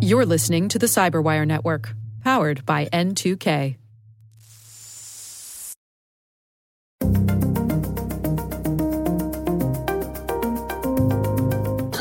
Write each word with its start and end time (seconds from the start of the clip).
You're 0.00 0.26
listening 0.26 0.68
to 0.68 0.78
the 0.78 0.86
Cyberwire 0.86 1.46
Network, 1.46 1.94
powered 2.22 2.66
by 2.66 2.86
N2K. 2.86 3.76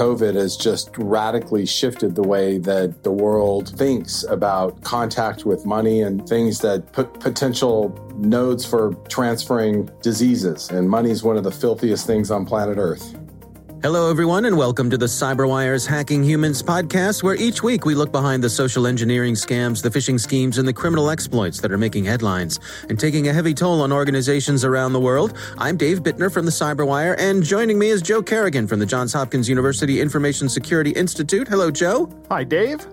COVID 0.02 0.34
has 0.34 0.58
just 0.58 0.90
radically 0.98 1.64
shifted 1.64 2.16
the 2.16 2.24
way 2.24 2.58
that 2.58 3.04
the 3.04 3.12
world 3.12 3.70
thinks 3.78 4.24
about 4.24 4.82
contact 4.82 5.46
with 5.46 5.64
money 5.64 6.02
and 6.02 6.28
things 6.28 6.58
that 6.62 6.92
put 6.92 7.20
potential 7.20 7.96
nodes 8.16 8.66
for 8.66 8.96
transferring 9.10 9.92
diseases. 10.02 10.72
And 10.72 10.90
money 10.90 11.12
is 11.12 11.22
one 11.22 11.38
of 11.38 11.44
the 11.44 11.52
filthiest 11.52 12.08
things 12.08 12.32
on 12.32 12.48
planet 12.48 12.80
Earth. 12.80 13.16
Hello, 13.82 14.12
everyone, 14.12 14.46
and 14.46 14.56
welcome 14.56 14.92
to 14.92 14.98
the 14.98 15.08
CyberWire's 15.08 15.88
Hacking 15.88 16.24
Humans 16.24 16.62
podcast, 16.62 17.24
where 17.24 17.34
each 17.34 17.64
week 17.64 17.84
we 17.84 17.96
look 17.96 18.12
behind 18.12 18.44
the 18.44 18.50
social 18.50 18.86
engineering 18.86 19.34
scams, 19.34 19.82
the 19.82 19.90
phishing 19.90 20.20
schemes, 20.20 20.60
and 20.60 20.68
the 20.68 20.74
criminal 20.74 21.10
exploits 21.10 21.60
that 21.62 21.72
are 21.72 21.80
making 21.80 22.06
headlines 22.06 22.60
and 22.90 23.00
taking 23.00 23.28
a 23.28 23.34
heavy 23.34 23.56
toll 23.56 23.82
on 23.82 23.92
organizations 23.92 24.64
around 24.64 24.94
the 24.94 25.00
world. 25.00 25.36
I'm 25.58 25.78
Dave 25.78 26.04
Bittner 26.04 26.32
from 26.32 26.46
the 26.46 26.52
CyberWire, 26.52 27.16
and 27.18 27.42
joining 27.42 27.80
me 27.80 27.90
is 27.90 28.04
Joe 28.04 28.22
Carrigan 28.22 28.68
from 28.68 28.78
the 28.78 28.86
Johns 28.86 29.14
Hopkins 29.14 29.50
University 29.50 30.00
Information 30.00 30.48
Security 30.48 30.92
Institute. 30.92 31.48
Hello, 31.48 31.72
Joe. 31.72 32.08
Hi, 32.30 32.44
Dave. 32.44 32.86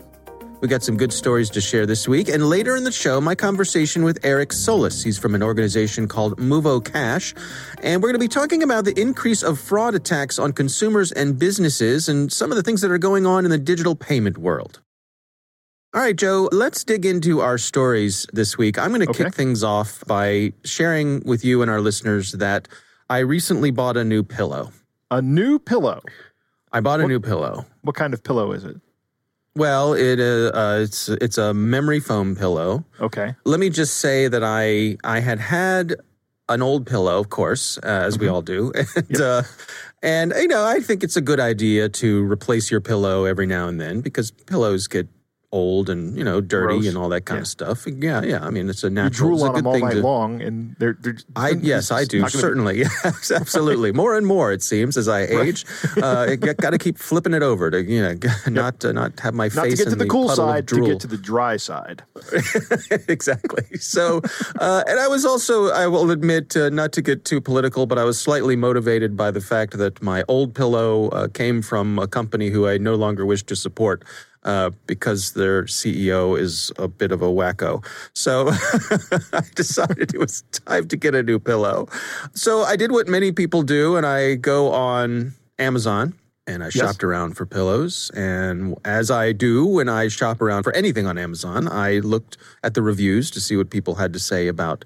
We 0.60 0.66
got 0.66 0.82
some 0.82 0.96
good 0.96 1.12
stories 1.12 1.50
to 1.50 1.60
share 1.60 1.86
this 1.86 2.08
week. 2.08 2.28
And 2.28 2.48
later 2.48 2.76
in 2.76 2.82
the 2.82 2.90
show, 2.90 3.20
my 3.20 3.36
conversation 3.36 4.02
with 4.02 4.18
Eric 4.24 4.52
Solis. 4.52 5.04
He's 5.04 5.16
from 5.16 5.36
an 5.36 5.42
organization 5.42 6.08
called 6.08 6.36
Movo 6.36 6.84
Cash. 6.84 7.32
And 7.80 8.02
we're 8.02 8.08
going 8.08 8.20
to 8.20 8.24
be 8.24 8.26
talking 8.28 8.64
about 8.64 8.84
the 8.84 8.98
increase 9.00 9.44
of 9.44 9.60
fraud 9.60 9.94
attacks 9.94 10.36
on 10.36 10.52
consumers 10.52 11.12
and 11.12 11.38
businesses 11.38 12.08
and 12.08 12.32
some 12.32 12.50
of 12.50 12.56
the 12.56 12.64
things 12.64 12.80
that 12.80 12.90
are 12.90 12.98
going 12.98 13.24
on 13.24 13.44
in 13.44 13.52
the 13.52 13.58
digital 13.58 13.94
payment 13.94 14.36
world. 14.36 14.80
All 15.94 16.00
right, 16.02 16.16
Joe, 16.16 16.48
let's 16.50 16.82
dig 16.82 17.06
into 17.06 17.40
our 17.40 17.56
stories 17.56 18.26
this 18.32 18.58
week. 18.58 18.78
I'm 18.78 18.88
going 18.90 19.02
to 19.02 19.10
Okay. 19.10 19.24
kick 19.24 19.34
things 19.34 19.62
off 19.62 20.02
by 20.08 20.52
sharing 20.64 21.20
with 21.24 21.44
you 21.44 21.62
and 21.62 21.70
our 21.70 21.80
listeners 21.80 22.32
that 22.32 22.66
I 23.08 23.18
recently 23.18 23.70
bought 23.70 23.96
a 23.96 24.04
new 24.04 24.24
pillow. 24.24 24.72
A 25.10 25.22
new 25.22 25.60
pillow. 25.60 26.02
I 26.72 26.80
bought 26.80 27.00
a 27.00 27.06
new 27.06 27.20
pillow. 27.20 27.64
What 27.82 27.94
kind 27.94 28.12
of 28.12 28.22
pillow 28.24 28.50
is 28.52 28.64
it? 28.64 28.76
Well, 29.56 29.94
it 29.94 30.20
uh, 30.20 30.50
uh, 30.54 30.80
it's 30.82 31.08
it's 31.08 31.38
a 31.38 31.52
memory 31.52 32.00
foam 32.00 32.36
pillow. 32.36 32.84
Okay. 33.00 33.34
Let 33.44 33.60
me 33.60 33.70
just 33.70 33.98
say 33.98 34.28
that 34.28 34.44
I 34.44 34.98
I 35.02 35.20
had 35.20 35.40
had 35.40 35.96
an 36.48 36.62
old 36.62 36.86
pillow, 36.86 37.18
of 37.18 37.28
course, 37.28 37.78
uh, 37.78 37.86
as 37.86 38.18
we 38.18 38.28
all 38.28 38.42
do, 38.42 38.72
and 38.96 39.20
uh, 39.20 39.42
and 40.02 40.32
you 40.36 40.48
know 40.48 40.64
I 40.64 40.80
think 40.80 41.02
it's 41.02 41.16
a 41.16 41.20
good 41.20 41.40
idea 41.40 41.88
to 41.88 42.24
replace 42.30 42.70
your 42.70 42.80
pillow 42.80 43.24
every 43.24 43.46
now 43.46 43.68
and 43.68 43.80
then 43.80 44.00
because 44.00 44.30
pillows 44.30 44.86
get 44.86 45.08
old 45.50 45.88
and 45.88 46.14
you 46.16 46.22
know 46.22 46.42
dirty 46.42 46.74
Gross. 46.74 46.86
and 46.88 46.96
all 46.98 47.08
that 47.08 47.22
kind 47.24 47.38
Yeah. 47.38 47.42
of 47.42 47.48
stuff. 47.48 47.86
Yeah, 47.86 48.22
yeah. 48.22 48.44
I 48.44 48.50
mean, 48.50 48.68
it's 48.68 48.84
a 48.84 48.88
You 48.88 48.94
natural. 48.94 49.30
drool 49.30 49.34
it's 49.38 49.42
a 49.44 49.46
on 49.46 49.54
good 49.54 49.58
them 49.64 49.66
all 49.66 49.78
night 49.80 49.94
to. 49.94 50.00
long, 50.02 50.42
and 50.42 50.76
they're. 50.78 50.96
they're 51.00 51.16
I 51.36 51.50
yes, 51.50 51.90
I 51.90 52.04
do 52.04 52.20
not 52.20 52.32
gonna 52.32 52.38
be- 52.38 52.40
certainly. 52.42 52.78
Yes, 53.04 53.30
absolutely. 53.30 53.92
More 53.92 54.16
and 54.16 54.26
more, 54.26 54.52
it 54.52 54.62
seems, 54.62 54.96
as 54.98 55.08
I 55.08 55.22
age. 55.22 55.64
Uh, 56.02 56.34
got 56.36 56.70
to 56.70 56.78
keep 56.78 56.98
flipping 56.98 57.32
it 57.32 57.42
over 57.42 57.70
to 57.70 57.82
you 57.82 58.02
know 58.02 58.14
not 58.50 58.84
uh, 58.84 58.92
not 58.92 59.18
have 59.20 59.34
my 59.34 59.46
Not 59.46 59.54
to 59.54 59.60
face 59.70 59.78
get 59.78 59.84
to 59.86 59.92
in 59.92 59.98
the 59.98 60.06
cool 60.06 60.28
side, 60.28 60.68
to 60.68 60.80
get 60.84 61.00
to 61.00 61.06
the 61.06 61.16
dry 61.16 61.56
side. 61.56 62.02
exactly. 63.08 63.64
So, 63.78 64.20
uh, 64.60 64.84
and 64.86 64.98
I 65.00 65.08
was 65.08 65.24
also, 65.24 65.68
I 65.70 65.86
will 65.86 66.10
admit, 66.10 66.56
uh, 66.56 66.68
not 66.70 66.92
to 66.92 67.02
get 67.02 67.24
too 67.24 67.40
political, 67.40 67.86
but 67.86 67.98
I 67.98 68.04
was 68.04 68.18
slightly 68.20 68.56
motivated 68.56 69.16
by 69.16 69.30
the 69.30 69.40
fact 69.40 69.78
that 69.78 70.02
my 70.02 70.24
old 70.28 70.54
pillow 70.54 71.08
uh, 71.08 71.28
came 71.28 71.62
from 71.62 71.98
a 71.98 72.06
company 72.06 72.50
who 72.50 72.66
I 72.66 72.78
no 72.78 72.94
longer 72.94 73.24
wish 73.26 73.42
to 73.44 73.56
support. 73.56 74.04
Uh, 74.44 74.70
because 74.86 75.32
their 75.32 75.64
CEO 75.64 76.38
is 76.38 76.70
a 76.78 76.86
bit 76.86 77.10
of 77.10 77.20
a 77.20 77.26
wacko. 77.26 77.84
So 78.14 78.48
I 79.32 79.42
decided 79.56 80.14
it 80.14 80.18
was 80.18 80.42
time 80.52 80.86
to 80.88 80.96
get 80.96 81.14
a 81.16 81.24
new 81.24 81.40
pillow. 81.40 81.88
So 82.34 82.62
I 82.62 82.76
did 82.76 82.92
what 82.92 83.08
many 83.08 83.32
people 83.32 83.62
do, 83.62 83.96
and 83.96 84.06
I 84.06 84.36
go 84.36 84.72
on 84.72 85.34
Amazon 85.58 86.14
and 86.48 86.64
I 86.64 86.70
shopped 86.70 87.04
around 87.04 87.34
for 87.34 87.44
pillows. 87.44 88.10
And 88.14 88.74
as 88.84 89.10
I 89.10 89.32
do 89.32 89.66
when 89.66 89.88
I 89.88 90.08
shop 90.08 90.40
around 90.40 90.62
for 90.62 90.72
anything 90.72 91.06
on 91.06 91.18
Amazon, 91.18 91.68
I 91.68 91.98
looked 91.98 92.38
at 92.62 92.74
the 92.74 92.82
reviews 92.82 93.30
to 93.32 93.40
see 93.40 93.56
what 93.56 93.70
people 93.70 93.96
had 93.96 94.12
to 94.14 94.18
say 94.18 94.48
about 94.48 94.84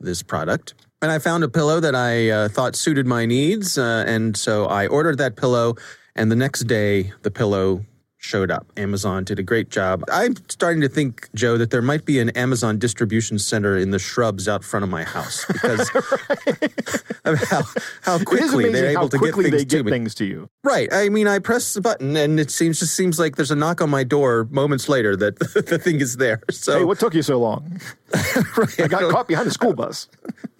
this 0.00 0.22
product. 0.22 0.74
And 1.00 1.12
I 1.12 1.18
found 1.18 1.44
a 1.44 1.48
pillow 1.48 1.80
that 1.80 1.94
I 1.94 2.30
uh, 2.30 2.48
thought 2.48 2.74
suited 2.74 3.06
my 3.06 3.26
needs. 3.26 3.78
Uh, 3.78 4.04
and 4.06 4.36
so 4.36 4.66
I 4.66 4.86
ordered 4.88 5.18
that 5.18 5.36
pillow. 5.36 5.76
And 6.16 6.32
the 6.32 6.36
next 6.36 6.60
day, 6.64 7.12
the 7.22 7.30
pillow 7.30 7.84
showed 8.24 8.50
up. 8.50 8.66
Amazon 8.78 9.22
did 9.22 9.38
a 9.38 9.42
great 9.42 9.68
job. 9.68 10.02
I'm 10.10 10.34
starting 10.48 10.80
to 10.80 10.88
think, 10.88 11.28
Joe, 11.34 11.58
that 11.58 11.70
there 11.70 11.82
might 11.82 12.06
be 12.06 12.18
an 12.18 12.30
Amazon 12.30 12.78
distribution 12.78 13.38
center 13.38 13.76
in 13.76 13.90
the 13.90 13.98
shrubs 13.98 14.48
out 14.48 14.64
front 14.64 14.82
of 14.82 14.88
my 14.88 15.04
house 15.04 15.44
because 15.52 15.90
of 17.24 17.38
how, 17.48 17.62
how 18.02 18.18
quickly 18.24 18.70
they're 18.72 18.90
able 18.90 19.10
to 19.10 19.18
get 19.18 19.34
things 19.34 19.50
they 19.50 19.58
to 19.58 19.64
get 19.64 19.84
me. 19.84 19.90
things 19.92 20.14
to 20.16 20.24
you. 20.24 20.48
Right. 20.62 20.88
I 20.90 21.10
mean, 21.10 21.28
I 21.28 21.38
press 21.38 21.74
the 21.74 21.82
button, 21.82 22.16
and 22.16 22.40
it 22.40 22.50
seems 22.50 22.80
just 22.80 22.94
seems 22.96 23.18
like 23.18 23.36
there's 23.36 23.50
a 23.50 23.56
knock 23.56 23.82
on 23.82 23.90
my 23.90 24.04
door 24.04 24.48
moments 24.50 24.88
later 24.88 25.14
that 25.16 25.38
the 25.68 25.78
thing 25.78 26.00
is 26.00 26.16
there. 26.16 26.40
So, 26.50 26.78
Hey, 26.78 26.84
what 26.84 26.98
took 26.98 27.14
you 27.14 27.22
so 27.22 27.38
long? 27.38 27.78
right, 28.56 28.80
I 28.80 28.88
got 28.88 29.10
caught 29.10 29.28
behind 29.28 29.48
a 29.48 29.50
school 29.50 29.74
bus. 29.74 30.08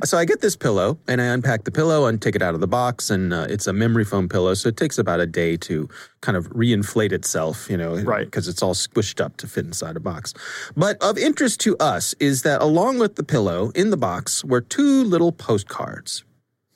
so 0.05 0.19
I 0.19 0.27
get 0.27 0.43
this 0.43 0.55
pillow, 0.57 0.99
and 1.09 1.21
I 1.23 1.27
unpack 1.27 1.65
the 1.65 1.71
pillow 1.71 2.07
and 2.07 2.21
take 2.21 2.37
it 2.37 2.43
out 2.43 2.55
of 2.55 2.61
the 2.61 2.67
box, 2.67 3.09
and 3.09 3.33
uh, 3.33 3.47
it's 3.49 3.67
a 3.67 3.73
memory 3.73 4.05
foam 4.05 4.29
pillow, 4.29 4.53
so 4.55 4.69
it 4.69 4.77
takes 4.77 4.99
about 4.99 5.21
a 5.21 5.27
day 5.27 5.57
to 5.59 5.89
kind 6.25 6.37
of 6.39 6.49
reinflate 6.51 7.13
itself, 7.13 7.69
you 7.71 7.77
know, 7.77 7.95
Right. 7.97 8.25
Because 8.25 8.49
it's 8.49 8.63
all 8.63 8.75
squished 8.75 9.21
up 9.21 9.37
to 9.37 9.47
fit 9.47 9.67
inside 9.67 9.95
a 9.95 10.01
box. 10.01 10.33
But 10.75 10.97
of 11.03 11.19
interest 11.19 11.61
to 11.61 11.77
us 11.79 12.15
is 12.19 12.43
that 12.43 12.63
along 12.63 12.99
with 12.99 13.17
the 13.17 13.23
pillow 13.23 13.71
in 13.75 13.91
the 13.91 13.99
box 13.99 14.43
were 14.43 14.63
two 14.63 15.05
little 15.05 15.33
postcards. 15.33 16.25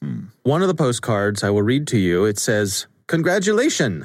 Hmm. 0.03 0.27
One 0.43 0.61
of 0.61 0.69
the 0.69 0.75
postcards 0.75 1.43
I 1.43 1.51
will 1.51 1.63
read 1.63 1.87
to 1.89 1.99
you. 1.99 2.27
It 2.27 2.39
says, 2.39 2.87
"Congratulations." 3.07 4.05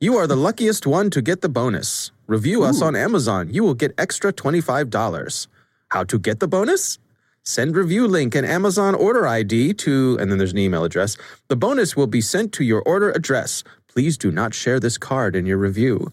You 0.00 0.16
are 0.16 0.26
the 0.26 0.42
luckiest 0.46 0.86
one 0.86 1.10
to 1.10 1.20
get 1.20 1.42
the 1.42 1.48
bonus. 1.50 2.10
Review 2.26 2.62
us 2.62 2.80
on 2.80 2.96
Amazon. 2.96 3.50
You 3.52 3.62
will 3.64 3.74
get 3.74 3.92
extra 3.98 4.32
$25. 4.32 5.46
How 5.88 6.04
to 6.04 6.18
get 6.18 6.40
the 6.40 6.48
bonus? 6.48 6.98
Send 7.42 7.76
review 7.76 8.06
link 8.06 8.34
and 8.34 8.46
Amazon 8.46 8.94
order 8.94 9.26
ID 9.26 9.74
to, 9.84 10.16
and 10.20 10.30
then 10.30 10.38
there's 10.38 10.52
an 10.52 10.58
email 10.58 10.84
address. 10.84 11.16
The 11.48 11.56
bonus 11.56 11.96
will 11.96 12.06
be 12.06 12.20
sent 12.20 12.52
to 12.52 12.64
your 12.64 12.82
order 12.82 13.10
address. 13.10 13.62
Please 13.92 14.16
do 14.16 14.30
not 14.30 14.54
share 14.54 14.78
this 14.80 14.96
card 14.96 15.34
in 15.34 15.46
your 15.46 15.58
review. 15.58 16.10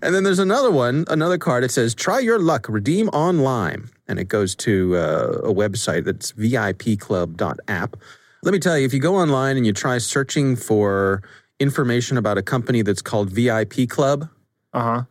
And 0.02 0.14
then 0.14 0.24
there's 0.24 0.38
another 0.40 0.70
one, 0.70 1.06
another 1.08 1.38
card. 1.40 1.64
It 1.64 1.72
says, 1.72 1.96
try 1.96 2.20
your 2.20 2.38
luck, 2.40 2.68
redeem 2.70 3.10
online. 3.10 3.90
And 4.08 4.20
it 4.20 4.26
goes 4.26 4.56
to 4.58 4.96
uh, 4.96 5.40
a 5.44 5.54
website 5.54 6.06
that's 6.06 6.34
vipclub.app. 6.34 7.96
Let 8.44 8.52
me 8.52 8.60
tell 8.60 8.78
you, 8.78 8.86
if 8.86 8.94
you 8.94 9.00
go 9.00 9.16
online 9.16 9.58
and 9.58 9.66
you 9.66 9.74
try 9.74 9.98
searching 9.98 10.56
for 10.56 11.24
information 11.60 12.18
about 12.18 12.38
a 12.38 12.44
company 12.44 12.84
that's 12.84 13.02
called 13.02 13.32
VIP 13.32 13.90
Club, 13.90 14.30
Uh 14.74 14.84
huh. 14.84 15.04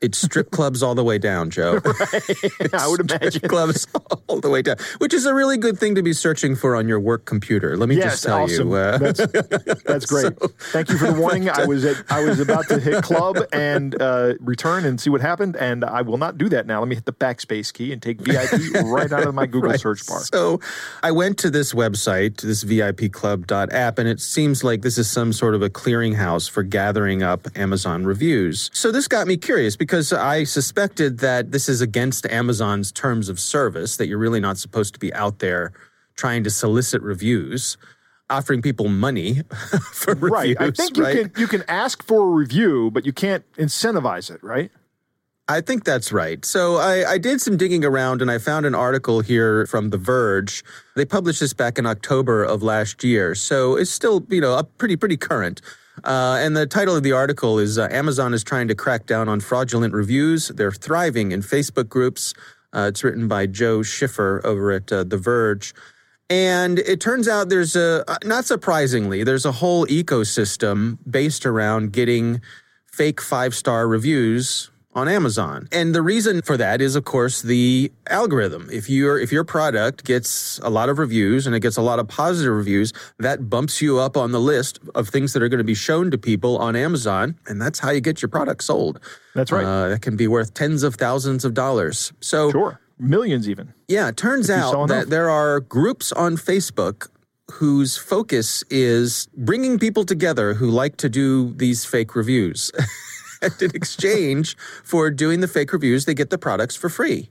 It's 0.00 0.18
strip 0.18 0.50
clubs 0.52 0.82
all 0.82 0.94
the 0.94 1.04
way 1.04 1.18
down, 1.18 1.50
Joe. 1.50 1.80
Right. 1.84 2.72
I 2.74 2.88
would 2.88 3.00
imagine. 3.00 3.30
Strip 3.32 3.50
clubs 3.50 3.86
all 4.28 4.40
the 4.40 4.48
way 4.50 4.62
down, 4.62 4.76
which 4.98 5.12
is 5.14 5.26
a 5.26 5.34
really 5.34 5.56
good 5.56 5.78
thing 5.78 5.94
to 5.96 6.02
be 6.02 6.12
searching 6.12 6.54
for 6.56 6.76
on 6.76 6.88
your 6.88 7.00
work 7.00 7.24
computer. 7.24 7.76
Let 7.76 7.88
me 7.88 7.96
Yes, 7.96 8.12
just 8.12 8.24
tell 8.24 8.42
awesome. 8.44 8.68
you. 8.68 8.74
Uh, 8.74 8.98
That's, 8.98 9.26
that's 9.84 10.06
great. 10.06 10.32
Thank 10.72 10.90
you 10.90 10.98
for 10.98 11.08
the 11.12 11.18
warning. 11.20 11.48
I 11.50 11.64
was 11.66 11.84
at, 11.84 11.96
I 12.10 12.22
was 12.24 12.38
about 12.40 12.68
to 12.68 12.78
hit 12.78 13.02
club 13.02 13.38
and 13.52 14.00
uh, 14.00 14.34
return 14.40 14.84
and 14.84 15.00
see 15.00 15.10
what 15.10 15.20
happened, 15.20 15.56
and 15.56 15.84
I 15.84 16.02
will 16.02 16.18
not 16.18 16.38
do 16.38 16.48
that 16.50 16.66
now. 16.66 16.78
Let 16.80 16.88
me 16.88 16.94
hit 16.94 17.04
the 17.06 17.12
backspace 17.12 17.72
key 17.72 17.92
and 17.92 18.00
take 18.00 18.20
VIP 18.20 18.74
right 18.84 19.10
out 19.12 19.26
of 19.26 19.34
my 19.34 19.46
Google 19.46 19.70
Right. 19.70 19.80
search 19.80 20.06
bar. 20.06 20.20
So 20.20 20.60
I 21.02 21.10
went 21.10 21.38
to 21.38 21.50
this 21.50 21.72
website, 21.74 22.40
this 22.40 22.62
VIPclub.app, 22.64 23.98
and 23.98 24.08
it 24.08 24.20
seems 24.20 24.62
like 24.64 24.82
this 24.82 24.98
is 24.98 25.10
some 25.10 25.32
sort 25.32 25.54
of 25.54 25.62
a 25.62 25.70
clearinghouse 25.70 26.48
for 26.48 26.62
gathering 26.62 27.22
up 27.22 27.46
Amazon 27.56 28.04
reviews. 28.04 28.70
So 28.72 28.92
this 28.92 29.08
got 29.08 29.26
me 29.26 29.36
curious 29.36 29.76
because 29.88 30.12
I 30.12 30.44
suspected 30.44 31.18
that 31.20 31.50
this 31.50 31.66
is 31.66 31.80
against 31.80 32.26
Amazon's 32.26 32.92
terms 32.92 33.30
of 33.30 33.40
service, 33.40 33.96
that 33.96 34.06
you're 34.06 34.18
really 34.18 34.38
not 34.38 34.58
supposed 34.58 34.92
to 34.92 35.00
be 35.00 35.12
out 35.14 35.38
there 35.38 35.72
trying 36.14 36.44
to 36.44 36.50
solicit 36.50 37.00
reviews. 37.00 37.78
Offering 38.30 38.60
people 38.60 38.88
money 38.88 39.40
for 39.94 40.14
Right. 40.14 40.48
reviews, 40.50 40.56
Right. 40.58 40.60
I 40.60 40.70
think 40.70 40.96
you 40.98 41.02
right? 41.02 41.32
can 41.32 41.40
you 41.40 41.46
can 41.46 41.62
ask 41.66 42.02
for 42.02 42.20
a 42.22 42.30
review, 42.30 42.90
but 42.92 43.06
you 43.06 43.12
can't 43.14 43.42
incentivize 43.54 44.30
it, 44.30 44.42
right? 44.44 44.70
I 45.48 45.62
think 45.62 45.84
that's 45.84 46.12
right. 46.12 46.44
So 46.44 46.76
I, 46.76 47.12
I 47.12 47.16
did 47.16 47.40
some 47.40 47.56
digging 47.56 47.82
around 47.86 48.20
and 48.20 48.30
I 48.30 48.36
found 48.36 48.66
an 48.66 48.74
article 48.74 49.20
here 49.22 49.64
from 49.64 49.88
The 49.88 49.96
Verge. 49.96 50.62
They 50.94 51.06
published 51.06 51.40
this 51.40 51.54
back 51.54 51.78
in 51.78 51.86
October 51.86 52.44
of 52.44 52.62
last 52.62 53.02
year. 53.02 53.34
So 53.34 53.74
it's 53.76 53.90
still, 53.90 54.26
you 54.28 54.42
know, 54.42 54.62
pretty, 54.76 54.96
pretty 54.96 55.16
current. 55.16 55.62
Uh, 56.04 56.38
and 56.40 56.56
the 56.56 56.66
title 56.66 56.96
of 56.96 57.02
the 57.02 57.12
article 57.12 57.58
is 57.58 57.78
uh, 57.78 57.88
Amazon 57.90 58.34
is 58.34 58.44
trying 58.44 58.68
to 58.68 58.74
crack 58.74 59.06
down 59.06 59.28
on 59.28 59.40
fraudulent 59.40 59.94
reviews. 59.94 60.48
They're 60.48 60.72
thriving 60.72 61.32
in 61.32 61.42
Facebook 61.42 61.88
groups. 61.88 62.34
Uh, 62.72 62.86
it's 62.88 63.02
written 63.02 63.28
by 63.28 63.46
Zoe 63.50 63.82
Schiffer 63.82 64.40
over 64.44 64.70
at 64.72 64.92
uh, 64.92 65.04
The 65.04 65.16
Verge. 65.16 65.74
And 66.30 66.78
it 66.80 67.00
turns 67.00 67.26
out 67.26 67.48
there's 67.48 67.74
a, 67.74 68.04
not 68.24 68.44
surprisingly, 68.44 69.24
there's 69.24 69.46
a 69.46 69.52
whole 69.52 69.86
ecosystem 69.86 70.98
based 71.08 71.46
around 71.46 71.92
getting 71.92 72.42
fake 72.86 73.20
five 73.20 73.54
star 73.54 73.88
reviews 73.88 74.70
on 74.98 75.08
Amazon. 75.08 75.68
And 75.72 75.94
the 75.94 76.02
reason 76.02 76.42
for 76.42 76.56
that 76.56 76.80
is 76.80 76.96
of 76.96 77.04
course 77.04 77.42
the 77.42 77.90
algorithm. 78.08 78.68
If 78.72 78.90
your 78.90 79.18
if 79.18 79.30
your 79.32 79.44
product 79.44 80.04
gets 80.04 80.58
a 80.62 80.70
lot 80.70 80.88
of 80.88 80.98
reviews 80.98 81.46
and 81.46 81.54
it 81.54 81.60
gets 81.60 81.76
a 81.76 81.82
lot 81.82 81.98
of 81.98 82.08
positive 82.08 82.52
reviews, 82.52 82.92
that 83.18 83.48
bumps 83.48 83.80
you 83.80 83.98
up 83.98 84.16
on 84.16 84.32
the 84.32 84.40
list 84.40 84.80
of 84.94 85.08
things 85.08 85.32
that 85.32 85.42
are 85.42 85.48
going 85.48 85.58
to 85.58 85.64
be 85.64 85.74
shown 85.74 86.10
to 86.10 86.18
people 86.18 86.58
on 86.58 86.76
Amazon, 86.76 87.36
and 87.46 87.62
that's 87.62 87.78
how 87.78 87.90
you 87.90 88.00
get 88.00 88.20
your 88.20 88.28
product 88.28 88.62
sold. 88.62 89.00
That's 89.34 89.52
right. 89.52 89.64
Uh, 89.64 89.88
that 89.90 90.02
can 90.02 90.16
be 90.16 90.26
worth 90.26 90.54
tens 90.54 90.82
of 90.82 90.96
thousands 90.96 91.44
of 91.44 91.54
dollars. 91.54 92.12
So 92.20 92.50
Sure. 92.50 92.80
Millions 93.00 93.48
even. 93.48 93.72
yeah, 93.86 94.08
it 94.08 94.16
turns 94.16 94.50
out 94.50 94.88
that 94.88 95.08
there 95.08 95.30
are 95.30 95.60
groups 95.60 96.10
on 96.10 96.36
Facebook 96.36 97.08
whose 97.52 97.96
focus 97.96 98.62
is 98.70 99.28
bringing 99.36 99.78
people 99.78 100.04
together 100.04 100.54
who 100.54 100.68
like 100.68 100.96
to 100.98 101.08
do 101.08 101.52
these 101.54 101.84
fake 101.84 102.14
reviews. 102.14 102.70
and 103.42 103.52
in 103.62 103.70
exchange 103.74 104.56
for 104.84 105.10
doing 105.10 105.40
the 105.40 105.48
fake 105.48 105.72
reviews, 105.72 106.04
they 106.04 106.14
get 106.14 106.30
the 106.30 106.38
products 106.38 106.76
for 106.76 106.88
free. 106.88 107.28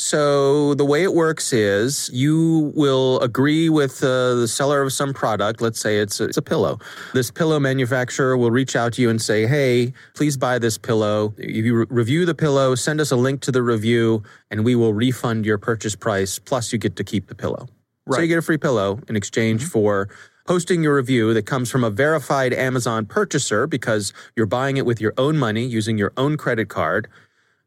So 0.00 0.74
the 0.74 0.84
way 0.84 1.02
it 1.02 1.12
works 1.12 1.52
is 1.52 2.08
you 2.12 2.72
will 2.76 3.18
agree 3.18 3.68
with 3.68 4.00
uh, 4.04 4.36
the 4.36 4.46
seller 4.46 4.80
of 4.80 4.92
some 4.92 5.12
product. 5.12 5.60
Let's 5.60 5.80
say 5.80 5.98
it's 5.98 6.20
a, 6.20 6.24
it's 6.26 6.36
a 6.36 6.42
pillow. 6.42 6.78
This 7.14 7.32
pillow 7.32 7.58
manufacturer 7.58 8.36
will 8.36 8.52
reach 8.52 8.76
out 8.76 8.92
to 8.92 9.02
you 9.02 9.10
and 9.10 9.20
say, 9.20 9.44
"Hey, 9.48 9.92
please 10.14 10.36
buy 10.36 10.60
this 10.60 10.78
pillow. 10.78 11.34
If 11.36 11.64
you 11.64 11.78
re- 11.80 11.86
review 11.90 12.26
the 12.26 12.34
pillow, 12.36 12.76
send 12.76 13.00
us 13.00 13.10
a 13.10 13.16
link 13.16 13.40
to 13.40 13.50
the 13.50 13.60
review, 13.60 14.22
and 14.52 14.64
we 14.64 14.76
will 14.76 14.94
refund 14.94 15.44
your 15.44 15.58
purchase 15.58 15.96
price. 15.96 16.38
Plus, 16.38 16.72
you 16.72 16.78
get 16.78 16.94
to 16.94 17.02
keep 17.02 17.26
the 17.26 17.34
pillow. 17.34 17.66
So 17.66 17.72
Right. 18.06 18.14
Mm-hmm. 18.18 18.22
you 18.22 18.28
get 18.28 18.38
a 18.38 18.42
free 18.42 18.58
pillow 18.58 19.00
in 19.08 19.16
exchange 19.16 19.64
for." 19.64 20.08
Posting 20.48 20.82
your 20.82 20.96
review 20.96 21.34
that 21.34 21.44
comes 21.44 21.70
from 21.70 21.84
a 21.84 21.90
verified 21.90 22.54
Amazon 22.54 23.04
purchaser 23.04 23.66
because 23.66 24.14
you're 24.34 24.46
buying 24.46 24.78
it 24.78 24.86
with 24.86 24.98
your 24.98 25.12
own 25.18 25.36
money 25.36 25.66
using 25.66 25.98
your 25.98 26.14
own 26.16 26.38
credit 26.38 26.70
card 26.70 27.06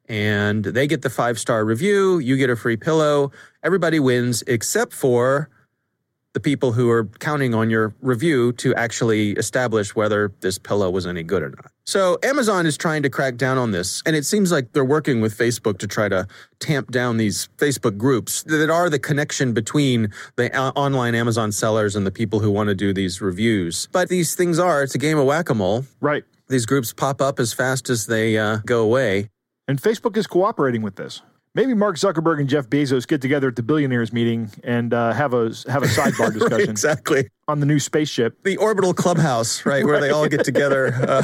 and 0.10 0.66
they 0.66 0.88
get 0.88 1.04
the 1.04 1.10
five 1.12 1.38
star 1.38 1.64
review. 1.64 2.18
You 2.18 2.38
get 2.38 2.50
a 2.50 2.56
free 2.56 2.78
pillow. 2.78 3.32
Everybody 3.62 4.00
wins 4.00 4.42
except 4.48 4.94
for 4.94 5.48
the 6.34 6.40
people 6.40 6.72
who 6.72 6.90
are 6.90 7.06
counting 7.20 7.54
on 7.54 7.70
your 7.70 7.94
review 8.02 8.54
to 8.54 8.74
actually 8.76 9.32
establish 9.32 9.96
whether 9.96 10.32
this 10.40 10.58
pillow 10.58 10.90
was 10.90 11.06
any 11.06 11.24
good 11.24 11.44
or 11.44 11.50
not. 11.50 11.72
So 11.84 12.18
Amazon 12.24 12.66
is 12.66 12.78
trying 12.78 13.04
to 13.04 13.10
crack 13.10 13.36
down 13.36 13.58
on 13.58 13.72
this, 13.72 14.02
and 14.06 14.16
it 14.16 14.26
seems 14.26 14.52
like 14.52 14.72
they're 14.72 14.86
working 14.86 15.20
with 15.20 15.38
Facebook 15.38 15.78
to 15.80 15.88
try 15.88 16.08
to 16.08 16.28
tamp 16.60 16.92
down 16.92 17.18
these 17.18 17.50
Facebook 17.58 17.98
groups 17.98 18.44
that 18.44 18.70
are 18.70 18.90
the 18.90 19.00
connection 19.00 19.54
between 19.54 20.12
the 20.38 20.56
o- 20.58 20.70
online 20.70 21.16
Amazon 21.16 21.52
sellers 21.52 21.96
and 21.96 22.06
the 22.06 22.12
people 22.12 22.40
who 22.40 22.52
want 22.52 22.70
to 22.70 22.76
do 22.76 22.94
these 22.94 23.20
reviews. 23.20 23.90
But 23.92 24.10
these 24.10 24.36
things 24.36 24.60
are, 24.60 24.84
it's 24.84 24.96
a 24.96 25.00
game 25.00 25.18
of 25.18 25.26
whack 25.26 25.50
a 25.50 25.56
mole. 25.56 25.86
Right. 26.00 26.24
These 26.48 26.66
groups 26.66 26.94
pop 26.94 27.20
up 27.20 27.40
as 27.40 27.52
fast 27.52 27.90
as 27.90 28.06
they 28.06 28.38
uh, 28.38 28.58
go 28.66 28.82
away. 28.84 29.30
And 29.68 29.82
Facebook 29.82 30.18
is 30.18 30.28
cooperating 30.28 30.82
with 30.82 30.96
this. 30.96 31.22
Maybe 31.54 31.74
Mark 31.74 31.98
Zuckerberg 31.98 32.40
and 32.40 32.48
Jeff 32.48 32.68
Bezos 32.68 33.06
get 33.06 33.22
together 33.22 33.50
at 33.50 33.58
the 33.58 33.64
billionaires 33.64 34.14
meeting 34.14 34.50
and 34.64 34.94
uh, 34.94 35.12
have 35.12 35.34
a 35.34 35.52
have 35.68 35.84
a 35.84 35.86
sidebar 35.98 36.34
discussion 36.34 36.70
exactly. 36.70 37.30
on 37.48 37.60
the 37.60 37.66
new 37.66 37.80
spaceship. 37.80 38.42
the 38.44 38.56
orbital 38.58 38.94
clubhouse, 38.94 39.66
right, 39.66 39.86
where 39.86 40.00
they 40.00 40.12
all 40.12 40.28
get 40.30 40.46
together 40.46 40.94
uh, 40.94 41.24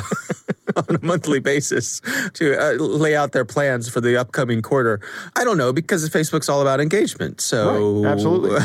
on 0.76 0.96
a 0.96 1.06
monthly 1.06 1.40
basis 1.40 2.02
to 2.34 2.62
uh, 2.62 2.74
lay 2.74 3.16
out 3.16 3.32
their 3.32 3.46
plans 3.46 3.88
for 3.88 4.02
the 4.02 4.18
upcoming 4.18 4.62
quarter. 4.62 5.00
I 5.38 5.46
don't 5.46 5.58
know 5.58 5.72
because 5.72 6.08
Facebook's 6.10 6.50
all 6.50 6.62
about 6.62 6.82
engagement. 6.82 7.40
So 7.40 8.02
Right, 8.04 8.12
absolutely. 8.12 8.60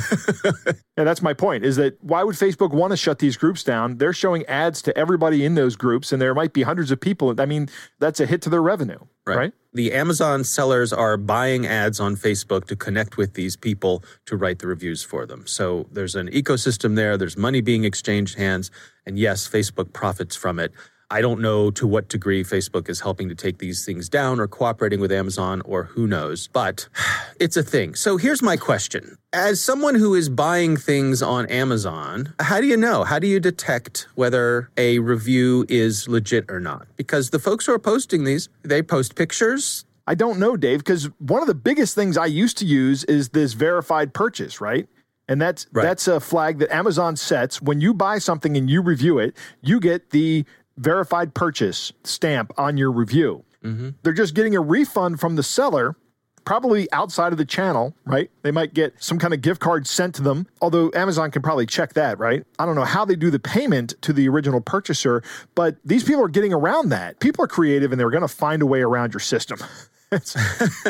Yeah, 0.98 1.04
that's 1.04 1.22
my 1.22 1.32
point. 1.32 1.64
Is 1.64 1.76
that 1.76 1.96
why 2.02 2.22
would 2.22 2.36
Facebook 2.36 2.72
want 2.72 2.90
to 2.90 2.96
shut 2.96 3.18
these 3.18 3.36
groups 3.36 3.64
down? 3.64 3.96
They're 3.96 4.12
showing 4.12 4.44
ads 4.46 4.82
to 4.82 4.96
everybody 4.98 5.44
in 5.44 5.54
those 5.54 5.74
groups, 5.74 6.12
and 6.12 6.20
there 6.20 6.34
might 6.34 6.52
be 6.52 6.62
hundreds 6.62 6.90
of 6.90 7.00
people. 7.00 7.40
I 7.40 7.46
mean, 7.46 7.68
that's 7.98 8.20
a 8.20 8.26
hit 8.26 8.42
to 8.42 8.50
their 8.50 8.60
revenue, 8.60 8.98
right? 9.26 9.52
The 9.74 9.92
Amazon 9.92 10.44
sellers 10.44 10.92
are 10.92 11.16
buying 11.16 11.66
ads 11.66 11.98
on 11.98 12.16
Facebook 12.16 12.66
to 12.66 12.76
connect 12.76 13.16
with 13.16 13.34
these 13.34 13.56
people 13.56 14.04
to 14.26 14.36
write 14.36 14.58
the 14.58 14.66
reviews 14.66 15.02
for 15.02 15.24
them. 15.24 15.46
So 15.46 15.86
there's 15.90 16.14
an 16.14 16.28
ecosystem 16.28 16.94
there, 16.94 17.16
there's 17.16 17.36
money 17.36 17.60
being 17.60 17.84
exchanged 17.84 18.36
hands, 18.36 18.70
and 19.06 19.18
yes, 19.18 19.48
Facebook 19.48 19.92
profits 19.92 20.36
from 20.36 20.58
it. 20.58 20.72
I 21.12 21.20
don't 21.20 21.42
know 21.42 21.70
to 21.72 21.86
what 21.86 22.08
degree 22.08 22.42
Facebook 22.42 22.88
is 22.88 23.00
helping 23.00 23.28
to 23.28 23.34
take 23.34 23.58
these 23.58 23.84
things 23.84 24.08
down 24.08 24.40
or 24.40 24.48
cooperating 24.48 24.98
with 24.98 25.12
Amazon 25.12 25.60
or 25.66 25.84
who 25.84 26.06
knows, 26.06 26.48
but 26.48 26.88
it's 27.38 27.54
a 27.54 27.62
thing. 27.62 27.94
So 27.94 28.16
here's 28.16 28.40
my 28.40 28.56
question. 28.56 29.18
As 29.30 29.60
someone 29.60 29.94
who 29.94 30.14
is 30.14 30.30
buying 30.30 30.74
things 30.74 31.20
on 31.20 31.44
Amazon, 31.46 32.32
how 32.40 32.62
do 32.62 32.66
you 32.66 32.78
know? 32.78 33.04
How 33.04 33.18
do 33.18 33.26
you 33.26 33.40
detect 33.40 34.06
whether 34.14 34.70
a 34.78 35.00
review 35.00 35.66
is 35.68 36.08
legit 36.08 36.50
or 36.50 36.60
not? 36.60 36.86
Because 36.96 37.28
the 37.28 37.38
folks 37.38 37.66
who 37.66 37.74
are 37.74 37.78
posting 37.78 38.24
these, 38.24 38.48
they 38.62 38.82
post 38.82 39.14
pictures, 39.14 39.84
I 40.06 40.14
don't 40.14 40.38
know, 40.38 40.56
Dave, 40.56 40.78
because 40.78 41.10
one 41.18 41.42
of 41.42 41.46
the 41.46 41.54
biggest 41.54 41.94
things 41.94 42.16
I 42.16 42.24
used 42.26 42.56
to 42.58 42.64
use 42.64 43.04
is 43.04 43.28
this 43.28 43.52
verified 43.52 44.14
purchase, 44.14 44.62
right? 44.62 44.88
And 45.28 45.40
that's 45.40 45.66
Right. 45.72 45.82
that's 45.82 46.08
a 46.08 46.20
flag 46.20 46.58
that 46.58 46.74
Amazon 46.74 47.16
sets 47.16 47.60
when 47.62 47.80
you 47.80 47.94
buy 47.94 48.18
something 48.18 48.56
and 48.56 48.68
you 48.68 48.82
review 48.82 49.18
it, 49.18 49.36
you 49.60 49.78
get 49.78 50.10
the 50.10 50.44
verified 50.82 51.34
purchase 51.34 51.92
stamp 52.04 52.52
on 52.58 52.76
your 52.76 52.90
review. 52.90 53.44
Mm-hmm. 53.64 53.90
They're 54.02 54.12
just 54.12 54.34
getting 54.34 54.56
a 54.56 54.60
refund 54.60 55.20
from 55.20 55.36
the 55.36 55.42
seller, 55.42 55.96
probably 56.44 56.90
outside 56.92 57.32
of 57.32 57.38
the 57.38 57.44
channel, 57.44 57.94
right? 58.04 58.30
They 58.42 58.50
might 58.50 58.74
get 58.74 58.94
some 59.02 59.18
kind 59.18 59.32
of 59.32 59.40
gift 59.40 59.60
card 59.60 59.86
sent 59.86 60.14
to 60.16 60.22
them, 60.22 60.48
although 60.60 60.90
Amazon 60.94 61.30
can 61.30 61.42
probably 61.42 61.66
check 61.66 61.94
that, 61.94 62.18
right? 62.18 62.44
I 62.58 62.66
don't 62.66 62.74
know 62.74 62.84
how 62.84 63.04
they 63.04 63.14
do 63.14 63.30
the 63.30 63.38
payment 63.38 63.94
to 64.02 64.12
the 64.12 64.28
original 64.28 64.60
purchaser, 64.60 65.22
but 65.54 65.76
these 65.84 66.02
people 66.02 66.24
are 66.24 66.28
getting 66.28 66.52
around 66.52 66.88
that. 66.88 67.20
People 67.20 67.44
are 67.44 67.48
creative 67.48 67.92
and 67.92 68.00
they're 68.00 68.10
going 68.10 68.22
to 68.22 68.28
find 68.28 68.62
a 68.62 68.66
way 68.66 68.82
around 68.82 69.14
your 69.14 69.20
system. 69.20 69.58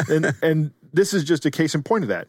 And, 0.08 0.34
and 0.42 0.72
this 0.92 1.14
is 1.14 1.22
just 1.22 1.46
a 1.46 1.50
case 1.52 1.76
in 1.76 1.84
point 1.84 2.02
of 2.02 2.08
that. 2.08 2.26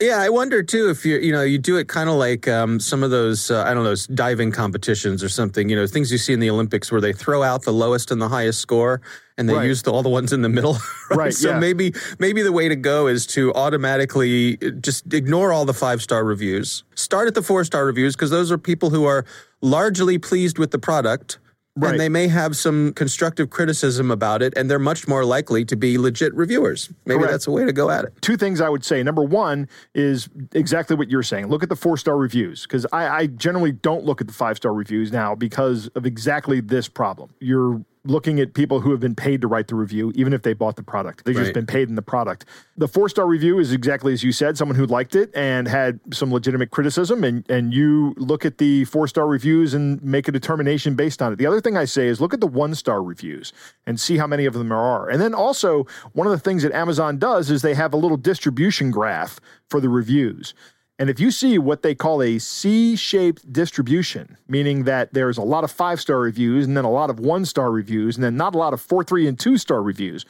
Yeah, 0.00 0.18
I 0.18 0.28
wonder 0.28 0.62
too 0.62 0.90
if 0.90 1.06
you 1.06 1.16
you 1.16 1.32
know 1.32 1.40
you 1.40 1.56
do 1.56 1.78
it 1.78 1.88
kind 1.88 2.10
of 2.10 2.16
like 2.16 2.46
um, 2.46 2.78
some 2.80 3.02
of 3.02 3.10
those 3.10 3.50
uh, 3.50 3.62
I 3.66 3.72
don't 3.72 3.82
know 3.82 3.94
diving 4.14 4.52
competitions 4.52 5.24
or 5.24 5.30
something. 5.30 5.70
You 5.70 5.76
know 5.76 5.86
things 5.86 6.12
you 6.12 6.18
see 6.18 6.34
in 6.34 6.40
the 6.40 6.50
Olympics 6.50 6.92
where 6.92 7.00
they 7.00 7.14
throw 7.14 7.42
out 7.42 7.62
the 7.62 7.72
lowest 7.72 8.10
and 8.10 8.20
the 8.20 8.28
highest 8.28 8.60
score, 8.60 9.00
and 9.38 9.48
they 9.48 9.54
Right. 9.54 9.66
use 9.66 9.80
the, 9.80 9.92
all 9.94 10.02
the 10.02 10.10
ones 10.10 10.34
in 10.34 10.42
the 10.42 10.50
middle. 10.50 10.76
Right, 11.10 11.32
So 11.32 11.50
yeah. 11.50 11.58
maybe 11.60 11.94
maybe 12.18 12.42
the 12.42 12.52
way 12.52 12.68
to 12.68 12.76
go 12.76 13.06
is 13.06 13.26
to 13.28 13.54
automatically 13.54 14.58
uh, 14.60 14.70
just 14.82 15.14
ignore 15.14 15.50
all 15.50 15.64
the 15.64 15.72
five 15.72 16.02
star 16.02 16.24
reviews. 16.24 16.84
Start 16.94 17.26
at 17.28 17.34
the 17.34 17.42
four 17.42 17.64
star 17.64 17.86
reviews 17.86 18.14
because 18.16 18.28
those 18.30 18.52
are 18.52 18.58
people 18.58 18.90
who 18.90 19.06
are 19.06 19.24
largely 19.62 20.18
pleased 20.18 20.58
with 20.58 20.72
the 20.72 20.78
product. 20.78 21.38
Right. 21.76 21.90
And 21.90 22.00
they 22.00 22.08
may 22.08 22.26
have 22.28 22.56
some 22.56 22.94
constructive 22.94 23.50
criticism 23.50 24.10
about 24.10 24.40
it, 24.40 24.54
and 24.56 24.70
they're 24.70 24.78
much 24.78 25.06
more 25.06 25.26
likely 25.26 25.64
to 25.66 25.76
be 25.76 25.98
legit 25.98 26.34
reviewers. 26.34 26.90
Maybe 27.04 27.18
Correct. 27.18 27.32
that's 27.32 27.46
a 27.46 27.50
way 27.50 27.66
to 27.66 27.72
go 27.72 27.90
at 27.90 28.06
it. 28.06 28.14
two 28.22 28.38
things 28.38 28.62
I 28.62 28.70
would 28.70 28.84
say. 28.84 29.02
Number 29.02 29.22
one 29.22 29.68
is 29.94 30.28
exactly 30.52 30.96
what 30.96 31.10
you're 31.10 31.22
saying. 31.22 31.48
Look 31.48 31.62
at 31.62 31.68
the 31.68 31.76
four 31.76 31.98
star 31.98 32.16
reviews 32.16 32.62
because 32.62 32.86
I, 32.92 33.08
I 33.08 33.26
generally 33.26 33.72
don't 33.72 34.04
look 34.04 34.22
at 34.22 34.26
the 34.26 34.32
five 34.32 34.56
star 34.56 34.72
reviews 34.72 35.12
now 35.12 35.34
because 35.34 35.88
of 35.88 36.06
exactly 36.06 36.60
this 36.60 36.88
problem. 36.88 37.34
You're 37.40 37.84
looking 38.06 38.40
at 38.40 38.54
people 38.54 38.80
who 38.80 38.90
have 38.90 39.00
been 39.00 39.14
paid 39.14 39.40
to 39.40 39.48
write 39.48 39.68
the 39.68 39.74
review, 39.74 40.12
even 40.14 40.32
if 40.32 40.42
they 40.42 40.52
bought 40.52 40.76
the 40.76 40.82
product. 40.82 41.24
They've 41.24 41.34
just 41.34 41.52
been 41.52 41.66
paid 41.66 41.88
in 41.88 41.94
the 41.94 42.02
product. 42.02 42.44
The 42.76 42.88
four 42.88 43.08
star 43.08 43.26
review 43.26 43.58
is 43.58 43.72
exactly 43.72 44.12
as 44.12 44.22
you 44.22 44.32
said, 44.32 44.56
someone 44.56 44.76
who 44.76 44.86
liked 44.86 45.14
it 45.14 45.30
and 45.34 45.68
had 45.68 46.00
some 46.12 46.32
legitimate 46.32 46.70
criticism, 46.70 47.24
and, 47.24 47.48
and 47.50 47.74
you 47.74 48.14
look 48.16 48.44
at 48.44 48.58
the 48.58 48.84
four 48.86 49.08
star 49.08 49.26
reviews 49.26 49.74
and 49.74 50.02
make 50.02 50.28
a 50.28 50.32
determination 50.32 50.94
based 50.94 51.20
on 51.22 51.32
it. 51.32 51.36
The 51.36 51.46
other 51.46 51.60
thing 51.60 51.76
I 51.76 51.84
say 51.84 52.06
is 52.06 52.20
look 52.20 52.34
at 52.34 52.40
the 52.40 52.46
one 52.46 52.74
star 52.74 53.02
reviews 53.02 53.52
and 53.86 53.98
see 54.00 54.16
how 54.16 54.26
many 54.26 54.46
of 54.46 54.54
them 54.54 54.68
there 54.68 54.78
are. 54.78 55.08
And 55.08 55.20
then 55.20 55.34
also, 55.34 55.86
one 56.12 56.26
of 56.26 56.32
the 56.32 56.38
things 56.38 56.62
that 56.62 56.72
Amazon 56.72 57.18
does 57.18 57.50
is 57.50 57.62
they 57.62 57.74
have 57.74 57.92
a 57.92 57.96
little 57.96 58.16
distribution 58.16 58.90
graph 58.90 59.40
for 59.68 59.80
the 59.80 59.88
reviews. 59.88 60.54
And 60.98 61.10
if 61.10 61.20
you 61.20 61.30
see 61.30 61.58
what 61.58 61.82
they 61.82 61.94
call 61.94 62.22
a 62.22 62.38
C 62.38 62.96
shaped 62.96 63.52
distribution, 63.52 64.38
meaning 64.48 64.84
that 64.84 65.12
there's 65.12 65.36
a 65.36 65.42
lot 65.42 65.62
of 65.62 65.70
five 65.70 66.00
star 66.00 66.18
reviews 66.18 66.66
and 66.66 66.76
then 66.76 66.84
a 66.84 66.90
lot 66.90 67.10
of 67.10 67.20
one 67.20 67.44
star 67.44 67.70
reviews 67.70 68.16
and 68.16 68.24
then 68.24 68.36
not 68.36 68.54
a 68.54 68.58
lot 68.58 68.72
of 68.72 68.80
four, 68.80 69.04
three, 69.04 69.26
and 69.26 69.38
two 69.38 69.58
star 69.58 69.82
reviews, 69.82 70.24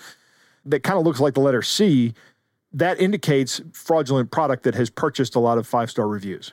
that 0.65 0.83
kind 0.83 0.99
of 0.99 1.05
looks 1.05 1.21
like 1.21 1.35
the 1.35 1.41
letter 1.41 1.63
C, 1.63 2.15
that 2.73 3.01
indicates 3.01 3.61
fraudulent 3.73 4.33
product 4.33 4.65
that 4.65 4.75
has 4.75 4.91
purchased 4.91 5.37
a 5.37 5.41
lot 5.41 5.57
of 5.57 5.67
five 5.67 5.91
star 5.91 6.09
reviews. 6.09 6.53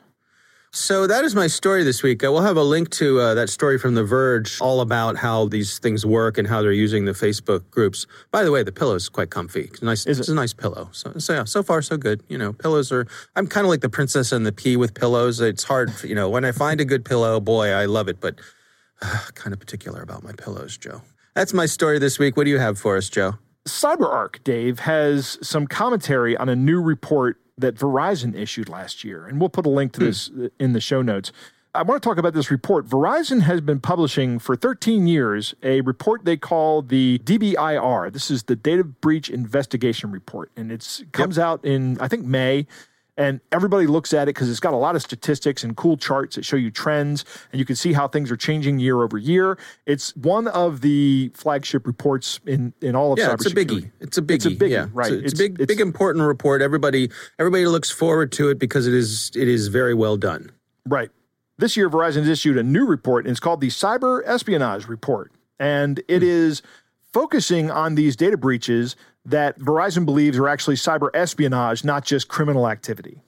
So 0.75 1.05
that 1.05 1.23
is 1.23 1.35
my 1.35 1.45
story 1.45 1.83
this 1.83 2.01
week. 2.01 2.23
Uh, 2.23 2.31
We'll 2.31 2.41
have 2.41 2.57
a 2.57 2.63
link 2.63 2.89
to 2.93 3.19
uh, 3.19 3.33
that 3.35 3.47
story 3.49 3.77
from 3.77 3.93
The 3.93 4.03
Verge, 4.03 4.59
all 4.59 4.81
about 4.81 5.17
how 5.17 5.45
these 5.47 5.77
things 5.77 6.03
work 6.03 6.39
and 6.39 6.47
how 6.47 6.63
they're 6.63 6.71
using 6.71 7.05
the 7.05 7.11
Facebook 7.11 7.69
groups. 7.69 8.07
By 8.31 8.43
the 8.43 8.51
way, 8.51 8.63
the 8.63 8.71
pillow 8.71 8.95
is 8.95 9.07
quite 9.07 9.29
comfy. 9.29 9.65
It's 9.71 9.83
nice. 9.83 10.07
Is 10.07 10.19
it's 10.19 10.29
it? 10.29 10.31
a 10.31 10.35
nice 10.35 10.51
pillow. 10.51 10.89
So, 10.91 11.13
so 11.19 11.33
yeah, 11.33 11.43
so 11.43 11.61
far 11.61 11.83
so 11.83 11.95
good. 11.95 12.23
You 12.27 12.39
know, 12.39 12.53
pillows 12.53 12.91
are. 12.91 13.05
I'm 13.35 13.45
kind 13.45 13.67
of 13.67 13.69
like 13.69 13.81
the 13.81 13.89
princess 13.89 14.31
and 14.31 14.47
the 14.47 14.51
pea 14.51 14.75
with 14.75 14.95
pillows. 14.95 15.39
It's 15.41 15.63
hard. 15.63 15.91
You 16.03 16.15
know, 16.15 16.27
when 16.27 16.43
I 16.43 16.51
find 16.51 16.81
a 16.81 16.85
good 16.85 17.05
pillow, 17.05 17.39
boy, 17.39 17.69
I 17.69 17.85
love 17.85 18.07
it. 18.07 18.19
But 18.19 18.39
kind 19.35 19.53
of 19.53 19.59
particular 19.59 20.01
about 20.01 20.23
my 20.23 20.31
pillows, 20.31 20.75
Joe. 20.75 21.03
That's 21.35 21.53
my 21.53 21.67
story 21.67 21.99
this 21.99 22.17
week. 22.17 22.35
What 22.35 22.45
do 22.45 22.49
you 22.49 22.59
have 22.59 22.79
for 22.79 22.97
us, 22.97 23.09
Joe? 23.09 23.33
CyberArk, 23.67 24.43
Dave, 24.43 24.79
has 24.79 25.37
some 25.41 25.67
commentary 25.67 26.35
on 26.35 26.49
a 26.49 26.55
new 26.55 26.81
report 26.81 27.37
that 27.57 27.75
Verizon 27.75 28.35
issued 28.35 28.69
last 28.69 29.03
year. 29.03 29.27
And 29.27 29.39
we'll 29.39 29.49
put 29.49 29.65
a 29.65 29.69
link 29.69 29.93
to 29.93 29.99
hmm. 29.99 30.05
this 30.05 30.29
uh, 30.29 30.49
in 30.59 30.73
the 30.73 30.81
show 30.81 31.01
notes. 31.01 31.31
I 31.75 31.81
want 31.81 32.03
to 32.03 32.07
talk 32.07 32.19
about 32.19 32.35
this 32.35 32.51
report. 32.51 32.87
Verizon 32.87 33.41
has 33.41 33.59
been 33.59 33.79
publishing 33.79 34.37
for 34.37 34.55
13 34.55 35.07
years 35.07 35.55
a 35.63 35.81
report 35.81 36.23
they 36.23 36.37
call 36.37 36.83
the 36.83 37.19
DBIR. 37.23 38.13
This 38.13 38.29
is 38.29 38.43
the 38.43 38.55
Data 38.55 38.83
Breach 38.83 39.27
Investigation 39.27 40.11
Report, 40.11 40.51
and 40.55 40.71
it 40.71 41.01
comes 41.13 41.37
yep. 41.37 41.45
out 41.45 41.65
in 41.65 41.99
I 41.99 42.07
think 42.07 42.25
May. 42.25 42.67
And 43.15 43.41
everybody 43.51 43.85
looks 43.85 44.11
at 44.11 44.23
it 44.23 44.33
because 44.33 44.49
it's 44.49 44.59
got 44.59 44.73
a 44.73 44.77
lot 44.77 44.95
of 44.95 45.03
statistics 45.03 45.63
and 45.63 45.77
cool 45.77 45.97
charts 45.97 46.35
that 46.35 46.45
show 46.45 46.55
you 46.55 46.71
trends, 46.71 47.25
and 47.51 47.59
you 47.59 47.65
can 47.65 47.75
see 47.75 47.93
how 47.93 48.07
things 48.07 48.31
are 48.31 48.35
changing 48.35 48.79
year 48.79 49.03
over 49.03 49.19
year. 49.19 49.59
It's 49.85 50.15
one 50.15 50.47
of 50.47 50.81
the 50.81 51.31
flagship 51.35 51.85
reports 51.85 52.39
in 52.47 52.73
in 52.81 52.95
all 52.95 53.13
of 53.13 53.19
yeah, 53.19 53.29
cybersecurity. 53.29 53.37
it's 53.39 53.47
a 53.47 53.53
biggie. 53.53 53.91
It's 53.99 54.17
a 54.17 54.21
biggie. 54.21 54.35
It's 54.35 54.45
a 54.45 54.49
biggie, 54.49 54.69
yeah. 54.71 54.87
right? 54.93 55.11
It's, 55.11 55.31
it's, 55.31 55.39
a 55.39 55.43
big, 55.43 55.61
it's, 55.61 55.67
big 55.67 55.79
important 55.79 56.25
report. 56.25 56.63
Everybody, 56.63 57.11
everybody 57.37 57.67
looks 57.67 57.91
forward 57.91 58.31
to 58.33 58.49
it 58.49 58.57
because 58.57 58.87
it 58.87 58.95
is 58.95 59.31
it 59.35 59.47
is 59.47 59.67
very 59.67 59.93
well 59.93 60.17
done. 60.17 60.51
Right. 60.87 61.11
This 61.59 61.77
year, 61.77 61.89
Verizon 61.89 62.21
has 62.21 62.29
issued 62.29 62.57
a 62.57 62.63
new 62.63 62.85
report, 62.85 63.25
and 63.25 63.31
it's 63.31 63.39
called 63.39 63.61
the 63.61 63.67
Cyber 63.67 64.23
Espionage 64.25 64.87
Report. 64.87 65.31
And 65.59 65.99
it 66.07 66.23
hmm. 66.23 66.27
is 66.27 66.63
focusing 67.13 67.69
on 67.69 67.93
these 67.93 68.15
data 68.15 68.37
breaches 68.37 68.95
that 69.25 69.59
Verizon 69.59 70.05
believes 70.05 70.37
are 70.37 70.47
actually 70.47 70.75
cyber 70.75 71.09
espionage, 71.13 71.83
not 71.83 72.05
just 72.05 72.27
criminal 72.27 72.67
activity. 72.67 73.21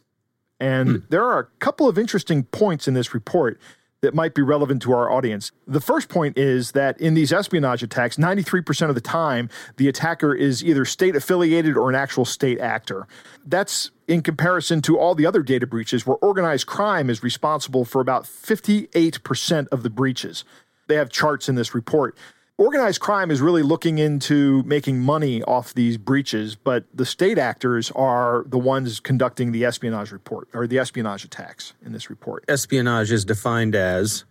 And 0.60 0.90
hmm. 0.90 0.98
there 1.10 1.24
are 1.24 1.40
a 1.40 1.46
couple 1.60 1.88
of 1.88 1.98
interesting 1.98 2.44
points 2.44 2.88
in 2.88 2.94
this 2.94 3.14
report 3.14 3.60
that 4.02 4.14
might 4.14 4.36
be 4.36 4.42
relevant 4.42 4.84
to 4.84 4.94
our 4.94 5.10
audience. 5.10 5.52
The 5.66 5.82
first 5.82 6.10
point 6.10 6.38
is 6.38 6.74
that 6.74 7.00
in 7.02 7.16
these 7.16 7.34
espionage 7.34 7.82
attacks, 7.82 8.18
93% 8.18 8.90
of 8.90 8.94
the 8.94 9.02
time, 9.02 9.50
the 9.78 9.88
attacker 9.88 10.36
is 10.36 10.64
either 10.64 10.86
state 10.86 11.16
affiliated 11.16 11.76
or 11.76 11.90
an 11.90 11.96
actual 11.96 12.24
state 12.24 12.60
actor. 12.60 13.08
That's 13.46 13.90
in 14.08 14.22
comparison 14.22 14.82
to 14.84 15.00
all 15.00 15.16
the 15.16 15.26
other 15.26 15.42
data 15.42 15.66
breaches 15.66 16.06
where 16.06 16.18
organized 16.18 16.68
crime 16.68 17.10
is 17.10 17.24
responsible 17.24 17.84
for 17.84 18.00
about 18.00 18.26
58% 18.26 19.68
of 19.70 19.82
the 19.82 19.90
breaches. 19.90 20.44
They 20.88 20.96
have 20.96 21.10
charts 21.10 21.50
in 21.50 21.56
this 21.56 21.74
report 21.74 22.16
organized 22.58 23.02
crime 23.02 23.32
is 23.32 23.42
really 23.42 23.64
looking 23.64 23.98
into 23.98 24.64
making 24.64 25.00
money 25.00 25.44
off 25.44 25.74
these 25.74 25.98
breaches, 25.98 26.56
but 26.56 26.86
the 26.94 27.06
state 27.06 27.38
actors 27.38 27.92
are 27.92 28.46
the 28.48 28.58
ones 28.58 29.00
conducting 29.00 29.52
the 29.52 29.66
espionage 29.66 30.12
report 30.12 30.48
or 30.54 30.68
the 30.68 30.80
espionage 30.80 31.24
attacks 31.24 31.74
in 31.86 31.92
this 31.92 32.10
report. 32.10 32.46
Espionage 32.48 33.12
is 33.12 33.26
defined 33.26 33.76
as. 33.76 34.26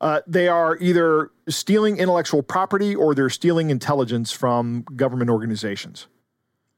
Uh, 0.00 0.20
they 0.26 0.48
are 0.48 0.76
either 0.78 1.30
stealing 1.48 1.96
intellectual 1.96 2.42
property 2.42 2.94
or 2.94 3.14
they're 3.14 3.30
stealing 3.30 3.70
intelligence 3.70 4.30
from 4.30 4.82
government 4.96 5.30
organizations. 5.30 6.08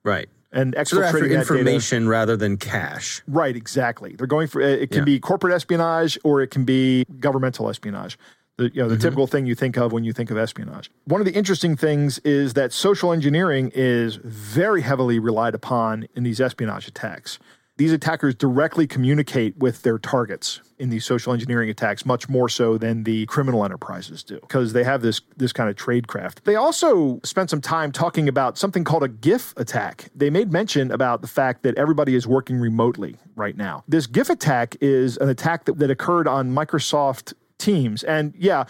Right. 0.04 0.28
And 0.52 0.74
so 0.84 1.02
information 1.02 2.04
data. 2.04 2.10
rather 2.10 2.36
than 2.36 2.56
cash. 2.56 3.20
Right, 3.26 3.56
exactly. 3.56 4.14
They're 4.14 4.28
going 4.28 4.46
for 4.46 4.60
it 4.60 4.90
can 4.90 5.00
yeah. 5.00 5.04
be 5.04 5.20
corporate 5.20 5.52
espionage 5.52 6.18
or 6.24 6.40
it 6.40 6.50
can 6.50 6.64
be 6.64 7.04
governmental 7.18 7.68
espionage 7.68 8.16
the 8.56 8.70
you 8.72 8.82
know 8.82 8.88
the 8.88 8.94
mm-hmm. 8.94 9.02
typical 9.02 9.26
thing 9.26 9.46
you 9.46 9.54
think 9.54 9.76
of 9.76 9.92
when 9.92 10.04
you 10.04 10.12
think 10.12 10.30
of 10.30 10.36
espionage. 10.36 10.90
One 11.04 11.20
of 11.20 11.24
the 11.24 11.34
interesting 11.34 11.76
things 11.76 12.18
is 12.20 12.54
that 12.54 12.72
social 12.72 13.12
engineering 13.12 13.70
is 13.74 14.16
very 14.16 14.82
heavily 14.82 15.18
relied 15.18 15.54
upon 15.54 16.06
in 16.14 16.22
these 16.22 16.40
espionage 16.40 16.88
attacks. 16.88 17.38
These 17.78 17.92
attackers 17.92 18.34
directly 18.34 18.86
communicate 18.86 19.58
with 19.58 19.82
their 19.82 19.98
targets 19.98 20.62
in 20.78 20.88
these 20.88 21.04
social 21.04 21.34
engineering 21.34 21.68
attacks 21.68 22.06
much 22.06 22.26
more 22.26 22.48
so 22.48 22.78
than 22.78 23.04
the 23.04 23.26
criminal 23.26 23.66
enterprises 23.66 24.22
do 24.22 24.40
because 24.40 24.72
they 24.72 24.82
have 24.82 25.02
this 25.02 25.20
this 25.36 25.52
kind 25.52 25.68
of 25.68 25.76
tradecraft. 25.76 26.44
They 26.44 26.56
also 26.56 27.20
spent 27.22 27.50
some 27.50 27.60
time 27.60 27.92
talking 27.92 28.28
about 28.28 28.56
something 28.56 28.82
called 28.82 29.02
a 29.02 29.08
GIF 29.08 29.52
attack. 29.58 30.08
They 30.14 30.30
made 30.30 30.50
mention 30.50 30.90
about 30.90 31.20
the 31.20 31.28
fact 31.28 31.62
that 31.64 31.76
everybody 31.76 32.14
is 32.14 32.26
working 32.26 32.56
remotely 32.56 33.16
right 33.34 33.56
now. 33.56 33.84
This 33.86 34.06
GIF 34.06 34.30
attack 34.30 34.76
is 34.80 35.18
an 35.18 35.28
attack 35.28 35.66
that, 35.66 35.78
that 35.78 35.90
occurred 35.90 36.26
on 36.26 36.52
Microsoft 36.52 37.34
teams. 37.58 38.02
And 38.04 38.34
yeah, 38.36 38.64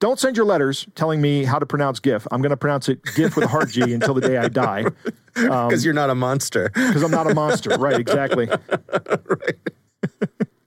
don't 0.00 0.18
send 0.18 0.36
your 0.36 0.46
letters 0.46 0.86
telling 0.94 1.20
me 1.20 1.44
how 1.44 1.58
to 1.58 1.66
pronounce 1.66 2.00
GIF. 2.00 2.26
I'm 2.30 2.40
going 2.40 2.50
to 2.50 2.56
pronounce 2.56 2.88
it 2.88 3.00
GIF 3.14 3.36
with 3.36 3.44
a 3.44 3.48
hard 3.48 3.70
G 3.70 3.82
until 3.92 4.14
the 4.14 4.22
day 4.22 4.38
I 4.38 4.48
die. 4.48 4.86
Because 5.34 5.72
um, 5.72 5.84
you're 5.84 5.94
not 5.94 6.10
a 6.10 6.14
monster. 6.14 6.70
Because 6.70 7.02
I'm 7.02 7.10
not 7.10 7.30
a 7.30 7.34
monster. 7.34 7.70
Right, 7.78 8.00
exactly. 8.00 8.48
right. 8.88 9.56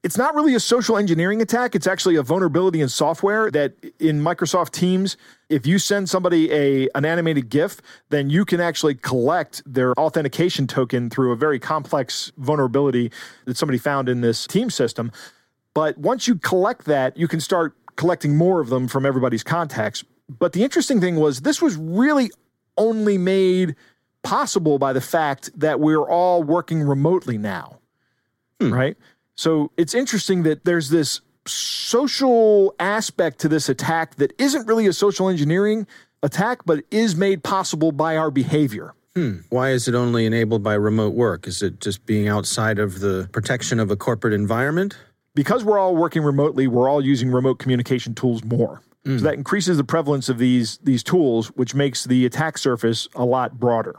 it's 0.04 0.18
not 0.18 0.36
really 0.36 0.54
a 0.54 0.60
social 0.60 0.98
engineering 0.98 1.42
attack. 1.42 1.74
It's 1.74 1.88
actually 1.88 2.16
a 2.16 2.22
vulnerability 2.22 2.80
in 2.80 2.90
software 2.90 3.50
that 3.52 3.74
in 4.00 4.22
Microsoft 4.22 4.70
Teams, 4.70 5.18
if 5.50 5.66
you 5.66 5.80
send 5.80 6.10
somebody 6.10 6.52
a 6.52 6.88
an 6.94 7.04
animated 7.04 7.50
GIF, 7.50 7.82
then 8.10 8.30
you 8.30 8.46
can 8.46 8.62
actually 8.62 8.94
collect 8.94 9.64
their 9.66 9.94
authentication 9.94 10.68
token 10.68 11.10
through 11.10 11.32
a 11.32 11.36
very 11.36 11.58
complex 11.58 12.32
vulnerability 12.38 13.12
that 13.46 13.58
somebody 13.58 13.80
found 13.80 14.10
in 14.10 14.22
this 14.22 14.46
team 14.46 14.70
system. 14.70 15.12
But 15.74 15.98
once 15.98 16.28
you 16.28 16.36
collect 16.36 16.86
that, 16.86 17.18
you 17.18 17.28
can 17.28 17.40
start 17.40 17.76
collecting 17.96 18.36
more 18.36 18.60
of 18.60 18.70
them 18.70 18.88
from 18.88 19.06
everybody's 19.06 19.44
contacts. 19.44 20.04
But 20.30 20.54
the 20.54 20.64
interesting 20.64 21.02
thing 21.02 21.18
was 21.18 21.42
this 21.42 21.62
was 21.62 21.76
really 21.76 22.32
only 22.78 23.18
made 23.18 23.76
possible 24.24 24.80
by 24.80 24.94
the 24.94 25.02
fact 25.02 25.52
that 25.60 25.80
we're 25.80 26.08
all 26.08 26.44
working 26.44 26.82
remotely 26.82 27.38
now. 27.38 27.80
Hmm. 28.60 28.74
Right? 28.74 28.98
So 29.36 29.72
it's 29.78 29.94
interesting 29.94 30.44
that 30.44 30.64
there's 30.64 30.90
this 30.90 31.22
social 31.46 32.74
aspect 32.80 33.40
to 33.40 33.50
this 33.50 33.68
attack 33.68 34.16
that 34.16 34.34
isn't 34.40 34.66
really 34.66 34.88
a 34.88 34.94
social 34.94 35.28
engineering 35.28 35.86
attack, 36.22 36.60
but 36.66 36.84
is 36.90 37.16
made 37.16 37.44
possible 37.44 37.92
by 37.92 38.16
our 38.16 38.32
behavior. 38.32 38.94
Hmm. 39.16 39.40
Why 39.50 39.72
is 39.72 39.88
it 39.88 39.94
only 39.94 40.26
enabled 40.26 40.64
by 40.64 40.74
remote 40.74 41.14
work? 41.14 41.48
Is 41.48 41.62
it 41.62 41.80
just 41.80 42.06
being 42.06 42.28
outside 42.28 42.80
of 42.80 43.00
the 43.00 43.30
protection 43.32 43.80
of 43.80 43.92
a 43.92 43.96
corporate 43.96 44.34
environment? 44.34 44.96
Because 45.36 45.64
we're 45.64 45.80
all 45.80 45.96
working 45.96 46.24
remotely, 46.24 46.68
we're 46.68 46.90
all 46.90 47.04
using 47.04 47.32
remote 47.32 47.60
communication 47.60 48.14
tools 48.14 48.44
more. 48.44 48.82
Mm. 49.06 49.20
So 49.20 49.26
that 49.26 49.34
increases 49.36 49.78
the 49.78 49.84
prevalence 49.84 50.30
of 50.30 50.38
these 50.38 50.78
these 50.78 51.04
tools, 51.04 51.48
which 51.56 51.76
makes 51.76 52.06
the 52.06 52.26
attack 52.26 52.58
surface 52.58 53.08
a 53.16 53.26
lot 53.26 53.60
broader. 53.60 53.96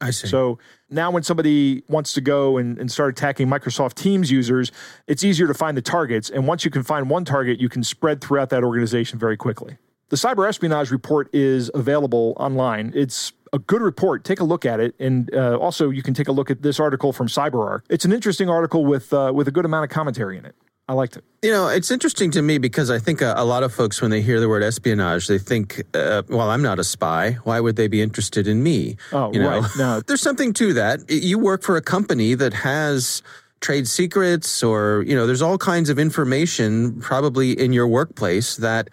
I 0.00 0.10
see. 0.10 0.26
So 0.26 0.58
now 0.90 1.10
when 1.10 1.22
somebody 1.22 1.84
wants 1.88 2.12
to 2.14 2.20
go 2.20 2.58
and, 2.58 2.76
and 2.78 2.90
start 2.90 3.10
attacking 3.10 3.46
Microsoft 3.46 3.94
Teams 3.94 4.30
users, 4.30 4.72
it's 5.06 5.22
easier 5.22 5.46
to 5.46 5.54
find 5.54 5.76
the 5.76 5.82
targets. 5.82 6.28
And 6.28 6.46
once 6.46 6.64
you 6.64 6.70
can 6.70 6.82
find 6.82 7.08
one 7.08 7.24
target, 7.24 7.60
you 7.60 7.68
can 7.68 7.84
spread 7.84 8.20
throughout 8.20 8.50
that 8.50 8.64
organization 8.64 9.18
very 9.18 9.36
quickly. 9.36 9.78
The 10.08 10.16
cyber 10.16 10.46
espionage 10.46 10.90
report 10.90 11.32
is 11.32 11.70
available 11.72 12.34
online. 12.36 12.92
It's 12.94 13.32
a 13.52 13.58
good 13.58 13.82
report. 13.82 14.24
Take 14.24 14.40
a 14.40 14.44
look 14.44 14.64
at 14.64 14.80
it, 14.80 14.94
and 14.98 15.32
uh, 15.34 15.56
also 15.58 15.90
you 15.90 16.02
can 16.02 16.14
take 16.14 16.28
a 16.28 16.32
look 16.32 16.50
at 16.50 16.62
this 16.62 16.80
article 16.80 17.12
from 17.12 17.26
CyberArk. 17.28 17.82
It's 17.90 18.04
an 18.04 18.12
interesting 18.12 18.48
article 18.48 18.84
with 18.84 19.12
uh, 19.12 19.32
with 19.34 19.48
a 19.48 19.50
good 19.50 19.64
amount 19.64 19.84
of 19.84 19.90
commentary 19.90 20.38
in 20.38 20.44
it. 20.44 20.54
I 20.88 20.94
liked 20.94 21.16
it. 21.16 21.24
You 21.42 21.52
know, 21.52 21.68
it's 21.68 21.90
interesting 21.90 22.30
to 22.32 22.42
me 22.42 22.58
because 22.58 22.90
I 22.90 22.98
think 22.98 23.20
a, 23.20 23.34
a 23.36 23.44
lot 23.44 23.62
of 23.62 23.72
folks, 23.72 24.02
when 24.02 24.10
they 24.10 24.20
hear 24.20 24.40
the 24.40 24.48
word 24.48 24.62
espionage, 24.62 25.26
they 25.28 25.38
think, 25.38 25.82
uh, 25.94 26.22
"Well, 26.28 26.50
I'm 26.50 26.62
not 26.62 26.78
a 26.78 26.84
spy. 26.84 27.32
Why 27.44 27.60
would 27.60 27.76
they 27.76 27.88
be 27.88 28.02
interested 28.02 28.48
in 28.48 28.62
me?" 28.62 28.96
Oh, 29.12 29.32
you 29.32 29.40
know? 29.40 29.60
right. 29.60 29.70
No, 29.78 30.00
there's 30.06 30.22
something 30.22 30.52
to 30.54 30.72
that. 30.74 31.08
You 31.08 31.38
work 31.38 31.62
for 31.62 31.76
a 31.76 31.82
company 31.82 32.34
that 32.34 32.52
has 32.52 33.22
trade 33.60 33.86
secrets, 33.86 34.62
or 34.62 35.04
you 35.06 35.14
know, 35.14 35.26
there's 35.26 35.42
all 35.42 35.58
kinds 35.58 35.88
of 35.88 35.98
information 35.98 37.00
probably 37.00 37.52
in 37.52 37.72
your 37.72 37.86
workplace 37.86 38.56
that 38.56 38.90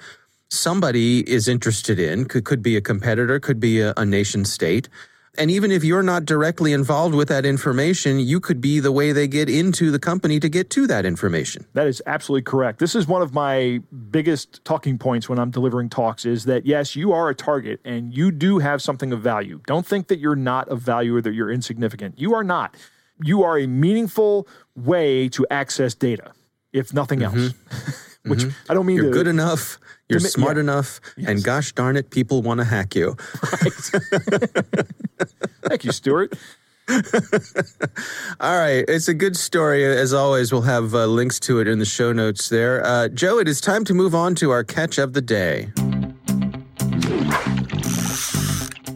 somebody 0.50 1.30
is 1.30 1.48
interested 1.48 2.00
in, 2.00 2.26
could, 2.26 2.46
could 2.46 2.62
be 2.62 2.76
a 2.76 2.82
competitor, 2.82 3.40
could 3.40 3.60
be 3.60 3.82
a, 3.82 3.94
a 3.98 4.06
nation 4.06 4.46
state. 4.46 4.90
And 5.38 5.50
even 5.52 5.72
if 5.72 5.84
you're 5.84 6.04
not 6.04 6.26
directly 6.26 6.74
involved 6.74 7.16
with 7.16 7.30
that 7.30 7.46
information, 7.46 8.20
you 8.20 8.40
could 8.40 8.60
be 8.60 8.80
the 8.80 8.92
way 8.92 9.12
they 9.12 9.28
get 9.28 9.48
into 9.48 9.92
the 9.92 10.00
company 10.00 10.40
to 10.40 10.50
get 10.50 10.70
to 10.72 10.88
that 10.88 11.06
information. 11.06 11.66
That 11.74 11.88
is 11.88 12.02
absolutely 12.06 12.42
correct. 12.42 12.80
This 12.80 12.96
is 12.96 13.08
one 13.08 13.22
of 13.22 13.34
my 13.34 13.80
biggest 14.10 14.66
talking 14.66 14.98
points 14.98 15.30
when 15.30 15.40
I'm 15.40 15.52
delivering 15.52 15.90
talks 15.90 16.26
is 16.26 16.46
that 16.46 16.66
yes, 16.66 16.96
you 16.96 17.14
are 17.14 17.30
a 17.30 17.36
target 17.36 17.80
and 17.86 18.14
you 18.14 18.32
do 18.32 18.58
have 18.58 18.82
something 18.82 19.14
of 19.14 19.22
value. 19.22 19.62
Don't 19.68 19.86
think 19.86 20.08
that 20.08 20.20
you're 20.20 20.36
not 20.36 20.68
of 20.68 20.82
value 20.82 21.16
or 21.16 21.22
that 21.22 21.34
you're 21.34 21.52
insignificant. 21.52 22.20
You 22.20 22.34
are 22.34 22.44
not. 22.44 22.76
You 23.24 23.44
are 23.44 23.58
a 23.58 23.68
meaningful 23.68 24.48
way 24.76 25.30
to 25.30 25.46
access 25.52 25.94
data, 25.94 26.34
if 26.74 26.94
nothing 26.94 27.20
mm-hmm. 27.20 27.40
else. 27.40 27.54
Which 28.26 28.40
mm-hmm. 28.40 28.72
I 28.72 28.74
don't 28.74 28.86
mean 28.86 28.98
you're 28.98 29.06
to, 29.06 29.12
good 29.12 29.28
enough 29.28 29.80
you're 30.10 30.20
smart 30.20 30.58
yeah. 30.58 30.62
enough, 30.62 31.00
yes. 31.18 31.30
and 31.30 31.44
gosh 31.44 31.72
darn 31.74 31.96
it, 31.96 32.10
people 32.10 32.42
want 32.42 32.60
to 32.60 32.64
hack 32.64 32.96
you. 32.96 33.16
Right. 33.62 33.74
Thank 35.64 35.86
you, 35.86 35.92
Stuart. 35.92 36.34
All 38.40 38.58
right. 38.58 38.84
It's 38.88 39.08
a 39.08 39.14
good 39.14 39.38
story. 39.38 39.86
As 39.86 40.12
always, 40.12 40.52
we'll 40.52 40.64
have 40.64 40.96
uh, 40.96 41.06
links 41.06 41.40
to 41.42 41.60
it 41.60 41.68
in 41.68 41.78
the 41.78 41.86
show 41.86 42.12
notes 42.12 42.50
there. 42.50 42.84
Uh, 42.84 43.08
Joe, 43.10 43.38
it 43.38 43.48
is 43.48 43.62
time 43.62 43.86
to 43.86 43.94
move 43.94 44.16
on 44.16 44.34
to 44.36 44.50
our 44.50 44.64
catch 44.64 44.98
of 44.98 45.14
the 45.14 45.22
day. 45.22 45.72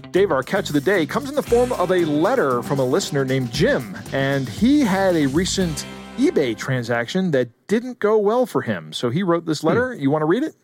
Dave, 0.10 0.32
our 0.32 0.44
catch 0.44 0.70
of 0.70 0.74
the 0.74 0.82
day 0.82 1.06
comes 1.06 1.30
in 1.30 1.36
the 1.36 1.44
form 1.44 1.72
of 1.74 1.92
a 1.92 2.06
letter 2.06 2.64
from 2.64 2.80
a 2.80 2.86
listener 2.86 3.26
named 3.26 3.52
Jim, 3.52 3.98
and 4.12 4.48
he 4.48 4.82
had 4.82 5.16
a 5.16 5.28
recent 5.28 5.86
eBay 6.18 6.56
transaction 6.56 7.32
that 7.32 7.50
didn't 7.68 8.00
go 8.00 8.18
well 8.18 8.46
for 8.46 8.62
him. 8.62 8.94
So 8.94 9.10
he 9.10 9.24
wrote 9.24 9.46
this 9.46 9.64
letter. 9.64 9.94
Hmm. 9.94 10.02
You 10.02 10.12
want 10.12 10.22
to 10.24 10.28
read 10.28 10.44
it? 10.44 10.56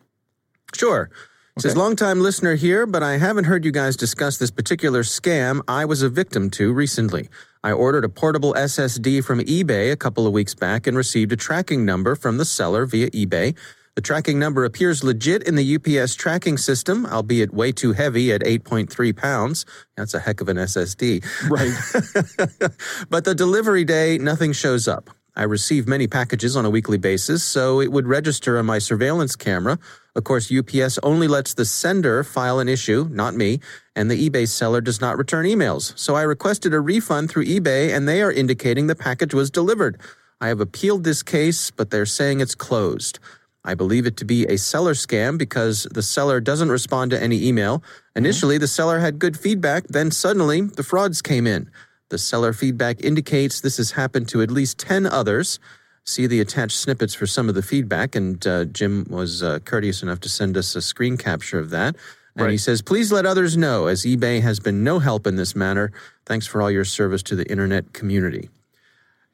Sure. 0.74 1.10
Says, 1.58 1.76
longtime 1.76 2.20
listener 2.20 2.54
here, 2.54 2.86
but 2.86 3.02
I 3.02 3.18
haven't 3.18 3.44
heard 3.44 3.66
you 3.66 3.70
guys 3.70 3.94
discuss 3.94 4.38
this 4.38 4.50
particular 4.50 5.02
scam 5.02 5.60
I 5.68 5.84
was 5.84 6.00
a 6.00 6.08
victim 6.08 6.48
to 6.50 6.72
recently. 6.72 7.28
I 7.62 7.72
ordered 7.72 8.04
a 8.04 8.08
portable 8.08 8.54
SSD 8.54 9.22
from 9.22 9.40
eBay 9.40 9.92
a 9.92 9.96
couple 9.96 10.26
of 10.26 10.32
weeks 10.32 10.54
back 10.54 10.86
and 10.86 10.96
received 10.96 11.32
a 11.32 11.36
tracking 11.36 11.84
number 11.84 12.14
from 12.14 12.38
the 12.38 12.46
seller 12.46 12.86
via 12.86 13.10
eBay. 13.10 13.54
The 13.94 14.00
tracking 14.00 14.38
number 14.38 14.64
appears 14.64 15.04
legit 15.04 15.42
in 15.42 15.56
the 15.56 15.74
UPS 15.74 16.14
tracking 16.14 16.56
system, 16.56 17.04
albeit 17.04 17.52
way 17.52 17.72
too 17.72 17.92
heavy 17.92 18.32
at 18.32 18.40
8.3 18.40 19.14
pounds. 19.14 19.66
That's 19.96 20.14
a 20.14 20.20
heck 20.20 20.40
of 20.40 20.48
an 20.48 20.56
SSD. 20.56 21.22
Right. 21.50 22.70
but 23.10 23.24
the 23.24 23.34
delivery 23.34 23.84
day, 23.84 24.16
nothing 24.16 24.52
shows 24.52 24.88
up. 24.88 25.10
I 25.36 25.44
receive 25.44 25.86
many 25.86 26.06
packages 26.06 26.56
on 26.56 26.64
a 26.64 26.70
weekly 26.70 26.98
basis, 26.98 27.44
so 27.44 27.80
it 27.80 27.92
would 27.92 28.06
register 28.06 28.58
on 28.58 28.66
my 28.66 28.78
surveillance 28.78 29.36
camera. 29.36 29.78
Of 30.16 30.24
course, 30.24 30.52
UPS 30.52 30.98
only 31.02 31.28
lets 31.28 31.54
the 31.54 31.64
sender 31.64 32.24
file 32.24 32.58
an 32.58 32.68
issue, 32.68 33.08
not 33.10 33.34
me, 33.34 33.60
and 33.94 34.10
the 34.10 34.28
eBay 34.28 34.48
seller 34.48 34.80
does 34.80 35.00
not 35.00 35.16
return 35.16 35.46
emails. 35.46 35.96
So 35.98 36.16
I 36.16 36.22
requested 36.22 36.74
a 36.74 36.80
refund 36.80 37.30
through 37.30 37.44
eBay, 37.44 37.94
and 37.94 38.08
they 38.08 38.22
are 38.22 38.32
indicating 38.32 38.86
the 38.86 38.96
package 38.96 39.32
was 39.32 39.50
delivered. 39.50 40.00
I 40.40 40.48
have 40.48 40.60
appealed 40.60 41.04
this 41.04 41.22
case, 41.22 41.70
but 41.70 41.90
they're 41.90 42.06
saying 42.06 42.40
it's 42.40 42.54
closed. 42.54 43.18
I 43.64 43.74
believe 43.74 44.06
it 44.06 44.16
to 44.18 44.24
be 44.24 44.46
a 44.46 44.56
seller 44.56 44.94
scam 44.94 45.36
because 45.36 45.86
the 45.92 46.02
seller 46.02 46.40
doesn't 46.40 46.70
respond 46.70 47.10
to 47.10 47.22
any 47.22 47.46
email. 47.46 47.78
Mm-hmm. 47.78 48.18
Initially, 48.18 48.58
the 48.58 48.66
seller 48.66 48.98
had 49.00 49.18
good 49.18 49.38
feedback, 49.38 49.86
then 49.88 50.10
suddenly 50.10 50.62
the 50.62 50.82
frauds 50.82 51.20
came 51.22 51.46
in. 51.46 51.70
The 52.10 52.18
seller 52.18 52.52
feedback 52.52 53.02
indicates 53.02 53.60
this 53.60 53.76
has 53.78 53.92
happened 53.92 54.28
to 54.28 54.42
at 54.42 54.50
least 54.50 54.78
10 54.78 55.06
others. 55.06 55.58
See 56.04 56.26
the 56.26 56.40
attached 56.40 56.76
snippets 56.76 57.14
for 57.14 57.26
some 57.26 57.48
of 57.48 57.54
the 57.54 57.62
feedback, 57.62 58.16
and 58.16 58.44
uh, 58.46 58.64
Jim 58.66 59.06
was 59.08 59.42
uh, 59.44 59.60
courteous 59.64 60.02
enough 60.02 60.18
to 60.20 60.28
send 60.28 60.56
us 60.56 60.74
a 60.74 60.82
screen 60.82 61.16
capture 61.16 61.58
of 61.58 61.70
that. 61.70 61.94
And 62.34 62.44
Right. 62.46 62.50
he 62.52 62.58
says, 62.58 62.82
Please 62.82 63.12
let 63.12 63.26
others 63.26 63.56
know, 63.56 63.86
as 63.86 64.02
eBay 64.04 64.40
has 64.42 64.58
been 64.60 64.82
no 64.82 64.98
help 64.98 65.26
in 65.26 65.36
this 65.36 65.54
matter. 65.54 65.92
Thanks 66.26 66.46
for 66.46 66.60
all 66.62 66.70
your 66.70 66.84
service 66.84 67.22
to 67.24 67.36
the 67.36 67.48
internet 67.50 67.92
community. 67.92 68.50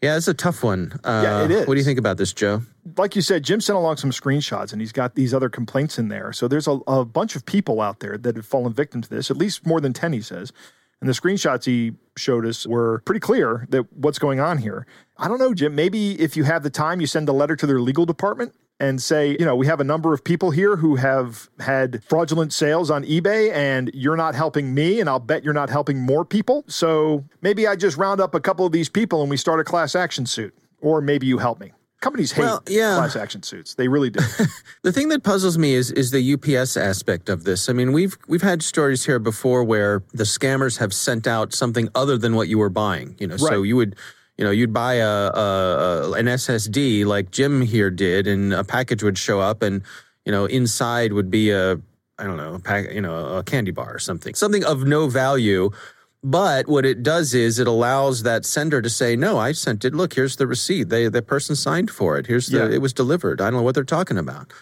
Yeah, 0.03 0.17
it's 0.19 0.29
a 0.29 0.35
tough 0.35 0.63
one. 0.63 0.99
Uh, 1.03 1.21
Yeah, 1.25 1.45
it 1.45 1.51
is. 1.51 1.67
What 1.67 1.75
do 1.75 1.81
you 1.81 1.85
think 1.85 1.99
about 1.99 2.19
this, 2.19 2.33
Joe? 2.33 2.63
like 2.99 3.17
you 3.17 3.23
said, 3.23 3.43
Jim 3.43 3.61
sent 3.61 3.77
along 3.77 3.97
some 3.97 4.11
screenshots 4.13 4.71
and 4.73 4.81
he's 4.81 4.93
got 4.93 5.15
these 5.17 5.35
other 5.35 5.49
complaints 5.49 5.99
in 5.99 6.07
there. 6.09 6.33
So 6.33 6.47
there's 6.47 6.69
a, 6.69 6.79
a 6.87 7.05
bunch 7.05 7.35
of 7.35 7.45
people 7.45 7.81
out 7.81 7.99
there 8.01 8.17
that 8.19 8.37
have 8.37 8.47
fallen 8.47 8.73
victim 8.73 9.03
to 9.03 9.09
this, 9.09 9.29
at 9.31 9.37
least 9.37 9.67
more 9.67 9.81
than 9.81 9.93
10, 9.93 10.13
he 10.13 10.21
says. 10.21 10.53
And 11.01 11.09
the 11.09 11.15
screenshots 11.15 11.65
he 11.65 11.93
showed 12.17 12.47
us 12.47 12.67
were 12.67 13.03
pretty 13.05 13.21
clear 13.21 13.67
that 13.69 13.93
what's 13.93 14.19
going 14.19 14.41
on 14.41 14.59
here. 14.59 14.87
I 15.19 15.29
don't 15.29 15.39
know, 15.39 15.53
Jim. 15.53 15.75
Maybe 15.75 16.19
if 16.21 16.37
you 16.37 16.45
have 16.45 16.63
the 16.63 16.71
time, 16.71 17.01
you 17.01 17.07
send 17.07 17.29
a 17.29 17.33
letter 17.33 17.57
to 17.57 17.67
their 17.67 17.81
legal 17.81 18.07
department 18.07 18.55
and 18.79 19.01
say, 19.01 19.37
you 19.39 19.45
know, 19.45 19.57
we 19.57 19.67
have 19.67 19.81
a 19.81 19.85
number 19.85 20.13
of 20.13 20.23
people 20.23 20.51
here 20.51 20.77
who 20.77 20.97
have 20.97 21.49
had 21.61 22.03
fraudulent 22.05 22.53
sales 22.53 22.91
on 22.91 23.05
eBay 23.05 23.53
and 23.53 23.91
you're 23.95 24.17
not 24.17 24.35
helping 24.35 24.75
me, 24.75 25.01
and 25.01 25.09
I'll 25.09 25.19
bet 25.19 25.45
you're 25.45 25.55
not 25.55 25.71
helping 25.71 26.01
more 26.01 26.25
people. 26.25 26.65
So 26.67 27.25
maybe 27.41 27.67
I 27.67 27.77
just 27.77 27.97
round 27.97 28.21
up 28.21 28.35
a 28.35 28.41
couple 28.41 28.67
of 28.67 28.73
these 28.73 28.89
people 28.89 29.23
and 29.23 29.31
we 29.31 29.37
start 29.37 29.61
a 29.61 29.65
class 29.65 29.95
action 29.95 30.27
suit. 30.27 30.55
Or 30.83 31.01
maybe 31.01 31.27
you 31.27 31.39
help 31.39 31.59
me. 31.59 31.73
Companies 32.01 32.33
hate 32.33 32.43
Well, 32.43 32.63
yeah. 32.69 32.97
class 32.97 33.17
action 33.17 33.43
suits. 33.43 33.75
They 33.75 33.89
really 33.89 34.11
do. 34.11 34.21
The 34.83 34.93
thing 34.93 35.09
that 35.09 35.25
puzzles 35.25 35.59
me 35.59 35.75
is 35.75 35.91
is 35.91 36.13
the 36.13 36.35
UPS 36.35 36.77
aspect 36.77 37.29
of 37.29 37.43
this. 37.43 37.69
I 37.69 37.73
mean, 37.73 37.93
we've 37.93 38.17
we've 38.29 38.43
had 38.43 38.63
stories 38.63 39.05
here 39.05 39.19
before 39.19 39.65
where 39.65 40.05
the 40.13 40.23
scammers 40.25 40.79
have 40.79 40.93
sent 40.95 41.27
out 41.27 41.53
something 41.53 41.89
other 41.95 42.17
than 42.17 42.37
what 42.37 42.47
you 42.47 42.59
were 42.59 42.69
buying. 42.69 43.17
You 43.19 43.27
know, 43.27 43.37
so 43.37 43.63
you 43.63 43.77
would. 43.77 43.97
You 44.39 44.45
know, 44.45 44.51
you'd 44.51 44.75
buy 44.75 44.97
a, 44.97 45.09
a, 45.09 45.31
a 45.31 46.13
an 46.13 46.27
SSD 46.27 47.07
like 47.07 47.31
Jim 47.31 47.63
here 47.63 47.91
did, 47.91 48.27
and 48.27 48.53
a 48.53 48.63
package 48.65 49.03
would 49.03 49.17
show 49.17 49.41
up, 49.41 49.63
and 49.63 49.83
you 50.27 50.31
know, 50.33 50.45
inside 50.45 51.15
would 51.15 51.31
be 51.31 51.51
a 51.51 51.81
I 52.19 52.25
don't 52.25 52.37
know, 52.37 52.55
a 52.55 52.59
pack, 52.59 52.93
you 52.93 53.01
know, 53.01 53.39
a 53.39 53.43
candy 53.43 53.71
bar 53.71 53.95
or 53.95 53.99
something, 53.99 54.35
something 54.35 54.63
of 54.65 54.85
no 54.85 55.09
value. 55.09 55.71
But 56.29 56.67
what 56.67 56.85
it 56.85 57.05
does 57.05 57.35
is 57.35 57.61
it 57.61 57.69
allows 57.69 58.25
that 58.25 58.45
sender 58.45 58.83
to 58.83 58.91
say, 58.91 59.15
"No, 59.15 59.39
I 59.39 59.53
sent 59.53 59.85
it. 59.85 59.95
Look, 59.95 60.15
here's 60.15 60.35
the 60.35 60.47
receipt. 60.49 60.89
They 60.89 61.09
the 61.09 61.23
person 61.23 61.55
signed 61.55 61.89
for 61.89 62.19
it. 62.19 62.27
Here's 62.27 62.49
the 62.49 62.59
Yeah. 62.59 62.69
it 62.71 62.83
was 62.83 62.93
delivered. 62.93 63.41
I 63.41 63.45
don't 63.45 63.61
know 63.61 63.63
what 63.63 63.77
they're 63.77 63.85
talking 63.85 64.19
about." 64.19 64.53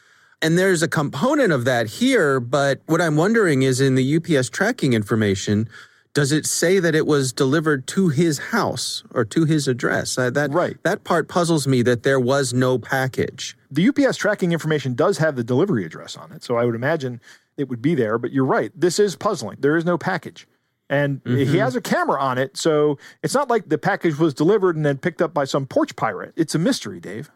And 0.42 0.58
there's 0.58 0.82
a 0.82 0.88
component 0.88 1.52
of 1.54 1.64
that 1.64 1.86
here, 1.86 2.38
but 2.38 2.82
what 2.84 3.00
I'm 3.00 3.16
wondering 3.16 3.62
is 3.62 3.80
in 3.80 3.94
the 3.94 4.04
UPS 4.04 4.50
tracking 4.50 4.92
information, 4.92 5.66
does 6.12 6.32
it 6.32 6.44
say 6.44 6.78
that 6.80 6.94
it 6.94 7.06
was 7.06 7.32
delivered 7.32 7.86
to 7.86 8.10
his 8.10 8.38
house 8.52 9.02
or 9.10 9.24
to 9.24 9.46
his 9.46 9.66
address? 9.66 10.18
Uh, 10.18 10.28
that 10.28 10.52
Right. 10.52 10.76
that 10.82 11.02
part 11.02 11.28
puzzles 11.28 11.66
me 11.66 11.80
that 11.80 12.02
there 12.02 12.20
was 12.20 12.52
no 12.52 12.78
package. 12.78 13.56
the 13.70 13.82
UPS 13.88 14.16
tracking 14.18 14.52
information 14.52 14.94
does 14.94 15.16
have 15.18 15.34
the 15.34 15.42
delivery 15.42 15.84
address 15.86 16.14
on 16.14 16.30
it. 16.30 16.44
So 16.44 16.56
I 16.56 16.64
would 16.66 16.74
imagine 16.76 17.20
it 17.56 17.68
would 17.70 17.80
be 17.82 17.94
there. 17.96 18.18
But 18.18 18.32
you're 18.32 18.44
right. 18.44 18.70
This 18.78 18.98
is 19.00 19.16
puzzling. 19.16 19.56
There 19.60 19.76
is 19.78 19.84
no 19.86 19.96
package. 19.98 20.46
And 20.90 21.20
he 21.24 21.56
has 21.56 21.74
a 21.76 21.80
camera 21.80 22.20
on 22.20 22.36
it. 22.36 22.56
So 22.56 22.98
it's 23.22 23.34
not 23.34 23.48
like 23.48 23.68
the 23.68 23.78
package 23.78 24.18
was 24.18 24.34
delivered 24.34 24.76
and 24.76 24.84
then 24.84 24.98
picked 24.98 25.22
up 25.22 25.32
by 25.32 25.44
some 25.44 25.66
porch 25.66 25.96
pirate. 25.96 26.34
It's 26.36 26.54
a 26.54 26.58
mystery, 26.58 27.00
Dave. 27.00 27.30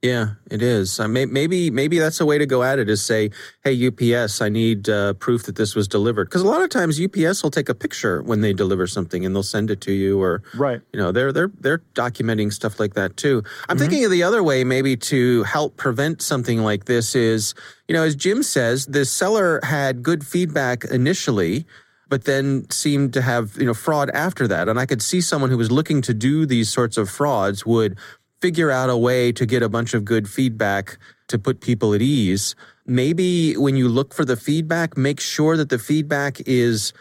Yeah, 0.00 0.34
it 0.48 0.62
is. 0.62 1.00
Uh, 1.00 1.08
may, 1.08 1.26
maybe 1.26 1.72
maybe 1.72 1.98
that's 1.98 2.20
a 2.20 2.24
way 2.24 2.38
to 2.38 2.46
go 2.46 2.62
at 2.62 2.78
it 2.78 2.88
is 2.88 3.04
say, 3.04 3.32
"Hey 3.64 3.74
UPS, 3.88 4.40
I 4.40 4.48
need 4.48 4.88
uh, 4.88 5.14
proof 5.14 5.42
that 5.46 5.56
this 5.56 5.74
was 5.74 5.88
delivered." 5.88 6.26
Because 6.28 6.42
a 6.42 6.46
lot 6.46 6.62
of 6.62 6.70
times 6.70 7.00
UPS 7.00 7.42
will 7.42 7.50
take 7.50 7.68
a 7.68 7.74
picture 7.74 8.22
when 8.22 8.40
they 8.40 8.52
deliver 8.52 8.86
something 8.86 9.26
and 9.26 9.34
they'll 9.34 9.42
send 9.42 9.72
it 9.72 9.80
to 9.80 9.92
you, 9.92 10.22
or 10.22 10.44
Right. 10.54 10.80
you 10.92 11.00
know 11.00 11.10
they're 11.10 11.32
they're 11.32 11.50
they're 11.58 11.82
documenting 11.96 12.52
stuff 12.52 12.78
like 12.78 12.94
that 12.94 13.16
too. 13.16 13.42
I'm 13.68 13.76
thinking 13.76 14.04
of 14.04 14.12
the 14.12 14.22
other 14.22 14.40
way, 14.40 14.62
maybe 14.62 14.96
to 14.98 15.42
help 15.42 15.76
prevent 15.76 16.22
something 16.22 16.60
like 16.62 16.84
this 16.84 17.16
is, 17.16 17.54
you 17.88 17.92
know, 17.92 18.04
as 18.04 18.14
Jim 18.14 18.44
says, 18.44 18.86
the 18.86 19.04
seller 19.04 19.58
had 19.64 20.04
good 20.04 20.24
feedback 20.24 20.84
initially. 20.84 21.66
But 22.08 22.24
then 22.24 22.68
seemed 22.70 23.12
to 23.14 23.22
have 23.22 23.56
you 23.58 23.66
know 23.66 23.74
fraud 23.74 24.10
after 24.10 24.48
that, 24.48 24.68
and 24.68 24.78
I 24.78 24.86
could 24.86 25.02
see 25.02 25.20
someone 25.20 25.50
who 25.50 25.58
was 25.58 25.70
looking 25.70 26.00
to 26.02 26.14
do 26.14 26.46
these 26.46 26.70
sorts 26.70 26.96
of 26.96 27.10
frauds 27.10 27.66
would 27.66 27.98
figure 28.40 28.70
out 28.70 28.88
a 28.88 28.96
way 28.96 29.32
to 29.32 29.44
get 29.44 29.62
a 29.62 29.68
bunch 29.68 29.94
of 29.94 30.04
good 30.04 30.28
feedback 30.28 30.98
to 31.28 31.38
put 31.38 31.60
people 31.60 31.92
at 31.94 32.00
ease. 32.00 32.54
Maybe 32.86 33.56
when 33.56 33.76
you 33.76 33.88
look 33.88 34.14
for 34.14 34.24
the 34.24 34.36
feedback, 34.36 34.96
make 34.96 35.20
sure 35.20 35.56
that 35.56 35.68
the 35.68 35.78
feedback 35.78 36.40
is 36.46 36.92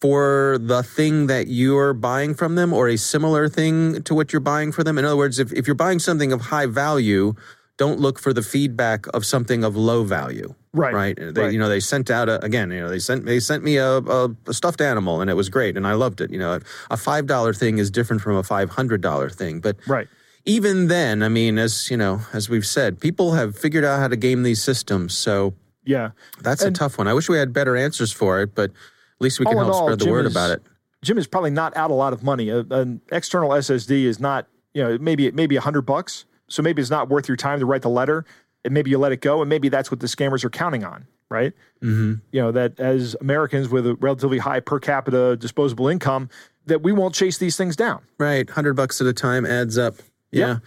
for 0.00 0.58
the 0.60 0.82
thing 0.82 1.26
that 1.26 1.48
you're 1.48 1.92
buying 1.92 2.34
from 2.34 2.54
them 2.54 2.72
or 2.72 2.88
a 2.88 2.96
similar 2.96 3.48
thing 3.48 4.02
to 4.02 4.14
what 4.14 4.32
you're 4.32 4.40
buying 4.40 4.72
for 4.72 4.84
them. 4.84 4.98
In 4.98 5.04
other 5.04 5.16
words, 5.16 5.38
if, 5.38 5.52
if 5.52 5.66
you're 5.66 5.74
buying 5.74 5.98
something 5.98 6.32
of 6.32 6.42
high 6.42 6.66
value, 6.66 7.34
don't 7.78 8.00
look 8.00 8.18
for 8.18 8.32
the 8.32 8.42
feedback 8.42 9.06
of 9.14 9.24
something 9.26 9.62
of 9.62 9.76
low 9.76 10.02
value. 10.04 10.54
Right, 10.72 10.94
Right. 10.94 11.16
They, 11.16 11.42
right. 11.42 11.52
You 11.52 11.58
know, 11.58 11.68
they 11.68 11.80
sent 11.80 12.10
out 12.10 12.28
a, 12.28 12.42
again, 12.44 12.70
you 12.70 12.80
know, 12.80 12.88
they 12.88 12.98
sent, 12.98 13.26
they 13.26 13.38
sent 13.40 13.64
me 13.64 13.76
a, 13.76 13.98
a, 13.98 14.30
a 14.46 14.54
stuffed 14.54 14.80
animal 14.80 15.20
and 15.20 15.30
it 15.30 15.34
was 15.34 15.48
great 15.48 15.76
and 15.76 15.86
I 15.86 15.92
loved 15.94 16.20
it. 16.20 16.30
You 16.30 16.38
know, 16.38 16.52
a 16.54 16.96
$5 16.96 17.58
thing 17.58 17.78
is 17.78 17.90
different 17.90 18.22
from 18.22 18.36
a 18.36 18.42
$500 18.42 19.34
thing, 19.34 19.60
but 19.60 19.76
Right. 19.86 20.08
even 20.44 20.88
then, 20.88 21.22
I 21.22 21.28
mean, 21.28 21.58
as 21.58 21.90
you 21.90 21.96
know, 21.96 22.20
as 22.32 22.48
we've 22.48 22.66
said, 22.66 23.00
people 23.00 23.32
have 23.34 23.56
figured 23.58 23.84
out 23.84 23.98
how 24.00 24.08
to 24.08 24.16
game 24.16 24.42
these 24.42 24.62
systems. 24.62 25.14
So 25.16 25.54
Yeah. 25.84 26.10
that's 26.42 26.62
a 26.62 26.70
tough 26.70 26.98
one. 26.98 27.08
I 27.08 27.14
wish 27.14 27.28
we 27.28 27.36
had 27.38 27.52
better 27.52 27.76
answers 27.76 28.12
for 28.12 28.40
it, 28.42 28.54
but 28.54 28.70
at 28.70 28.76
least 29.20 29.38
we 29.38 29.46
can 29.46 29.56
help 29.56 29.72
all, 29.72 29.86
spread 29.86 29.98
the 29.98 30.04
Jim 30.04 30.12
word 30.12 30.26
is- 30.26 30.32
about 30.32 30.50
it. 30.50 30.62
Jim 31.02 31.18
is 31.18 31.26
probably 31.26 31.50
not 31.50 31.76
out 31.76 31.90
a 31.90 31.94
lot 31.94 32.12
of 32.12 32.22
money. 32.22 32.48
A, 32.48 32.60
an 32.70 33.00
external 33.12 33.50
SSD 33.50 34.04
is 34.06 34.18
not, 34.18 34.46
you 34.74 34.82
know, 34.82 34.98
maybe 34.98 35.30
maybe 35.30 35.54
a 35.56 35.60
hundred 35.60 35.82
bucks. 35.82 36.24
So 36.48 36.62
maybe 36.62 36.80
it's 36.80 36.90
not 36.90 37.08
worth 37.08 37.28
your 37.28 37.36
time 37.36 37.60
to 37.60 37.66
write 37.66 37.82
the 37.82 37.90
letter, 37.90 38.24
and 38.64 38.72
maybe 38.74 38.90
you 38.90 38.98
let 38.98 39.12
it 39.12 39.20
go, 39.20 39.40
and 39.40 39.48
maybe 39.48 39.68
that's 39.68 39.90
what 39.90 40.00
the 40.00 40.06
scammers 40.06 40.44
are 40.44 40.50
counting 40.50 40.84
on, 40.84 41.06
right? 41.28 41.52
Mm-hmm. 41.82 42.14
You 42.32 42.40
know 42.40 42.52
that 42.52 42.78
as 42.78 43.16
Americans 43.20 43.68
with 43.68 43.86
a 43.86 43.94
relatively 43.96 44.38
high 44.38 44.60
per 44.60 44.78
capita 44.78 45.36
disposable 45.36 45.88
income, 45.88 46.28
that 46.66 46.82
we 46.82 46.92
won't 46.92 47.14
chase 47.14 47.38
these 47.38 47.56
things 47.56 47.76
down. 47.76 48.02
Right, 48.18 48.48
hundred 48.48 48.74
bucks 48.74 49.00
at 49.00 49.06
a 49.06 49.12
time 49.12 49.46
adds 49.46 49.78
up. 49.78 49.96
Yeah. 50.30 50.46
Yeah. 50.46 50.58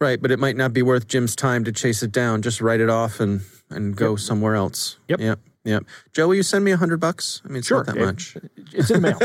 right. 0.00 0.20
But 0.20 0.30
it 0.30 0.38
might 0.38 0.56
not 0.56 0.72
be 0.72 0.82
worth 0.82 1.08
Jim's 1.08 1.36
time 1.36 1.64
to 1.64 1.72
chase 1.72 2.02
it 2.02 2.12
down. 2.12 2.42
Just 2.42 2.60
write 2.60 2.80
it 2.80 2.90
off 2.90 3.20
and 3.20 3.42
and 3.68 3.96
go 3.96 4.16
somewhere 4.16 4.54
else. 4.54 4.98
Yep. 5.08 5.20
Yep. 5.20 5.40
Yep. 5.64 5.84
Joe, 6.12 6.28
will 6.28 6.36
you 6.36 6.42
send 6.42 6.64
me 6.64 6.70
a 6.70 6.78
hundred 6.78 7.00
bucks? 7.00 7.42
I 7.44 7.48
mean, 7.48 7.58
it's 7.58 7.66
Sure, 7.66 7.78
not 7.84 7.88
that 7.88 7.96
Dave. 7.96 8.06
much. 8.06 8.36
It's 8.72 8.90
in 8.90 9.02
the 9.02 9.10
mail. 9.10 9.18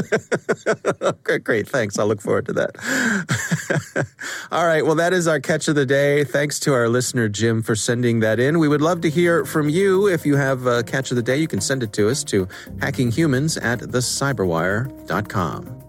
Great, 1.24 1.44
great. 1.46 1.70
Thanks. 1.70 1.98
I'll 1.98 2.08
look 2.08 2.20
forward 2.22 2.46
to 2.48 2.54
that. 2.54 2.76
All 4.52 4.66
right. 4.66 4.86
Well, 4.86 4.96
that 4.96 5.14
is 5.14 5.28
our 5.28 5.40
catch 5.40 5.68
of 5.70 5.76
the 5.76 5.86
day. 5.86 6.24
Thanks 6.26 6.60
to 6.62 6.74
our 6.74 6.90
listener, 6.90 7.30
Jim, 7.30 7.62
for 7.64 7.76
sending 7.76 8.20
that 8.20 8.40
in. 8.40 8.60
We 8.60 8.68
would 8.68 8.82
love 8.82 9.00
to 9.02 9.10
hear 9.10 9.46
from 9.46 9.70
you. 9.70 10.08
If 10.08 10.26
you 10.26 10.36
have 10.36 10.66
a 10.66 10.84
catch 10.84 11.12
of 11.12 11.16
the 11.16 11.24
day, 11.24 11.38
you 11.38 11.48
can 11.48 11.62
send 11.62 11.84
it 11.84 11.94
to 11.94 12.10
us 12.10 12.24
to 12.26 12.48
hackinghumans 12.80 13.64
at 13.64 13.80
thecyberwire.com. 13.80 15.85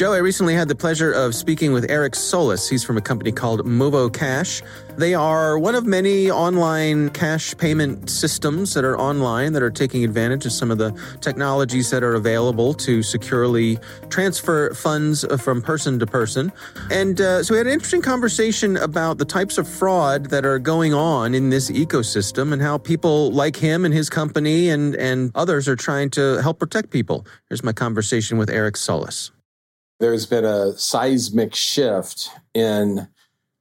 Joe, 0.00 0.14
I 0.14 0.16
recently 0.16 0.54
had 0.54 0.68
the 0.68 0.74
pleasure 0.74 1.12
of 1.12 1.34
speaking 1.34 1.74
with 1.74 1.90
Eric 1.90 2.14
Solis. 2.14 2.70
He's 2.70 2.82
from 2.82 2.96
a 2.96 3.02
company 3.02 3.32
called 3.32 3.66
Movo 3.66 4.10
Cash. 4.10 4.62
They 4.96 5.12
are 5.12 5.58
one 5.58 5.74
of 5.74 5.84
many 5.84 6.30
online 6.30 7.10
cash 7.10 7.54
payment 7.58 8.08
systems 8.08 8.72
that 8.72 8.82
are 8.82 8.98
online 8.98 9.52
that 9.52 9.62
are 9.62 9.70
taking 9.70 10.02
advantage 10.02 10.46
of 10.46 10.52
some 10.52 10.70
of 10.70 10.78
the 10.78 10.98
technologies 11.20 11.90
that 11.90 12.02
are 12.02 12.14
available 12.14 12.72
to 12.72 13.02
securely 13.02 13.78
transfer 14.08 14.72
funds 14.72 15.22
from 15.38 15.60
person 15.60 15.98
to 15.98 16.06
person. 16.06 16.50
And 16.90 17.20
uh, 17.20 17.42
so 17.42 17.52
we 17.52 17.58
had 17.58 17.66
an 17.66 17.74
interesting 17.74 18.00
conversation 18.00 18.78
about 18.78 19.18
the 19.18 19.26
types 19.26 19.58
of 19.58 19.68
fraud 19.68 20.30
that 20.30 20.46
are 20.46 20.58
going 20.58 20.94
on 20.94 21.34
in 21.34 21.50
this 21.50 21.70
ecosystem 21.70 22.54
and 22.54 22.62
how 22.62 22.78
people 22.78 23.32
like 23.32 23.54
him 23.54 23.84
and 23.84 23.92
his 23.92 24.08
company 24.08 24.70
and, 24.70 24.94
and 24.96 25.30
others 25.34 25.68
are 25.68 25.76
trying 25.76 26.08
to 26.12 26.40
help 26.40 26.58
protect 26.58 26.88
people. 26.88 27.26
Here's 27.50 27.62
my 27.62 27.74
conversation 27.74 28.38
with 28.38 28.48
Eric 28.48 28.78
Solis 28.78 29.30
there's 30.00 30.26
been 30.26 30.46
a 30.46 30.76
seismic 30.76 31.54
shift 31.54 32.30
in 32.54 33.06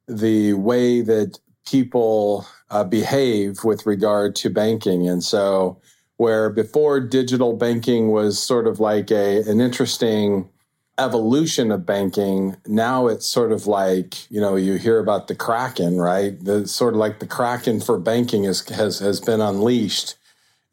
the 0.08 0.54
way 0.54 1.02
that 1.02 1.38
people 1.68 2.48
uh, 2.72 2.84
behave 2.84 3.64
with 3.64 3.86
regard 3.86 4.36
to 4.38 4.50
banking. 4.50 5.08
And 5.08 5.24
so, 5.24 5.80
where 6.18 6.50
before 6.50 7.00
digital 7.00 7.56
banking 7.56 8.10
was 8.10 8.42
sort 8.42 8.68
of 8.68 8.80
like 8.80 9.12
a, 9.12 9.42
an 9.44 9.62
interesting 9.62 10.50
evolution 10.98 11.72
of 11.72 11.86
banking, 11.86 12.58
now 12.68 13.08
it's 13.08 13.26
sort 13.26 13.54
of 13.54 13.68
like, 13.68 14.30
you 14.30 14.42
know, 14.42 14.56
you 14.56 14.74
hear 14.74 15.00
about 15.00 15.28
the 15.28 15.36
Kraken, 15.36 15.98
right? 15.98 16.44
The 16.44 16.68
sort 16.68 16.94
of 16.94 17.00
like 17.00 17.20
the 17.20 17.28
Kraken 17.28 17.80
for 17.80 17.98
banking 17.98 18.44
is, 18.44 18.68
has, 18.70 19.00
has 19.00 19.22
been 19.22 19.40
unleashed 19.40 20.16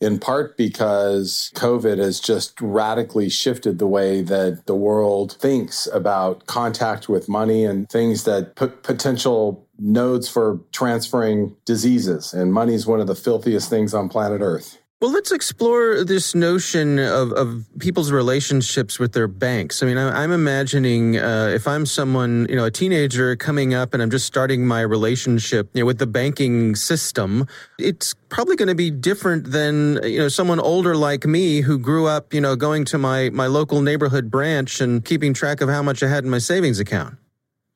in 0.00 0.18
part 0.18 0.56
because 0.56 1.50
COVID 1.54 1.98
has 1.98 2.20
just 2.20 2.60
radically 2.60 3.28
shifted 3.28 3.78
the 3.78 3.86
way 3.86 4.22
that 4.22 4.66
the 4.66 4.74
world 4.74 5.32
thinks 5.40 5.86
about 5.92 6.46
contact 6.46 7.08
with 7.08 7.28
money 7.28 7.64
and 7.64 7.88
things 7.88 8.24
that 8.24 8.56
put 8.56 8.82
potential 8.82 9.66
nodes 9.78 10.28
for 10.28 10.60
transferring 10.72 11.56
diseases. 11.64 12.34
And 12.34 12.52
money 12.52 12.74
is 12.74 12.86
one 12.86 13.00
of 13.00 13.06
the 13.06 13.14
filthiest 13.14 13.70
things 13.70 13.94
on 13.94 14.08
planet 14.08 14.40
Earth. 14.40 14.78
Well, 15.02 15.12
let's 15.12 15.30
explore 15.30 16.04
this 16.04 16.34
notion 16.34 16.98
of, 16.98 17.30
of 17.32 17.66
people's 17.80 18.10
relationships 18.10 18.98
with 18.98 19.12
their 19.12 19.28
banks. 19.28 19.82
I 19.82 19.86
mean, 19.86 19.98
I, 19.98 20.24
am 20.24 20.32
imagining 20.32 21.18
uh, 21.18 21.50
if 21.54 21.68
I'm 21.68 21.84
someone, 21.84 22.46
you 22.48 22.56
know, 22.56 22.64
a 22.64 22.70
teenager 22.70 23.36
coming 23.36 23.74
up 23.74 23.92
and 23.92 24.02
I'm 24.02 24.08
just 24.08 24.24
starting 24.24 24.66
my 24.66 24.80
relationship 24.80 25.68
you 25.74 25.82
know, 25.82 25.86
with 25.86 25.98
the 25.98 26.06
banking 26.06 26.74
system, 26.76 27.46
it's 27.78 28.14
probably 28.30 28.56
going 28.56 28.68
to 28.68 28.74
be 28.74 28.90
different 28.90 29.50
than, 29.50 30.00
you 30.02 30.20
know, 30.20 30.28
someone 30.28 30.60
older 30.60 30.96
like 30.96 31.26
me 31.26 31.60
who 31.60 31.78
grew 31.78 32.06
up, 32.06 32.32
you 32.32 32.40
know, 32.40 32.56
going 32.56 32.86
to 32.86 32.96
my, 32.96 33.28
my 33.28 33.48
local 33.48 33.82
neighborhood 33.82 34.30
branch 34.30 34.80
and 34.80 35.04
keeping 35.04 35.34
track 35.34 35.60
of 35.60 35.68
how 35.68 35.82
much 35.82 36.02
I 36.02 36.08
had 36.08 36.24
in 36.24 36.30
my 36.30 36.38
savings 36.38 36.80
account. 36.80 37.18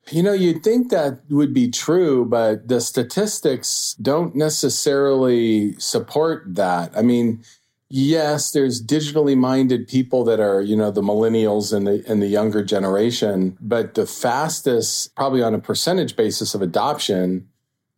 You 0.09 0.23
know, 0.23 0.33
you'd 0.33 0.63
think 0.63 0.89
that 0.89 1.19
would 1.29 1.53
be 1.53 1.69
true, 1.69 2.25
but 2.25 2.67
the 2.67 2.81
statistics 2.81 3.95
don't 4.01 4.35
necessarily 4.35 5.73
support 5.73 6.43
that. 6.55 6.91
I 6.97 7.01
mean, 7.01 7.43
yes, 7.87 8.51
there's 8.51 8.83
digitally 8.83 9.37
minded 9.37 9.87
people 9.87 10.23
that 10.23 10.39
are, 10.39 10.61
you 10.61 10.75
know, 10.75 10.91
the 10.91 11.03
millennials 11.03 11.71
and 11.71 11.85
the 11.85 12.03
and 12.07 12.21
the 12.21 12.27
younger 12.27 12.63
generation, 12.63 13.57
but 13.61 13.93
the 13.93 14.07
fastest, 14.07 15.15
probably 15.15 15.43
on 15.43 15.53
a 15.53 15.59
percentage 15.59 16.15
basis 16.15 16.55
of 16.55 16.61
adoption 16.61 17.47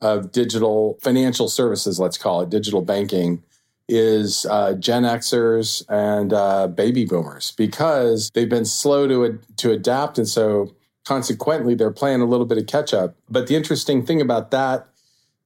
of 0.02 0.32
digital 0.34 1.00
financial 1.02 1.48
services, 1.48 2.00
let's 2.00 2.18
call 2.18 2.42
it 2.42 2.50
digital 2.50 2.82
banking, 2.82 3.42
is 3.88 4.46
uh, 4.50 4.74
Gen 4.74 5.04
Xers 5.04 5.84
and 5.88 6.34
uh, 6.34 6.68
baby 6.68 7.06
boomers 7.06 7.54
because 7.54 8.30
they've 8.34 8.50
been 8.50 8.66
slow 8.66 9.08
to 9.08 9.40
to 9.58 9.72
adapt, 9.72 10.18
and 10.18 10.28
so 10.28 10.76
consequently, 11.06 11.76
they're 11.76 11.92
playing 11.92 12.22
a 12.22 12.26
little 12.26 12.46
bit 12.46 12.58
of 12.58 12.68
catch 12.68 12.94
up. 12.94 13.16
But 13.30 13.48
the 13.48 13.56
interesting 13.56 14.06
thing 14.06 14.22
about 14.22 14.52
that 14.52 14.88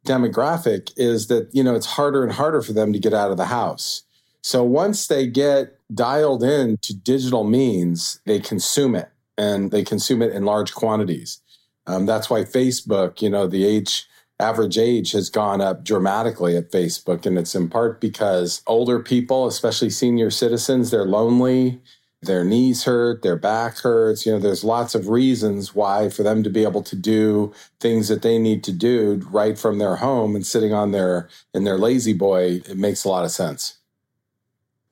demographic 0.06 0.92
is 0.96 1.28
that, 1.28 1.50
you 1.54 1.64
know, 1.64 1.76
it's 1.76 1.86
harder 1.86 2.24
and 2.24 2.32
harder 2.32 2.62
for 2.62 2.74
them 2.74 2.94
to 2.94 3.00
get 3.00 3.14
out 3.14 3.32
of 3.32 3.38
the 3.38 3.46
house. 3.46 4.04
So 4.42 4.64
once 4.64 5.08
they 5.08 5.28
get 5.28 5.80
dialed 5.94 6.44
in 6.44 6.78
to 6.84 6.96
digital 6.96 7.44
means, 7.44 8.22
they 8.26 8.40
consume 8.40 8.96
it 8.96 9.10
and 9.38 9.72
they 9.72 9.84
consume 9.84 10.22
it 10.22 10.32
in 10.32 10.46
large 10.46 10.74
quantities. 10.74 11.42
Um, 11.86 12.06
that's 12.06 12.30
why 12.30 12.44
Facebook, 12.44 13.22
you 13.22 13.30
know, 13.30 13.48
the 13.48 13.66
age, 13.66 14.08
average 14.40 14.78
age 14.78 15.12
has 15.12 15.30
gone 15.30 15.62
up 15.62 15.84
dramatically 15.84 16.56
at 16.56 16.72
Facebook. 16.72 17.26
And 17.26 17.38
it's 17.38 17.56
in 17.56 17.70
part 17.70 18.00
because 18.00 18.62
older 18.68 19.00
people, 19.00 19.48
especially 19.48 19.90
senior 19.90 20.30
citizens, 20.30 20.92
they're 20.92 21.06
lonely 21.06 21.82
their 22.22 22.44
knees 22.44 22.84
hurt, 22.84 23.22
their 23.22 23.36
back 23.36 23.78
hurts. 23.78 24.26
You 24.26 24.34
know, 24.34 24.40
there's 24.40 24.64
lots 24.64 24.96
of 24.96 25.08
reasons 25.08 25.76
why 25.76 26.10
for 26.10 26.24
them 26.24 26.44
to 26.44 26.50
be 26.50 26.64
able 26.64 26.84
to 26.84 26.96
do 26.96 27.54
things 27.80 28.08
that 28.08 28.24
they 28.24 28.40
need 28.40 28.64
to 28.66 28.72
do 28.72 29.22
right 29.30 29.58
from 29.58 29.78
their 29.78 29.98
home 29.98 30.36
and 30.36 30.46
sitting 30.46 30.74
on 30.74 30.92
their 30.92 31.30
in 31.54 31.64
their 31.64 31.78
lazy 31.78 32.14
boy, 32.14 32.62
it 32.66 32.78
makes 32.78 33.04
a 33.04 33.10
lot 33.10 33.26
of 33.26 33.32
sense. 33.32 33.78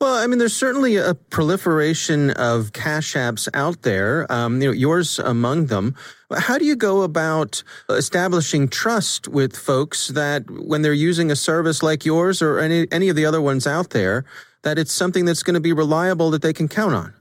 Well, 0.06 0.16
I 0.22 0.28
mean, 0.28 0.38
there's 0.38 0.56
certainly 0.56 0.98
a 0.98 1.16
proliferation 1.16 2.30
of 2.32 2.74
cash 2.74 3.16
apps 3.16 3.48
out 3.56 3.82
there. 3.82 4.32
Um, 4.32 4.62
you 4.62 4.68
know, 4.68 4.74
yours 4.74 5.18
among 5.18 5.66
them. 5.66 5.96
How 6.32 6.60
do 6.60 6.66
you 6.66 6.76
go 6.76 7.02
about 7.02 7.64
establishing 7.90 8.68
trust 8.68 9.28
with 9.28 9.56
folks 9.56 10.10
that 10.10 10.44
when 10.52 10.84
they're 10.84 10.94
using 10.94 11.32
a 11.32 11.36
service 11.36 11.82
like 11.82 12.06
yours 12.06 12.44
or 12.44 12.60
any 12.60 12.88
any 12.92 13.10
of 13.10 13.16
the 13.16 13.26
other 13.26 13.42
ones 13.42 13.66
out 13.66 13.92
there, 13.92 14.26
that 14.62 14.78
it's 14.78 14.92
something 14.92 15.26
that's 15.26 15.42
going 15.42 15.56
to 15.56 15.60
be 15.60 15.74
reliable 15.74 16.30
that 16.30 16.44
they 16.44 16.54
can 16.54 16.68
count 16.68 16.94
on? 16.94 17.15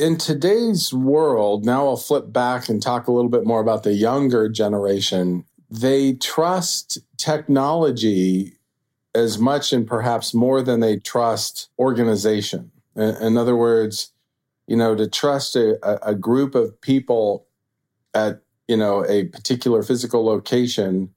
In 0.00 0.16
today's 0.16 0.94
world, 0.94 1.66
now 1.66 1.86
I'll 1.86 1.98
flip 1.98 2.32
back 2.32 2.70
and 2.70 2.82
talk 2.82 3.06
a 3.06 3.12
little 3.12 3.28
bit 3.28 3.44
more 3.44 3.60
about 3.60 3.82
the 3.82 3.92
younger 3.92 4.48
generation. 4.48 5.44
They 5.70 6.14
trust 6.14 7.00
technology 7.18 8.54
as 9.14 9.38
much 9.38 9.74
and 9.74 9.86
perhaps 9.86 10.32
more 10.32 10.62
than 10.62 10.80
they 10.80 10.96
trust 10.96 11.68
organization. 11.78 12.70
In 12.96 13.36
other 13.36 13.54
words, 13.54 14.10
you 14.66 14.74
know, 14.74 14.94
to 14.94 15.06
trust 15.06 15.54
a, 15.54 15.78
a 16.02 16.14
group 16.14 16.54
of 16.54 16.80
people 16.80 17.46
at, 18.14 18.40
you 18.68 18.78
know, 18.78 19.04
a 19.06 19.24
particular 19.24 19.82
physical 19.82 20.24
location 20.24 21.12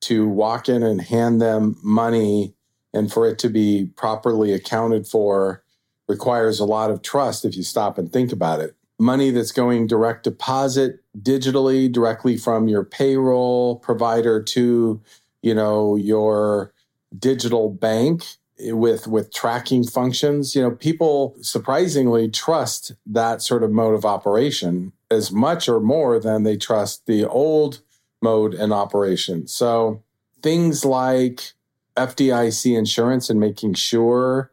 to 0.00 0.26
walk 0.28 0.68
in 0.68 0.82
and 0.82 1.00
hand 1.00 1.40
them 1.40 1.76
money 1.84 2.52
and 2.92 3.12
for 3.12 3.28
it 3.28 3.38
to 3.38 3.48
be 3.48 3.90
properly 3.94 4.52
accounted 4.52 5.06
for 5.06 5.63
requires 6.08 6.60
a 6.60 6.64
lot 6.64 6.90
of 6.90 7.02
trust 7.02 7.44
if 7.44 7.56
you 7.56 7.62
stop 7.62 7.98
and 7.98 8.12
think 8.12 8.32
about 8.32 8.60
it. 8.60 8.74
Money 8.98 9.30
that's 9.30 9.52
going 9.52 9.86
direct 9.86 10.24
deposit 10.24 11.00
digitally 11.18 11.90
directly 11.90 12.36
from 12.36 12.68
your 12.68 12.84
payroll 12.84 13.76
provider 13.76 14.42
to, 14.42 15.00
you 15.42 15.54
know, 15.54 15.96
your 15.96 16.72
digital 17.18 17.70
bank 17.70 18.24
with 18.58 19.06
with 19.06 19.32
tracking 19.32 19.84
functions, 19.84 20.54
you 20.54 20.62
know, 20.62 20.70
people 20.70 21.34
surprisingly 21.40 22.30
trust 22.30 22.92
that 23.06 23.42
sort 23.42 23.64
of 23.64 23.72
mode 23.72 23.94
of 23.94 24.04
operation 24.04 24.92
as 25.10 25.32
much 25.32 25.68
or 25.68 25.80
more 25.80 26.20
than 26.20 26.44
they 26.44 26.56
trust 26.56 27.06
the 27.06 27.24
old 27.26 27.80
mode 28.22 28.54
and 28.54 28.72
operation. 28.72 29.46
So 29.46 30.02
things 30.42 30.84
like 30.84 31.52
FDIC 31.96 32.76
insurance 32.76 33.28
and 33.28 33.40
making 33.40 33.74
sure 33.74 34.50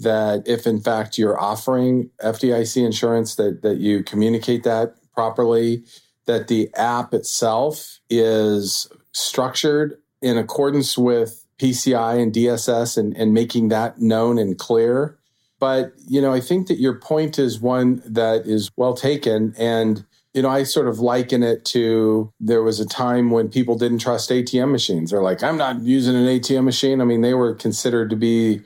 that 0.00 0.42
if 0.46 0.66
in 0.66 0.80
fact 0.80 1.18
you're 1.18 1.40
offering 1.40 2.10
FDIC 2.22 2.84
insurance 2.84 3.36
that 3.36 3.62
that 3.62 3.78
you 3.78 4.02
communicate 4.02 4.64
that 4.64 4.94
properly 5.14 5.84
that 6.26 6.48
the 6.48 6.70
app 6.74 7.12
itself 7.12 7.98
is 8.08 8.88
structured 9.12 9.98
in 10.22 10.38
accordance 10.38 10.96
with 10.96 11.44
PCI 11.58 12.22
and 12.22 12.32
DSS 12.32 12.96
and, 12.96 13.16
and 13.16 13.34
making 13.34 13.68
that 13.68 14.00
known 14.00 14.38
and 14.38 14.58
clear. 14.58 15.18
But, 15.58 15.92
you 16.08 16.22
know, 16.22 16.32
I 16.32 16.40
think 16.40 16.68
that 16.68 16.78
your 16.78 16.94
point 16.94 17.38
is 17.38 17.60
one 17.60 18.02
that 18.06 18.46
is 18.46 18.70
well 18.76 18.94
taken. 18.94 19.54
And 19.58 20.06
you 20.32 20.42
know, 20.42 20.48
I 20.48 20.62
sort 20.62 20.86
of 20.86 21.00
liken 21.00 21.42
it 21.42 21.64
to 21.66 22.32
there 22.38 22.62
was 22.62 22.78
a 22.78 22.86
time 22.86 23.30
when 23.30 23.48
people 23.48 23.76
didn't 23.76 23.98
trust 23.98 24.30
ATM 24.30 24.70
machines. 24.70 25.10
They're 25.10 25.22
like, 25.22 25.42
I'm 25.42 25.56
not 25.56 25.82
using 25.82 26.14
an 26.14 26.24
ATM 26.24 26.64
machine. 26.64 27.00
I 27.00 27.04
mean, 27.04 27.20
they 27.20 27.34
were 27.34 27.54
considered 27.54 28.10
to 28.10 28.16
be 28.16 28.60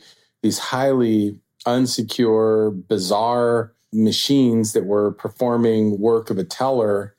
these 0.44 0.59
highly 0.59 1.38
unsecure, 1.66 2.87
bizarre 2.87 3.72
machines 3.94 4.74
that 4.74 4.85
were 4.85 5.12
performing 5.12 5.98
work 5.98 6.28
of 6.28 6.37
a 6.37 6.44
teller. 6.44 7.16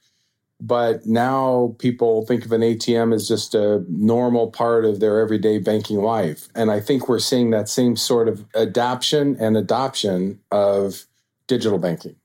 But 0.62 1.08
now 1.08 1.76
people 1.80 2.24
think 2.28 2.46
of 2.46 2.52
an 2.52 2.62
ATM 2.62 3.16
as 3.16 3.28
just 3.28 3.56
a 3.56 3.84
normal 3.90 4.52
part 4.52 4.86
of 4.86 5.00
their 5.00 5.20
everyday 5.20 5.58
banking 5.58 5.98
life. 5.98 6.48
And 6.54 6.70
I 6.70 6.80
think 6.80 7.10
we're 7.10 7.18
seeing 7.18 7.50
that 7.50 7.68
same 7.68 7.96
sort 7.96 8.28
of 8.28 8.46
adaptation 8.56 9.36
and 9.40 9.58
adoption 9.58 10.40
of 10.52 11.08
digital 11.48 11.80
banking. 11.80 12.16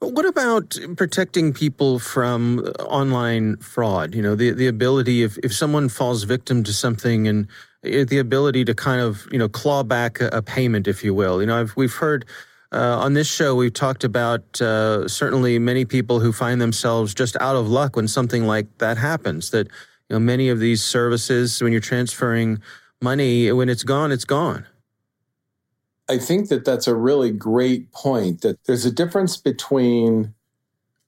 What 0.00 0.26
about 0.26 0.76
protecting 0.96 1.52
people 1.52 2.00
from 2.00 2.58
uh, 2.58 2.70
online 2.84 3.56
fraud? 3.58 4.16
You 4.16 4.22
know, 4.22 4.34
the, 4.34 4.50
the 4.50 4.66
ability, 4.66 5.22
if, 5.22 5.38
if 5.38 5.54
someone 5.54 5.88
falls 5.88 6.24
victim 6.24 6.64
to 6.64 6.72
something 6.72 7.28
and 7.28 7.46
the 7.82 8.18
ability 8.18 8.64
to 8.64 8.74
kind 8.74 9.00
of, 9.00 9.26
you 9.32 9.38
know, 9.38 9.48
claw 9.48 9.82
back 9.82 10.20
a, 10.20 10.28
a 10.28 10.42
payment, 10.42 10.86
if 10.86 11.02
you 11.02 11.14
will. 11.14 11.40
You 11.40 11.46
know, 11.46 11.60
I've, 11.60 11.76
we've 11.76 11.94
heard 11.94 12.26
uh, 12.72 12.98
on 12.98 13.14
this 13.14 13.28
show, 13.28 13.54
we've 13.56 13.72
talked 13.72 14.04
about 14.04 14.60
uh, 14.60 15.08
certainly 15.08 15.58
many 15.58 15.84
people 15.84 16.20
who 16.20 16.32
find 16.32 16.60
themselves 16.60 17.12
just 17.12 17.36
out 17.40 17.56
of 17.56 17.68
luck 17.68 17.96
when 17.96 18.06
something 18.06 18.46
like 18.46 18.78
that 18.78 18.96
happens. 18.96 19.50
That 19.50 19.66
you 20.08 20.14
know, 20.14 20.20
many 20.20 20.48
of 20.48 20.60
these 20.60 20.82
services, 20.82 21.60
when 21.60 21.72
you're 21.72 21.80
transferring 21.80 22.60
money, 23.02 23.50
when 23.50 23.68
it's 23.68 23.82
gone, 23.82 24.12
it's 24.12 24.24
gone. 24.24 24.66
I 26.08 26.18
think 26.18 26.48
that 26.48 26.64
that's 26.64 26.86
a 26.86 26.94
really 26.94 27.30
great 27.30 27.90
point. 27.92 28.42
That 28.42 28.62
there's 28.64 28.84
a 28.84 28.92
difference 28.92 29.36
between 29.36 30.34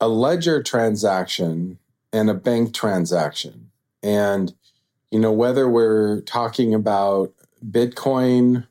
a 0.00 0.08
ledger 0.08 0.62
transaction 0.62 1.78
and 2.12 2.28
a 2.28 2.34
bank 2.34 2.74
transaction, 2.74 3.70
and 4.02 4.52
you 5.12 5.18
know 5.18 5.32
whether 5.32 5.68
we're 5.68 6.22
talking 6.22 6.74
about 6.74 7.32
Bitcoin 7.64 8.66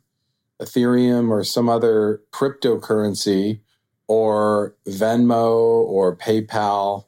Ethereum 0.62 1.30
or 1.30 1.44
some 1.44 1.70
other 1.70 2.22
cryptocurrency 2.32 3.60
or 4.08 4.76
Venmo 4.88 5.84
or 5.86 6.16
PayPal 6.16 7.06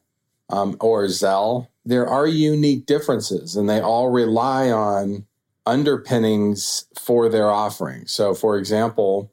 um, 0.50 0.78
or 0.80 1.06
Zelle, 1.06 1.68
there 1.84 2.08
are 2.08 2.28
unique 2.28 2.86
differences 2.86 3.56
and 3.56 3.68
they 3.68 3.82
all 3.82 4.10
rely 4.10 4.70
on 4.70 5.26
underpinnings 5.66 6.86
for 7.00 7.28
their 7.28 7.50
offering. 7.50 8.06
So, 8.06 8.34
for 8.34 8.58
example, 8.58 9.32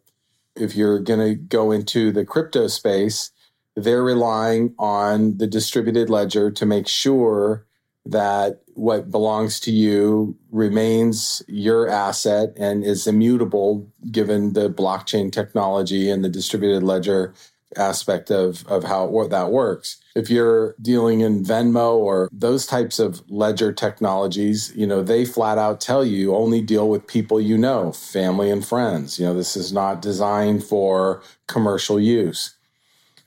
if 0.57 0.75
you're 0.75 0.99
going 0.99 1.21
to 1.21 1.35
go 1.35 1.73
into 1.73 2.11
the 2.11 2.25
crypto 2.25 2.69
space, 2.69 3.33
they're 3.77 4.03
relying 4.03 4.75
on 4.79 5.39
the 5.39 5.47
distributed 5.47 6.09
ledger 6.09 6.51
to 6.51 6.67
make 6.67 6.89
sure 6.89 7.67
that 8.07 8.63
what 8.75 9.11
belongs 9.11 9.61
to 9.61 9.71
you 9.71 10.37
remains 10.51 11.43
your 11.47 11.89
asset 11.89 12.51
and 12.57 12.83
is 12.83 13.07
immutable 13.07 13.87
given 14.11 14.55
the 14.55 14.71
blockchain 14.71 15.31
technology 15.31 16.11
and 16.11 16.25
the 16.25 16.29
distributed 16.29 16.83
ledger 16.83 17.35
aspect 17.77 18.31
of, 18.31 18.67
of 18.67 18.85
how 18.85 19.07
that 19.31 19.51
works. 19.51 19.99
If 20.17 20.29
you're 20.29 20.75
dealing 20.83 21.21
in 21.21 21.45
Venmo 21.45 21.95
or 21.95 22.29
those 22.33 22.67
types 22.67 22.99
of 22.99 23.23
ledger 23.31 23.73
technologies, 23.73 24.73
you 24.75 24.87
know, 24.87 25.03
they 25.03 25.25
flat 25.25 25.59
out 25.59 25.81
tell 25.81 26.05
you 26.05 26.35
only 26.35 26.61
deal 26.61 26.89
with 26.89 27.07
people 27.07 27.41
you 27.41 27.57
know, 27.57 27.93
family 27.93 28.51
and 28.51 28.67
friends. 28.67 29.21
You 29.21 29.27
know, 29.27 29.35
this 29.35 29.57
is 29.57 29.73
not 29.73 30.03
designed 30.03 30.65
for 30.65 31.23
commercial 31.47 32.01
use. 32.01 32.57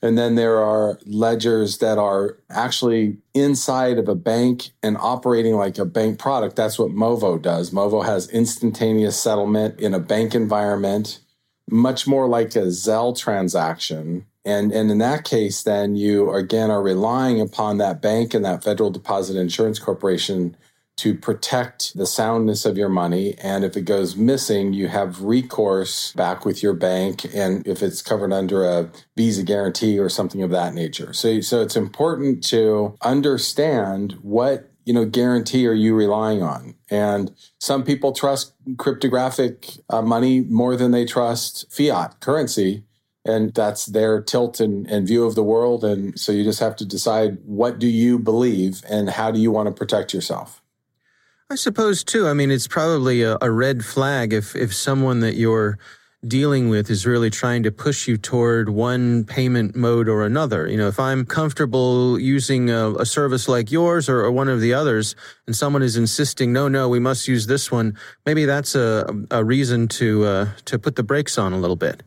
And 0.04 0.18
then 0.18 0.36
there 0.36 0.58
are 0.60 1.00
ledgers 1.06 1.78
that 1.78 1.98
are 1.98 2.38
actually 2.50 3.20
inside 3.34 3.98
of 3.98 4.10
a 4.10 4.16
bank 4.16 4.72
and 4.84 4.98
operating 4.98 5.56
like 5.56 5.78
a 5.78 5.86
bank 5.86 6.20
product. 6.20 6.58
That's 6.58 6.78
what 6.78 6.92
Movo 6.92 7.42
does. 7.42 7.72
Movo 7.72 8.04
has 8.04 8.30
instantaneous 8.30 9.18
settlement 9.18 9.80
in 9.80 9.94
a 9.94 10.00
bank 10.00 10.36
environment, 10.36 11.22
much 11.72 12.06
more 12.06 12.28
like 12.28 12.54
a 12.58 12.68
Zelle 12.68 13.18
transaction. 13.18 14.26
And, 14.44 14.74
and 14.74 14.92
in 14.92 14.98
that 14.98 15.24
case, 15.24 15.64
then 15.64 15.96
you 15.96 16.34
again 16.34 16.70
are 16.70 16.84
relying 16.84 17.40
upon 17.40 17.78
that 17.78 18.02
bank 18.02 18.34
and 18.34 18.44
that 18.44 18.62
Federal 18.62 18.90
Deposit 18.90 19.38
Insurance 19.38 19.80
Corporation 19.80 20.58
to 21.04 21.14
protect 21.14 21.98
the 21.98 22.06
soundness 22.06 22.64
of 22.64 22.78
your 22.78 22.88
money. 22.88 23.36
And 23.44 23.66
if 23.66 23.76
it 23.76 23.82
goes 23.82 24.16
missing, 24.16 24.72
you 24.72 24.88
have 24.88 25.22
recourse 25.22 26.14
back 26.14 26.46
with 26.46 26.64
your 26.64 26.74
bank. 26.74 27.26
And 27.36 27.68
if 27.68 27.84
it's 27.84 28.02
covered 28.02 28.32
under 28.32 28.64
a 28.64 28.90
visa 29.18 29.44
guarantee 29.44 30.00
or 30.00 30.08
something 30.08 30.42
of 30.42 30.52
that 30.52 30.74
nature. 30.74 31.12
So, 31.12 31.42
so 31.42 31.62
it's 31.62 31.76
important 31.76 32.42
to 32.46 32.96
understand 33.02 34.14
what 34.22 34.70
you 34.86 34.94
know 34.94 35.06
guarantee 35.06 35.68
are 35.68 35.74
you 35.74 35.94
relying 35.96 36.42
on 36.42 36.76
and 36.90 37.34
some 37.58 37.86
people 37.86 38.12
trust 38.12 38.54
cryptographic 38.78 39.70
uh, 39.90 40.02
money 40.02 40.42
more 40.42 40.76
than 40.76 40.92
they 40.92 41.06
trust 41.06 41.66
fiat 41.72 42.20
currency 42.20 42.84
and 43.24 43.54
that's 43.54 43.86
their 43.86 44.22
tilt 44.22 44.60
and, 44.60 44.86
and, 44.88 45.08
view 45.08 45.24
of 45.24 45.36
the 45.36 45.44
world 45.44 45.86
and 45.86 46.20
so 46.20 46.34
you 46.34 46.44
just 46.44 46.60
have 46.60 46.76
to 46.76 46.84
decide 46.84 47.38
what 47.46 47.80
do 47.80 47.88
you 47.88 48.20
believe 48.20 48.84
and 48.90 49.12
how 49.12 49.32
do 49.32 49.40
you 49.40 49.52
want 49.52 49.68
to 49.68 49.74
protect 49.74 50.14
yourself 50.14 50.63
I 51.50 51.56
suppose 51.56 52.04
too. 52.04 52.28
I 52.28 52.34
mean, 52.34 52.52
it's 52.52 52.68
probably 52.68 53.22
a, 53.22 53.38
a, 53.42 53.52
red 53.52 53.86
flag 53.86 54.34
if 54.34 54.56
if 54.56 54.74
someone 54.74 55.20
that 55.20 55.36
you're 55.36 55.78
dealing 56.26 56.70
with 56.70 56.90
is 56.90 57.06
really 57.06 57.30
trying 57.30 57.64
to 57.64 57.72
push 57.72 58.08
you 58.08 58.18
toward 58.18 58.70
one 58.70 59.24
payment 59.26 59.76
mode 59.76 60.08
or 60.08 60.26
another. 60.26 60.68
You 60.68 60.78
know, 60.78 60.88
if 60.88 61.00
I'm 61.00 61.26
comfortable 61.26 62.18
using 62.18 62.70
a, 62.70 62.92
a 62.94 63.06
service 63.06 63.48
like 63.48 63.72
yours 63.72 64.08
or, 64.08 64.22
or, 64.22 64.32
one 64.32 64.48
of 64.48 64.62
the 64.62 64.74
others, 64.74 65.16
and 65.48 65.56
someone 65.56 65.84
is 65.84 65.98
insisting, 65.98 66.54
no, 66.54 66.68
no, 66.68 66.88
we 66.88 67.00
must 67.00 67.28
use 67.28 67.48
this 67.48 67.72
one, 67.72 67.98
maybe 68.26 68.46
that's 68.46 68.74
a, 68.74 69.06
a 69.32 69.44
reason 69.44 69.88
to 69.90 70.24
uh, 70.24 70.50
to 70.66 70.80
put 70.80 70.96
the 70.96 71.04
brakes 71.04 71.38
on 71.38 71.54
a 71.54 71.58
little 71.58 71.76
bit. 71.76 72.04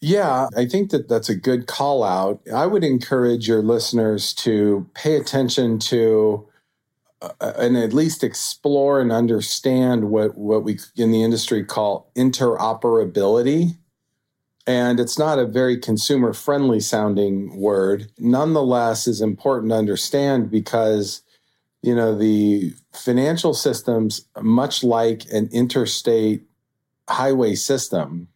Yeah, 0.00 0.48
I 0.56 0.66
think 0.66 0.90
that 0.90 1.08
that's 1.08 1.30
a 1.30 1.34
good 1.34 1.66
call 1.66 2.04
out. 2.04 2.40
I 2.54 2.66
would 2.66 2.84
encourage 2.84 3.48
your 3.48 3.62
listeners 3.62 4.34
to 4.34 4.86
pay 4.94 5.16
attention 5.16 5.78
to 5.80 6.46
and 7.40 7.76
at 7.76 7.92
least 7.92 8.24
explore 8.24 9.00
and 9.00 9.12
understand 9.12 10.10
what 10.10 10.36
what 10.36 10.64
we 10.64 10.78
in 10.96 11.10
the 11.10 11.22
industry 11.22 11.64
call 11.64 12.10
interoperability. 12.16 13.76
And 14.66 14.98
it's 14.98 15.18
not 15.18 15.38
a 15.38 15.46
very 15.46 15.78
consumer 15.78 16.32
friendly 16.32 16.80
sounding 16.80 17.60
word. 17.60 18.10
Nonetheless 18.18 19.06
is 19.06 19.20
important 19.20 19.70
to 19.70 19.76
understand 19.76 20.50
because 20.50 21.22
you 21.82 21.94
know 21.94 22.16
the 22.16 22.72
financial 22.92 23.54
systems 23.54 24.26
much 24.40 24.82
like 24.82 25.24
an 25.32 25.48
interstate 25.52 26.42
highway 27.08 27.54
system. 27.54 28.28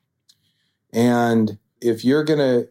And 0.92 1.58
if 1.80 2.04
you're 2.04 2.24
going 2.24 2.38
to 2.38 2.68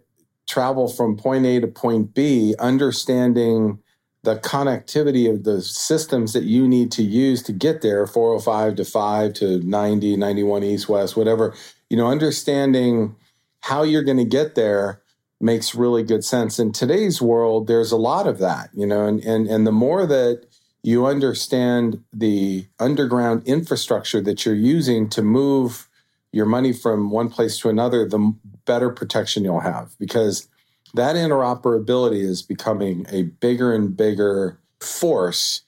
travel 0.48 0.88
from 0.88 1.18
point 1.18 1.46
A 1.46 1.60
to 1.60 1.68
point 1.68 2.14
B 2.14 2.56
understanding 2.60 3.80
the 4.24 4.36
connectivity 4.38 5.30
of 5.32 5.44
the 5.44 5.62
systems 5.62 6.34
that 6.34 6.44
you 6.44 6.68
need 6.68 6.92
to 6.92 7.04
use 7.04 7.42
to 7.44 7.54
get 7.54 7.82
there 7.82 8.06
405 8.08 8.76
to 8.76 8.86
5 8.86 9.34
to 9.36 9.60
90 9.60 10.18
91 10.18 10.64
east 10.64 10.90
west 10.90 11.16
whatever 11.16 11.54
you 11.90 11.98
know 11.98 12.08
understanding 12.08 13.16
how 13.62 13.84
you're 13.84 14.04
going 14.04 14.18
to 14.18 14.26
get 14.26 14.56
there 14.56 15.02
makes 15.40 15.76
really 15.76 16.04
good 16.04 16.24
sense. 16.24 16.58
In 16.58 16.72
today's 16.72 17.22
world 17.22 17.68
there's 17.68 17.92
a 17.92 17.98
lot 17.98 18.28
of 18.28 18.40
that 18.40 18.70
you 18.74 18.86
know 18.86 19.06
and 19.06 19.24
and 19.24 19.48
and 19.48 19.68
the 19.68 19.72
more 19.72 20.06
that 20.06 20.46
you 20.84 21.06
understand 21.06 22.04
the 22.14 22.66
underground 22.80 23.44
infrastructure 23.46 24.22
that 24.22 24.46
you're 24.46 24.56
using 24.56 25.10
to 25.10 25.22
move 25.22 25.90
your 26.32 26.46
money 26.46 26.72
from 26.72 27.12
one 27.12 27.30
place 27.30 27.60
to 27.60 27.70
another 27.70 28.08
the 28.08 28.34
better 28.66 28.90
protection 28.90 29.44
you'll 29.44 29.60
have. 29.60 29.96
Because 30.00 30.48
that 30.94 31.16
interoperability 31.16 32.22
is 32.22 32.42
becoming 32.42 33.06
a 33.10 33.24
bigger 33.24 33.74
and 33.74 33.96
bigger 33.96 34.60
force 34.80 35.62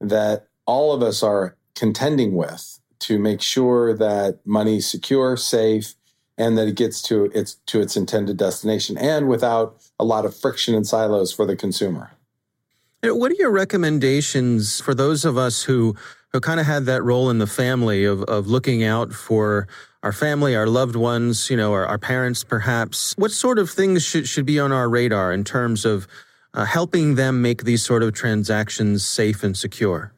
that 0.00 0.48
all 0.66 0.92
of 0.92 1.02
us 1.02 1.22
are 1.22 1.56
contending 1.74 2.34
with 2.34 2.80
to 3.00 3.18
make 3.18 3.40
sure 3.40 3.96
that 3.96 4.38
money 4.44 4.78
is 4.78 4.90
secure, 4.90 5.36
safe, 5.36 5.94
and 6.38 6.56
that 6.56 6.68
it 6.68 6.76
gets 6.76 7.02
to 7.02 7.24
its 7.34 7.54
to 7.66 7.80
its 7.80 7.96
intended 7.96 8.36
destination 8.36 8.96
and 8.96 9.28
without 9.28 9.76
a 9.98 10.04
lot 10.04 10.24
of 10.24 10.36
friction 10.36 10.74
and 10.74 10.86
silos 10.86 11.32
for 11.32 11.44
the 11.44 11.56
consumer. 11.56 12.12
What 13.04 13.32
are 13.32 13.36
your 13.36 13.50
recommendations 13.50 14.80
for 14.80 14.94
those 14.94 15.24
of 15.24 15.36
us 15.36 15.64
who 15.64 15.96
who 16.32 16.40
kind 16.40 16.60
of 16.60 16.66
had 16.66 16.86
that 16.86 17.02
role 17.02 17.30
in 17.30 17.38
the 17.38 17.46
family 17.46 18.04
of 18.04 18.22
of 18.24 18.46
looking 18.46 18.84
out 18.84 19.12
for 19.12 19.68
our 20.02 20.12
family, 20.12 20.56
our 20.56 20.66
loved 20.66 20.96
ones, 20.96 21.48
you 21.48 21.56
know, 21.56 21.72
our, 21.72 21.86
our 21.86 21.98
parents 21.98 22.42
perhaps. 22.42 23.14
What 23.16 23.30
sort 23.30 23.58
of 23.58 23.70
things 23.70 24.04
should, 24.04 24.26
should 24.26 24.46
be 24.46 24.58
on 24.58 24.72
our 24.72 24.88
radar 24.88 25.32
in 25.32 25.44
terms 25.44 25.84
of 25.84 26.08
uh, 26.54 26.64
helping 26.64 27.14
them 27.14 27.40
make 27.40 27.64
these 27.64 27.84
sort 27.84 28.02
of 28.02 28.12
transactions 28.12 29.06
safe 29.06 29.44
and 29.44 29.56
secure? 29.56 30.12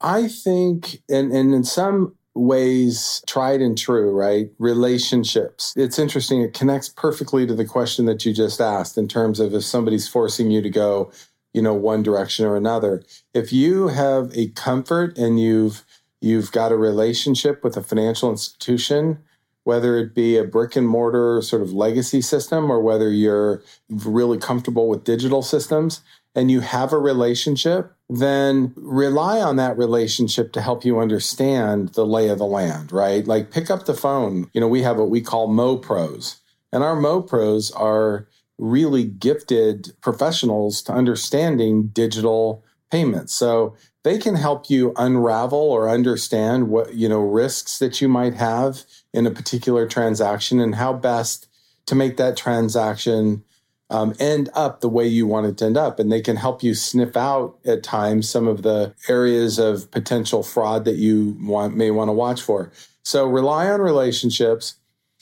I 0.00 0.28
think, 0.28 1.02
and, 1.08 1.32
and 1.32 1.54
in 1.54 1.64
some 1.64 2.14
ways, 2.34 3.22
tried 3.26 3.60
and 3.60 3.76
true, 3.76 4.10
right? 4.10 4.50
Relationships. 4.58 5.72
It's 5.76 5.98
interesting. 5.98 6.42
It 6.42 6.54
connects 6.54 6.88
perfectly 6.88 7.46
to 7.46 7.54
the 7.54 7.64
question 7.64 8.04
that 8.06 8.24
you 8.24 8.32
just 8.32 8.60
asked 8.60 8.98
in 8.98 9.08
terms 9.08 9.40
of 9.40 9.54
if 9.54 9.64
somebody's 9.64 10.08
forcing 10.08 10.50
you 10.50 10.60
to 10.62 10.70
go, 10.70 11.10
you 11.56 11.62
know, 11.62 11.74
one 11.74 12.02
direction 12.02 12.46
or 12.46 12.54
another. 12.54 13.02
If 13.34 13.52
you 13.52 13.88
have 13.88 14.30
a 14.34 14.48
comfort 14.48 15.18
and 15.18 15.40
you've 15.40 15.84
you've 16.20 16.52
got 16.52 16.70
a 16.70 16.76
relationship 16.76 17.64
with 17.64 17.76
a 17.76 17.82
financial 17.82 18.30
institution 18.30 19.18
whether 19.66 19.98
it 19.98 20.14
be 20.14 20.36
a 20.36 20.44
brick 20.44 20.76
and 20.76 20.86
mortar 20.86 21.42
sort 21.42 21.60
of 21.60 21.72
legacy 21.72 22.20
system 22.20 22.70
or 22.70 22.80
whether 22.80 23.10
you're 23.10 23.60
really 23.90 24.38
comfortable 24.38 24.88
with 24.88 25.02
digital 25.02 25.42
systems 25.42 26.02
and 26.36 26.52
you 26.52 26.60
have 26.60 26.92
a 26.92 26.98
relationship, 26.98 27.92
then 28.08 28.72
rely 28.76 29.40
on 29.40 29.56
that 29.56 29.76
relationship 29.76 30.52
to 30.52 30.60
help 30.60 30.84
you 30.84 31.00
understand 31.00 31.88
the 31.94 32.06
lay 32.06 32.28
of 32.28 32.38
the 32.38 32.46
land, 32.46 32.92
right? 32.92 33.26
Like 33.26 33.50
pick 33.50 33.68
up 33.68 33.86
the 33.86 33.94
phone. 33.94 34.48
You 34.52 34.60
know, 34.60 34.68
we 34.68 34.82
have 34.82 34.98
what 34.98 35.10
we 35.10 35.20
call 35.20 35.48
Mo 35.48 35.76
Pros, 35.76 36.36
and 36.72 36.84
our 36.84 36.94
Mo 36.94 37.20
Pros 37.20 37.72
are 37.72 38.28
really 38.58 39.04
gifted 39.04 39.92
professionals 40.00 40.82
to 40.82 40.92
understanding 40.92 41.88
digital 41.88 42.64
payments. 42.90 43.34
So 43.34 43.76
they 44.04 44.18
can 44.18 44.36
help 44.36 44.70
you 44.70 44.92
unravel 44.96 45.58
or 45.58 45.88
understand 45.88 46.68
what, 46.68 46.94
you 46.94 47.08
know, 47.08 47.20
risks 47.20 47.78
that 47.80 48.00
you 48.00 48.08
might 48.08 48.34
have 48.34 48.84
in 49.12 49.26
a 49.26 49.30
particular 49.30 49.86
transaction 49.86 50.60
and 50.60 50.76
how 50.76 50.92
best 50.92 51.48
to 51.86 51.94
make 51.94 52.16
that 52.16 52.36
transaction 52.36 53.42
um, 53.90 54.14
end 54.18 54.48
up 54.54 54.80
the 54.80 54.88
way 54.88 55.06
you 55.06 55.26
want 55.26 55.46
it 55.46 55.58
to 55.58 55.64
end 55.64 55.76
up. 55.76 55.98
And 55.98 56.10
they 56.10 56.20
can 56.20 56.36
help 56.36 56.62
you 56.62 56.74
sniff 56.74 57.16
out 57.16 57.58
at 57.64 57.82
times 57.82 58.28
some 58.28 58.48
of 58.48 58.62
the 58.62 58.94
areas 59.08 59.58
of 59.58 59.90
potential 59.90 60.42
fraud 60.42 60.84
that 60.84 60.96
you 60.96 61.36
want, 61.40 61.76
may 61.76 61.90
want 61.90 62.08
to 62.08 62.12
watch 62.12 62.42
for. 62.42 62.72
So 63.04 63.26
rely 63.26 63.68
on 63.68 63.80
relationships, 63.80 64.76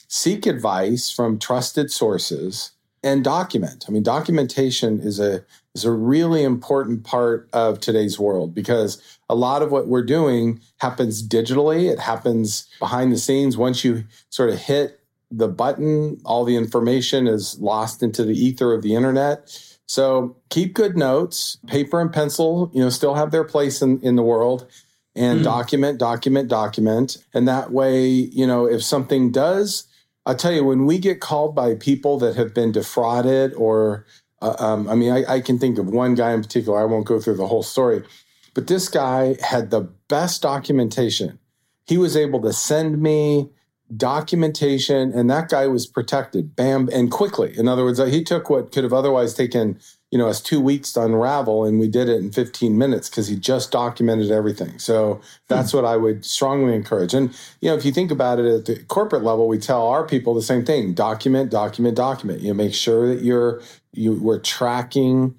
seek 0.07 0.45
advice 0.45 1.11
from 1.11 1.37
trusted 1.37 1.91
sources, 1.91 2.71
and 3.05 3.23
document. 3.23 3.85
I 3.87 3.91
mean, 3.91 4.03
documentation 4.03 4.99
is 4.99 5.19
a 5.19 5.45
is 5.75 5.85
a 5.85 5.91
really 5.91 6.43
important 6.43 7.03
part 7.03 7.47
of 7.53 7.79
today's 7.79 8.17
world 8.17 8.55
because 8.55 9.01
a 9.29 9.35
lot 9.35 9.61
of 9.61 9.71
what 9.71 9.87
we're 9.87 10.03
doing 10.03 10.59
happens 10.77 11.25
digitally. 11.25 11.91
It 11.91 11.99
happens 11.99 12.67
behind 12.79 13.11
the 13.11 13.17
scenes. 13.17 13.57
Once 13.57 13.83
you 13.83 14.05
sort 14.29 14.49
of 14.49 14.57
hit 14.57 14.99
the 15.29 15.47
button, 15.47 16.19
all 16.25 16.45
the 16.45 16.55
information 16.55 17.27
is 17.27 17.59
lost 17.59 18.01
into 18.01 18.23
the 18.23 18.33
ether 18.33 18.73
of 18.73 18.81
the 18.81 18.95
internet. 18.95 19.55
So 19.85 20.35
keep 20.49 20.73
good 20.73 20.97
notes. 20.97 21.57
Paper 21.67 22.01
and 22.01 22.11
pencil, 22.11 22.71
you 22.73 22.81
know, 22.81 22.89
still 22.89 23.13
have 23.13 23.31
their 23.31 23.43
place 23.43 23.81
in, 23.81 23.99
in 24.01 24.15
the 24.15 24.23
world. 24.23 24.65
And 25.15 25.41
mm. 25.41 25.43
document, 25.43 25.99
document, 25.99 26.49
document. 26.49 27.17
And 27.33 27.47
that 27.47 27.71
way, 27.71 28.07
you 28.07 28.47
know, 28.47 28.65
if 28.65 28.83
something 28.83 29.31
does, 29.31 29.87
I'll 30.25 30.35
tell 30.35 30.51
you, 30.51 30.63
when 30.63 30.85
we 30.85 30.97
get 30.97 31.19
called 31.19 31.53
by 31.53 31.75
people 31.75 32.17
that 32.19 32.35
have 32.35 32.53
been 32.53 32.71
defrauded, 32.71 33.53
or, 33.53 34.05
uh, 34.41 34.55
um, 34.57 34.89
I 34.89 34.95
mean, 34.95 35.11
I, 35.11 35.35
I 35.35 35.41
can 35.41 35.59
think 35.59 35.77
of 35.77 35.87
one 35.87 36.15
guy 36.15 36.31
in 36.31 36.41
particular. 36.41 36.79
I 36.79 36.85
won't 36.85 37.05
go 37.05 37.19
through 37.19 37.37
the 37.37 37.47
whole 37.47 37.63
story, 37.63 38.03
but 38.53 38.67
this 38.67 38.89
guy 38.89 39.37
had 39.41 39.69
the 39.69 39.81
best 40.07 40.41
documentation. 40.41 41.37
He 41.85 41.97
was 41.97 42.17
able 42.17 42.41
to 42.41 42.53
send 42.53 43.01
me 43.01 43.51
documentation, 43.95 45.13
and 45.13 45.29
that 45.29 45.49
guy 45.49 45.67
was 45.67 45.85
protected, 45.85 46.55
bam, 46.55 46.89
and 46.91 47.11
quickly. 47.11 47.55
In 47.55 47.67
other 47.67 47.83
words, 47.83 47.99
he 47.99 48.23
took 48.23 48.49
what 48.49 48.71
could 48.71 48.83
have 48.83 48.93
otherwise 48.93 49.35
taken, 49.35 49.79
you 50.15 50.19
know, 50.19 50.29
us 50.29 50.39
two 50.39 50.61
weeks 50.61 50.93
to 50.93 51.01
unravel, 51.01 51.65
and 51.65 51.77
we 51.77 51.89
did 51.89 52.07
it 52.07 52.21
in 52.21 52.31
15 52.31 52.77
minutes 52.77 53.09
because 53.09 53.27
he 53.27 53.35
just 53.35 53.69
documented 53.69 54.31
everything. 54.31 54.79
So 54.79 55.19
that's 55.49 55.71
hmm. 55.71 55.79
what 55.79 55.85
I 55.85 55.97
would 55.97 56.23
strongly 56.23 56.73
encourage. 56.73 57.13
And, 57.13 57.37
you 57.59 57.69
know, 57.69 57.75
if 57.75 57.83
you 57.83 57.91
think 57.91 58.11
about 58.11 58.39
it 58.39 58.45
at 58.45 58.63
the 58.63 58.81
corporate 58.85 59.23
level, 59.23 59.49
we 59.49 59.57
tell 59.57 59.85
our 59.85 60.07
people 60.07 60.33
the 60.33 60.41
same 60.41 60.63
thing 60.63 60.93
document, 60.93 61.51
document, 61.51 61.97
document. 61.97 62.39
You 62.39 62.47
know, 62.47 62.53
make 62.53 62.73
sure 62.73 63.13
that 63.13 63.25
you're, 63.25 63.61
you, 63.91 64.13
we're 64.13 64.39
tracking 64.39 65.35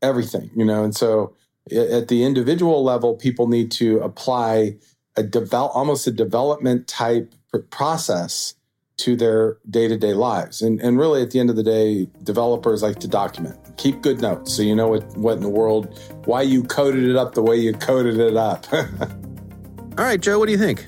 everything, 0.00 0.48
you 0.56 0.64
know, 0.64 0.82
and 0.82 0.96
so 0.96 1.36
at 1.70 2.08
the 2.08 2.24
individual 2.24 2.82
level, 2.82 3.16
people 3.16 3.48
need 3.48 3.70
to 3.72 3.98
apply 3.98 4.76
a 5.14 5.22
develop 5.24 5.76
almost 5.76 6.06
a 6.06 6.10
development 6.10 6.88
type 6.88 7.34
process 7.68 8.54
to 8.96 9.14
their 9.14 9.58
day-to-day 9.68 10.14
lives 10.14 10.62
and, 10.62 10.80
and 10.80 10.98
really 10.98 11.20
at 11.20 11.32
the 11.32 11.38
end 11.38 11.50
of 11.50 11.56
the 11.56 11.62
day 11.62 12.08
developers 12.22 12.82
like 12.82 12.98
to 12.98 13.08
document 13.08 13.58
keep 13.76 14.00
good 14.02 14.20
notes 14.20 14.54
so 14.54 14.62
you 14.62 14.74
know 14.74 14.88
what, 14.88 15.16
what 15.16 15.36
in 15.36 15.40
the 15.40 15.48
world 15.48 15.98
why 16.24 16.42
you 16.42 16.62
coded 16.64 17.04
it 17.04 17.16
up 17.16 17.34
the 17.34 17.42
way 17.42 17.56
you 17.56 17.72
coded 17.72 18.18
it 18.18 18.36
up 18.36 18.66
all 18.72 20.04
right 20.04 20.20
joe 20.20 20.38
what 20.38 20.46
do 20.46 20.52
you 20.52 20.58
think 20.58 20.86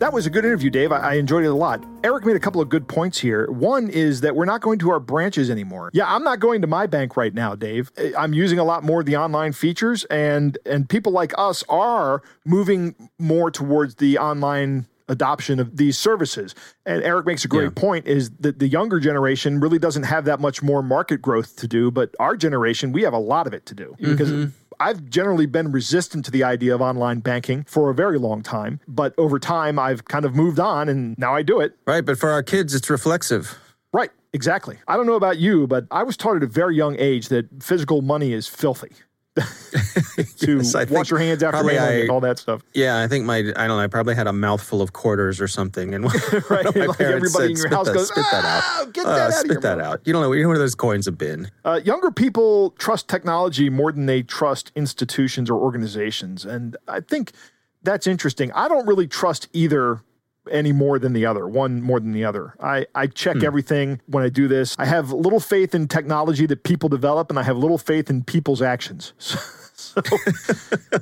that 0.00 0.14
was 0.14 0.24
a 0.24 0.30
good 0.30 0.46
interview, 0.46 0.70
Dave. 0.70 0.92
I, 0.92 1.16
enjoyed 1.16 1.44
it 1.44 1.48
a 1.48 1.54
lot. 1.54 1.84
Eric 2.02 2.24
made 2.24 2.34
a 2.34 2.40
couple 2.40 2.62
of 2.62 2.70
good 2.70 2.88
points 2.88 3.18
here. 3.18 3.50
One 3.50 3.90
is 3.90 4.22
that 4.22 4.34
we're 4.34 4.46
not 4.46 4.62
going 4.62 4.78
to 4.78 4.90
our 4.90 4.98
branches 4.98 5.50
anymore. 5.50 5.90
Yeah, 5.92 6.06
I'm 6.06 6.24
not 6.24 6.40
going 6.40 6.62
to 6.62 6.66
my 6.66 6.86
bank 6.86 7.18
right 7.18 7.34
now, 7.34 7.54
Dave. 7.54 7.92
Eh, 7.98 8.12
I'm 8.16 8.32
using 8.32 8.58
a 8.58 8.64
lot 8.64 8.82
more 8.82 9.00
of 9.00 9.06
the 9.06 9.18
online 9.18 9.52
features, 9.52 10.04
and 10.04 10.56
and 10.64 10.88
people 10.88 11.12
like 11.12 11.34
us 11.36 11.62
are 11.68 12.22
moving 12.46 13.10
more 13.18 13.50
towards 13.50 13.96
the 13.96 14.16
online 14.16 14.86
adoption 15.10 15.60
of 15.60 15.76
these 15.76 15.98
services. 15.98 16.54
And 16.86 17.02
Eric 17.02 17.26
makes 17.26 17.44
a 17.44 17.48
great 17.48 17.64
yeah. 17.64 17.70
point 17.74 18.06
is 18.06 18.30
that 18.40 18.58
the 18.58 18.68
younger 18.68 18.98
generation 19.00 19.60
really 19.60 19.78
doesn't 19.78 20.04
have 20.04 20.24
that 20.24 20.40
much 20.40 20.62
more 20.62 20.82
market 20.82 21.20
growth 21.20 21.56
to 21.56 21.68
do, 21.68 21.90
but 21.90 22.14
our 22.18 22.36
generation, 22.36 22.92
we 22.92 23.02
have 23.02 23.12
a 23.12 23.18
lot 23.18 23.46
of 23.46 23.52
it 23.52 23.66
to 23.66 23.74
do 23.74 23.96
mm-hmm. 23.98 24.12
because 24.12 24.52
I've 24.78 25.04
generally 25.10 25.46
been 25.46 25.72
resistant 25.72 26.24
to 26.26 26.30
the 26.30 26.44
idea 26.44 26.74
of 26.74 26.80
online 26.80 27.20
banking 27.20 27.64
for 27.64 27.90
a 27.90 27.94
very 27.94 28.18
long 28.18 28.42
time, 28.42 28.80
but 28.88 29.12
over 29.18 29.38
time 29.38 29.78
I've 29.78 30.06
kind 30.06 30.24
of 30.24 30.34
moved 30.34 30.58
on 30.58 30.88
and 30.88 31.18
now 31.18 31.34
I 31.34 31.42
do 31.42 31.60
it. 31.60 31.76
Right, 31.86 32.04
but 32.04 32.18
for 32.18 32.30
our 32.30 32.42
kids 32.42 32.74
it's 32.74 32.88
reflexive. 32.88 33.58
Right, 33.92 34.10
exactly. 34.32 34.78
I 34.86 34.96
don't 34.96 35.06
know 35.06 35.16
about 35.16 35.38
you, 35.38 35.66
but 35.66 35.86
I 35.90 36.04
was 36.04 36.16
taught 36.16 36.36
at 36.36 36.44
a 36.44 36.46
very 36.46 36.76
young 36.76 36.96
age 36.98 37.28
that 37.28 37.62
physical 37.62 38.00
money 38.00 38.32
is 38.32 38.46
filthy. 38.46 38.92
to 39.36 40.56
yes, 40.56 40.90
wash 40.90 41.08
your 41.08 41.20
hands 41.20 41.42
after 41.42 41.70
and 41.70 42.10
all 42.10 42.20
that 42.20 42.38
stuff. 42.38 42.62
Yeah, 42.74 43.00
I 43.00 43.06
think 43.06 43.24
my 43.24 43.36
I 43.36 43.42
don't 43.42 43.68
know. 43.68 43.78
I 43.78 43.86
probably 43.86 44.16
had 44.16 44.26
a 44.26 44.32
mouthful 44.32 44.82
of 44.82 44.92
quarters 44.92 45.40
or 45.40 45.46
something, 45.46 45.94
and 45.94 46.04
right, 46.50 46.64
my 46.74 46.86
like 46.86 46.98
parents 46.98 46.98
everybody 46.98 47.30
said, 47.30 47.50
in 47.50 47.56
your 47.56 47.68
house 47.68 47.86
that, 47.86 47.94
goes, 47.94 48.08
"Spit 48.08 48.24
that 48.32 48.44
out, 48.44 48.62
ah, 48.64 48.86
get 48.92 49.06
that 49.06 49.12
uh, 49.12 49.24
out 49.26 49.32
spit 49.32 49.60
that 49.62 49.80
out." 49.80 50.00
You 50.04 50.12
don't 50.12 50.22
know. 50.22 50.32
You 50.32 50.42
know 50.42 50.48
where 50.48 50.58
those 50.58 50.74
coins 50.74 51.06
have 51.06 51.16
been. 51.16 51.48
Uh, 51.64 51.80
younger 51.84 52.10
people 52.10 52.70
trust 52.72 53.08
technology 53.08 53.70
more 53.70 53.92
than 53.92 54.06
they 54.06 54.22
trust 54.22 54.72
institutions 54.74 55.48
or 55.48 55.54
organizations, 55.54 56.44
and 56.44 56.76
I 56.88 57.00
think 57.00 57.30
that's 57.84 58.08
interesting. 58.08 58.50
I 58.52 58.66
don't 58.66 58.86
really 58.86 59.06
trust 59.06 59.48
either 59.52 60.02
any 60.50 60.72
more 60.72 60.98
than 60.98 61.12
the 61.12 61.26
other, 61.26 61.46
one 61.46 61.82
more 61.82 62.00
than 62.00 62.12
the 62.12 62.24
other. 62.24 62.54
I, 62.60 62.86
I 62.94 63.06
check 63.06 63.38
hmm. 63.38 63.44
everything 63.44 64.00
when 64.06 64.24
I 64.24 64.28
do 64.28 64.48
this. 64.48 64.74
I 64.78 64.86
have 64.86 65.12
little 65.12 65.40
faith 65.40 65.74
in 65.74 65.88
technology 65.88 66.46
that 66.46 66.64
people 66.64 66.88
develop, 66.88 67.30
and 67.30 67.38
I 67.38 67.42
have 67.42 67.56
little 67.56 67.78
faith 67.78 68.10
in 68.10 68.24
people's 68.24 68.62
actions. 68.62 69.12
So, 69.80 70.02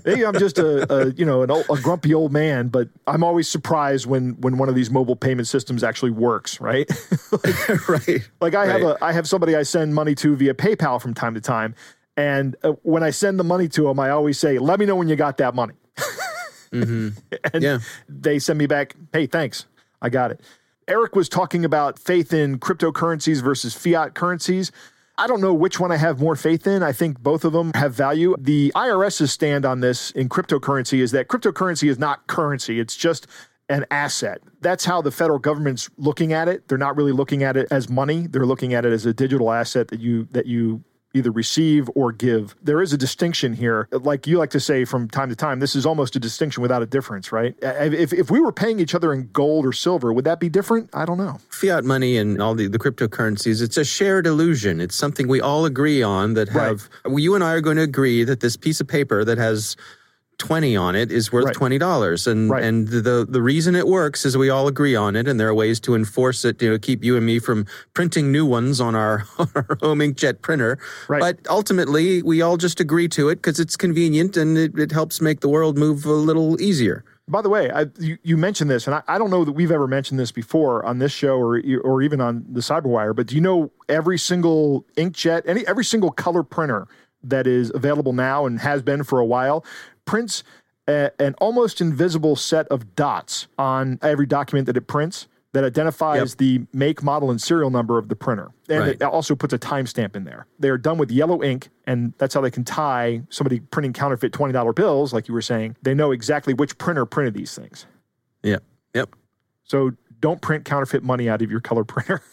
maybe 0.05 0.25
I'm 0.25 0.39
just 0.39 0.59
a, 0.59 0.91
a 0.93 1.13
you 1.15 1.25
know 1.25 1.45
old, 1.45 1.67
a 1.69 1.83
grumpy 1.83 2.15
old 2.15 2.33
man, 2.33 2.69
but 2.69 2.89
I'm 3.09 3.25
always 3.25 3.49
surprised 3.49 4.07
when 4.07 4.41
when 4.41 4.57
one 4.57 4.69
of 4.69 4.77
these 4.77 4.89
mobile 4.89 5.17
payment 5.17 5.49
systems 5.49 5.83
actually 5.83 6.13
works, 6.13 6.61
right? 6.61 6.89
like, 7.33 7.89
right. 7.89 8.31
Like 8.41 8.55
I 8.55 8.67
right. 8.67 8.69
have 8.69 8.83
a 8.83 9.05
I 9.05 9.13
have 9.13 9.29
somebody 9.29 9.57
I 9.57 9.65
send 9.65 9.95
money 9.95 10.15
to 10.17 10.37
via 10.37 10.55
PayPal 10.55 11.03
from 11.03 11.13
time 11.13 11.35
to 11.35 11.41
time, 11.41 11.75
and 12.17 12.55
uh, 12.63 12.73
when 12.83 13.03
I 13.03 13.11
send 13.11 13.41
the 13.41 13.45
money 13.45 13.67
to 13.69 13.83
them, 13.83 13.99
I 13.99 14.11
always 14.11 14.39
say, 14.39 14.59
"Let 14.59 14.79
me 14.79 14.87
know 14.87 14.95
when 14.95 15.09
you 15.09 15.17
got 15.17 15.39
that 15.39 15.57
money." 15.57 15.75
Mm-hmm. 16.73 17.09
and 17.55 17.63
yeah. 17.63 17.79
they 18.09 18.39
send 18.39 18.59
me 18.59 18.67
back, 18.67 18.95
hey, 19.13 19.27
thanks. 19.27 19.67
I 20.01 20.09
got 20.09 20.31
it. 20.31 20.41
Eric 20.87 21.15
was 21.15 21.29
talking 21.29 21.65
about 21.65 21.99
faith 21.99 22.33
in 22.33 22.59
cryptocurrencies 22.59 23.43
versus 23.43 23.75
fiat 23.75 24.15
currencies. 24.15 24.73
I 25.19 25.27
don't 25.27 25.41
know 25.41 25.53
which 25.53 25.81
one 25.81 25.91
I 25.91 25.97
have 25.97 26.21
more 26.21 26.37
faith 26.37 26.67
in. 26.67 26.83
I 26.83 26.93
think 26.93 27.19
both 27.19 27.45
of 27.45 27.53
them 27.53 27.73
have 27.75 27.93
value. 27.93 28.37
The 28.39 28.73
IRS's 28.75 29.33
stand 29.33 29.67
on 29.67 29.81
this 29.81 30.13
in 30.13 30.29
cryptocurrency 30.29 31.01
is 31.01 31.11
that 31.11 31.29
cryptocurrency 31.29 31.89
is 31.89 31.99
not 31.99 32.27
currency, 32.29 32.79
it's 32.79 32.97
just 32.97 33.27
an 33.69 33.85
asset. 33.91 34.41
That's 34.61 34.85
how 34.85 35.03
the 35.03 35.11
federal 35.11 35.39
government's 35.39 35.91
looking 35.99 36.33
at 36.33 36.49
it. 36.49 36.69
They're 36.69 36.79
not 36.79 36.97
really 36.97 37.13
looking 37.13 37.43
at 37.43 37.57
it 37.57 37.69
as 37.71 37.89
money. 37.89 38.27
They're 38.27 38.47
looking 38.47 38.73
at 38.73 38.87
it 38.87 38.93
as 38.93 39.05
a 39.05 39.13
digital 39.13 39.53
asset 39.53 39.89
that 39.89 40.01
you 40.01 40.27
that 40.31 40.47
you 40.47 40.83
either 41.15 41.31
receive 41.31 41.89
or 41.95 42.13
give. 42.13 42.55
There 42.63 42.83
is 42.83 42.93
a 42.93 42.99
distinction 42.99 43.55
here. 43.55 43.89
Like 43.91 44.27
you 44.27 44.39
like 44.39 44.51
to 44.51 44.61
say 44.61 44.85
from 44.85 45.09
time 45.09 45.31
to 45.31 45.37
time, 45.37 45.61
this 45.61 45.75
is 45.75 45.87
almost 45.87 46.15
a 46.17 46.21
distinction 46.21 46.63
without 46.63 46.83
a 46.83 46.87
difference, 46.87 47.33
right? 47.33 47.55
If, 47.63 48.13
if 48.13 48.31
we 48.31 48.41
were 48.41 48.53
paying 48.53 48.79
each 48.79 48.95
other 48.95 49.13
in 49.13 49.31
gold 49.33 49.65
or 49.65 49.73
silver, 49.73 50.13
would 50.13 50.25
that 50.25 50.39
be 50.39 50.49
different? 50.49 50.91
I 50.93 51.05
don't 51.05 51.19
know. 51.19 51.39
Fiat 51.51 51.85
money 51.85 52.19
and 52.19 52.43
all 52.43 52.55
the, 52.55 52.69
the 52.69 52.79
cryptocurrencies, 52.79 53.63
it's 53.63 53.77
a 53.77 53.85
shared 53.85 54.27
illusion. 54.27 54.81
It's 54.81 54.95
something 54.95 55.29
we 55.29 55.41
all 55.41 55.65
agree 55.65 56.03
on 56.03 56.35
that 56.35 56.49
have, 56.51 56.89
right. 57.05 57.19
you 57.19 57.35
and 57.35 57.43
I 57.43 57.53
are 57.53 57.61
going 57.61 57.77
to 57.79 57.83
agree 57.83 58.25
that 58.25 58.41
this 58.41 58.57
piece 58.57 58.81
of 58.81 58.87
paper 58.87 59.25
that 59.25 59.39
has 59.39 59.77
20 60.39 60.77
on 60.77 60.95
it 60.95 61.11
is 61.11 61.33
worth 61.33 61.47
right. 61.47 61.55
$20 61.55 62.27
and 62.27 62.51
right. 62.51 62.65
and 62.65 62.89
the 62.89 63.27
the 63.29 63.43
reason 63.43 63.75
it 63.75 63.87
works 63.87 64.25
is 64.25 64.37
we 64.37 64.49
all 64.49 64.69
agree 64.69 64.95
on 64.95 65.17
it 65.17 65.27
and 65.27 65.39
there 65.39 65.49
are 65.49 65.55
ways 65.55 65.81
to 65.81 65.95
enforce 65.95 66.45
it 66.45 66.63
you 66.63 66.71
know 66.71 66.79
keep 66.79 67.05
you 67.05 67.17
and 67.17 67.27
me 67.27 67.39
from 67.39 67.67
printing 67.93 68.31
new 68.31 68.47
ones 68.47 68.81
on 68.81 68.95
our, 68.95 69.27
our 69.55 69.79
home 69.83 69.99
inkjet 69.99 70.41
printer 70.41 70.79
right. 71.09 71.21
but 71.21 71.39
ultimately 71.51 72.23
we 72.23 72.41
all 72.41 72.57
just 72.57 72.79
agree 72.81 73.09
to 73.09 73.29
it 73.29 73.37
because 73.37 73.59
it's 73.59 73.77
convenient 73.77 74.37
and 74.37 74.57
it, 74.57 74.79
it 74.79 74.93
helps 74.93 75.21
make 75.21 75.41
the 75.41 75.49
world 75.49 75.77
move 75.77 76.05
a 76.05 76.13
little 76.13 76.61
easier 76.61 77.05
by 77.31 77.43
the 77.43 77.51
way, 77.51 77.71
I, 77.71 77.87
you, 77.99 78.17
you, 78.23 78.39
mentioned 78.39 78.71
this, 78.71 78.87
and 78.87 78.95
I, 78.95 79.03
I, 79.07 79.19
don't 79.19 79.29
know 79.29 79.45
that 79.45 79.53
we've 79.53 79.71
ever 79.71 79.87
mentioned 79.87 80.19
this 80.19 80.33
before 80.33 80.83
on 80.87 80.99
this 80.99 81.13
show 81.13 81.37
or 81.37 81.61
or 81.85 82.01
even 82.01 82.23
on 82.23 82.47
the 82.49 82.61
Cyberwire. 82.61 83.15
But 83.15 83.27
do 83.27 83.35
you 83.35 83.43
know 83.43 83.71
every 83.87 84.19
single 84.19 84.87
inkjet, 84.97 85.43
any 85.45 85.67
every 85.67 85.85
single 85.85 86.11
color 86.11 86.43
printer 86.43 86.89
that 87.23 87.47
is 87.47 87.71
available 87.75 88.13
now 88.13 88.47
and 88.47 88.61
has 88.61 88.83
been 88.83 89.05
for 89.05 89.19
a 89.19 89.27
while 89.27 89.65
prints 90.09 90.43
a, 90.89 91.11
an 91.21 91.35
almost 91.35 91.81
invisible 91.81 92.35
set 92.35 92.67
of 92.69 92.97
dots 92.97 93.47
on 93.59 93.99
every 94.03 94.27
document 94.27 94.67
that 94.67 94.77
it 94.77 94.87
prints 94.87 95.29
that 95.53 95.65
identifies 95.65 96.33
yep. 96.33 96.39
the 96.39 96.67
make, 96.73 97.03
model, 97.03 97.31
and 97.31 97.41
serial 97.41 97.71
number 97.71 97.99
of 97.99 98.09
the 98.09 98.17
printer. 98.17 98.51
And 98.69 98.81
right. 98.81 98.89
it 98.95 99.03
also 99.03 99.35
puts 99.35 99.53
a 99.53 99.59
timestamp 99.59 100.17
in 100.17 100.25
there. 100.25 100.47
They 100.59 100.69
are 100.71 100.79
done 100.79 100.99
with 100.99 101.11
yellow 101.11 101.43
ink, 101.43 101.69
and 101.87 102.13
that's 102.19 102.35
how 102.35 102.41
they 102.41 102.51
can 102.51 102.65
tie 102.65 103.23
somebody 103.29 103.61
printing 103.61 103.93
counterfeit 103.93 104.33
$20 104.33 104.75
bills, 104.75 105.13
like 105.13 105.29
you 105.29 105.35
were 105.35 105.43
saying. 105.43 105.77
They 105.83 105.95
know 105.95 106.11
exactly 106.11 106.55
which 106.55 106.77
printer 106.79 107.07
printed 107.07 107.35
these 107.35 107.55
things. 107.55 107.87
Yep. 108.43 108.63
Yep. 108.95 109.15
So 109.65 109.93
don't 110.21 110.41
print 110.41 110.65
counterfeit 110.65 111.03
money 111.03 111.29
out 111.29 111.43
of 111.43 111.51
your 111.51 111.61
color 111.61 111.85
printer. 111.85 112.23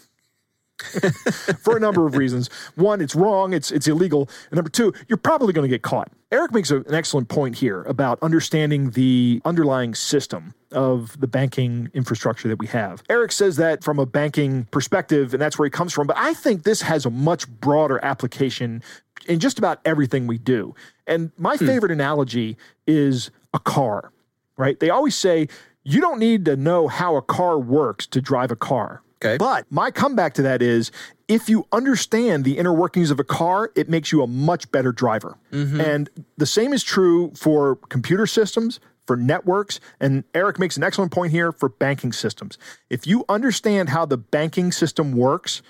for 1.62 1.78
a 1.78 1.80
number 1.80 2.06
of 2.06 2.18
reasons. 2.18 2.50
One, 2.76 3.02
it's 3.02 3.16
wrong, 3.16 3.54
it's 3.54 3.72
it's 3.72 3.88
illegal, 3.88 4.30
and 4.50 4.58
number 4.58 4.70
two, 4.70 4.94
you're 5.08 5.18
probably 5.18 5.54
going 5.54 5.68
to 5.68 5.74
get 5.74 5.82
caught. 5.82 6.12
Eric 6.32 6.54
makes 6.54 6.70
a, 6.72 6.78
an 6.78 6.94
excellent 6.94 7.30
point 7.30 7.56
here 7.56 7.84
about 7.84 8.20
understanding 8.22 8.90
the 8.92 9.42
underlying 9.46 9.96
system 9.96 10.54
of 10.72 11.20
the 11.20 11.28
banking 11.28 11.90
infrastructure 11.94 12.50
that 12.50 12.60
we 12.60 12.68
have. 12.68 13.04
Eric 13.10 13.32
says 13.32 13.56
that 13.56 13.84
from 13.84 14.00
a 14.00 14.06
banking 14.06 14.66
perspective, 14.66 15.34
and 15.34 15.42
that's 15.42 15.58
where 15.58 15.66
he 15.66 15.70
comes 15.70 15.94
from. 15.94 16.08
But 16.08 16.18
I 16.18 16.34
think 16.34 16.64
this 16.64 16.82
has 16.82 17.06
a 17.06 17.10
much 17.10 17.48
broader 17.48 18.04
application 18.04 18.84
in 19.28 19.40
just 19.40 19.58
about 19.58 19.80
everything 19.86 20.28
we 20.28 20.38
do. 20.38 20.76
And 21.08 21.32
my 21.38 21.56
hmm. 21.56 21.66
favorite 21.66 21.92
analogy 21.92 22.58
is 22.86 23.32
a 23.54 23.60
car, 23.60 24.12
right? 24.58 24.80
They 24.80 24.90
always 24.90 25.16
say, 25.16 25.48
you 25.84 26.02
don't 26.02 26.20
need 26.20 26.46
to 26.46 26.58
know 26.58 26.88
how 26.88 27.16
a 27.16 27.22
car 27.22 27.58
works 27.60 28.08
to 28.08 28.20
drive 28.20 28.52
a 28.52 28.56
car. 28.56 29.02
Okay. 29.26 29.38
But 29.38 29.66
my 29.72 29.92
comeback 29.92 30.34
to 30.36 30.42
that 30.44 30.62
is 30.62 30.92
if 31.28 31.50
you 31.50 31.66
understand 31.72 32.46
the 32.46 32.58
inner 32.58 32.74
workings 32.74 33.12
of 33.12 33.20
a 33.20 33.24
car, 33.24 33.72
it 33.76 33.90
makes 33.90 34.12
you 34.12 34.22
a 34.22 34.28
much 34.28 34.72
better 34.72 34.92
driver. 34.92 35.38
Mm-hmm. 35.52 35.82
And 35.82 36.10
the 36.38 36.46
same 36.46 36.74
is 36.74 36.84
true 36.84 37.32
for 37.36 37.78
computer 37.90 38.28
systems, 38.28 38.80
for 39.06 39.16
networks, 39.16 39.80
and 40.00 40.24
Eric 40.34 40.60
makes 40.60 40.78
an 40.78 40.84
excellent 40.84 41.12
point 41.12 41.32
here 41.32 41.52
for 41.52 41.70
banking 41.70 42.12
systems. 42.12 42.58
If 42.90 43.06
you 43.06 43.26
understand 43.30 43.90
how 43.90 44.06
the 44.06 44.18
banking 44.18 44.72
system 44.72 45.12
works, 45.14 45.62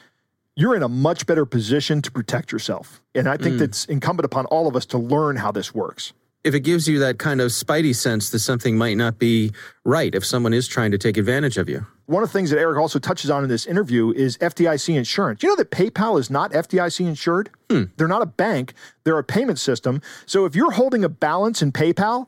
you're 0.55 0.75
in 0.75 0.83
a 0.83 0.89
much 0.89 1.25
better 1.25 1.45
position 1.45 2.01
to 2.01 2.11
protect 2.11 2.51
yourself. 2.51 3.01
And 3.13 3.27
I 3.27 3.35
think 3.37 3.55
mm. 3.55 3.59
that's 3.59 3.85
incumbent 3.85 4.25
upon 4.25 4.45
all 4.45 4.67
of 4.67 4.75
us 4.75 4.85
to 4.87 4.97
learn 4.97 5.35
how 5.35 5.51
this 5.51 5.75
works. 5.75 6.13
If 6.45 6.53
it 6.53 6.59
gives 6.59 6.87
you 6.87 6.99
that 6.99 7.17
kind 7.17 7.41
of 7.41 7.49
spidey 7.49 7.95
sense 7.95 8.29
that 8.29 8.37
something 8.37 8.77
might 8.77 8.97
not 8.97 9.17
be 9.17 9.51
right 9.83 10.13
if 10.13 10.23
someone 10.23 10.53
is 10.53 10.67
trying 10.67 10.91
to 10.91 10.97
take 10.99 11.17
advantage 11.17 11.57
of 11.57 11.67
you. 11.67 11.87
One 12.05 12.21
of 12.21 12.29
the 12.29 12.33
things 12.33 12.51
that 12.51 12.59
Eric 12.59 12.77
also 12.77 12.99
touches 12.99 13.31
on 13.31 13.43
in 13.43 13.49
this 13.49 13.65
interview 13.65 14.11
is 14.11 14.37
FDIC 14.37 14.95
insurance. 14.95 15.41
You 15.41 15.49
know 15.49 15.55
that 15.55 15.71
PayPal 15.71 16.19
is 16.19 16.29
not 16.29 16.51
FDIC 16.51 16.99
insured? 16.99 17.49
Hmm. 17.71 17.85
They're 17.97 18.07
not 18.07 18.21
a 18.21 18.27
bank, 18.27 18.75
they're 19.05 19.17
a 19.17 19.23
payment 19.23 19.57
system. 19.57 20.01
So 20.27 20.45
if 20.45 20.55
you're 20.55 20.69
holding 20.69 21.03
a 21.03 21.09
balance 21.09 21.63
in 21.63 21.71
PayPal, 21.71 22.27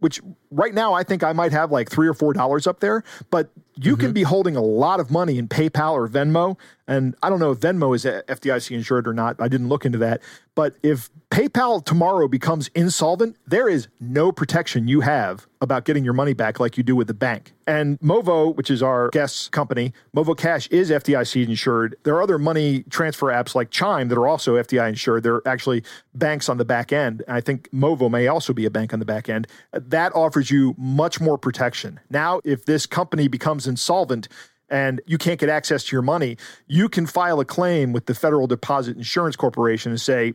which 0.00 0.20
right 0.50 0.74
now 0.74 0.94
I 0.94 1.02
think 1.02 1.22
I 1.22 1.32
might 1.32 1.52
have 1.52 1.70
like 1.70 1.90
three 1.90 2.08
or 2.08 2.14
four 2.14 2.32
dollars 2.32 2.66
up 2.66 2.80
there, 2.80 3.02
but 3.30 3.50
you 3.76 3.92
mm-hmm. 3.92 4.00
can 4.00 4.12
be 4.12 4.22
holding 4.22 4.56
a 4.56 4.62
lot 4.62 5.00
of 5.00 5.10
money 5.10 5.38
in 5.38 5.48
PayPal 5.48 5.92
or 5.92 6.08
Venmo. 6.08 6.58
And 6.88 7.14
I 7.22 7.28
don't 7.28 7.40
know 7.40 7.50
if 7.50 7.60
Venmo 7.60 7.94
is 7.94 8.04
FDIC 8.04 8.70
insured 8.70 9.08
or 9.08 9.12
not. 9.12 9.36
I 9.40 9.48
didn't 9.48 9.68
look 9.68 9.84
into 9.84 9.98
that. 9.98 10.22
But 10.54 10.76
if 10.82 11.10
PayPal 11.30 11.84
tomorrow 11.84 12.28
becomes 12.28 12.68
insolvent, 12.68 13.36
there 13.46 13.68
is 13.68 13.88
no 14.00 14.32
protection 14.32 14.88
you 14.88 15.02
have 15.02 15.46
about 15.60 15.84
getting 15.84 16.04
your 16.04 16.14
money 16.14 16.32
back 16.32 16.60
like 16.60 16.78
you 16.78 16.82
do 16.82 16.94
with 16.94 17.08
the 17.08 17.14
bank. 17.14 17.52
And 17.66 17.98
Movo, 18.00 18.54
which 18.54 18.70
is 18.70 18.82
our 18.82 19.10
guest 19.10 19.50
company, 19.52 19.92
Movo 20.14 20.36
Cash 20.36 20.68
is 20.68 20.90
FDIC 20.90 21.46
insured. 21.46 21.96
There 22.04 22.14
are 22.14 22.22
other 22.22 22.38
money 22.38 22.84
transfer 22.84 23.26
apps 23.26 23.54
like 23.54 23.70
Chime 23.70 24.08
that 24.08 24.16
are 24.16 24.28
also 24.28 24.54
FDI 24.54 24.88
insured. 24.88 25.24
They're 25.24 25.46
actually 25.46 25.82
banks 26.14 26.48
on 26.48 26.56
the 26.56 26.64
back 26.64 26.92
end. 26.92 27.22
And 27.26 27.36
I 27.36 27.40
think 27.40 27.68
Movo 27.72 28.10
may 28.10 28.28
also 28.28 28.52
be 28.52 28.64
a 28.64 28.70
bank 28.70 28.92
on 28.92 29.00
the 29.00 29.04
back 29.04 29.28
end. 29.28 29.48
That 29.72 30.14
offers 30.14 30.35
you 30.42 30.74
much 30.78 31.20
more 31.20 31.38
protection. 31.38 32.00
Now, 32.10 32.40
if 32.44 32.64
this 32.64 32.86
company 32.86 33.28
becomes 33.28 33.66
insolvent, 33.66 34.28
and 34.68 35.00
you 35.06 35.16
can't 35.16 35.38
get 35.38 35.48
access 35.48 35.84
to 35.84 35.94
your 35.94 36.02
money, 36.02 36.36
you 36.66 36.88
can 36.88 37.06
file 37.06 37.38
a 37.38 37.44
claim 37.44 37.92
with 37.92 38.06
the 38.06 38.14
Federal 38.14 38.48
Deposit 38.48 38.96
Insurance 38.96 39.36
Corporation 39.36 39.92
and 39.92 40.00
say, 40.00 40.34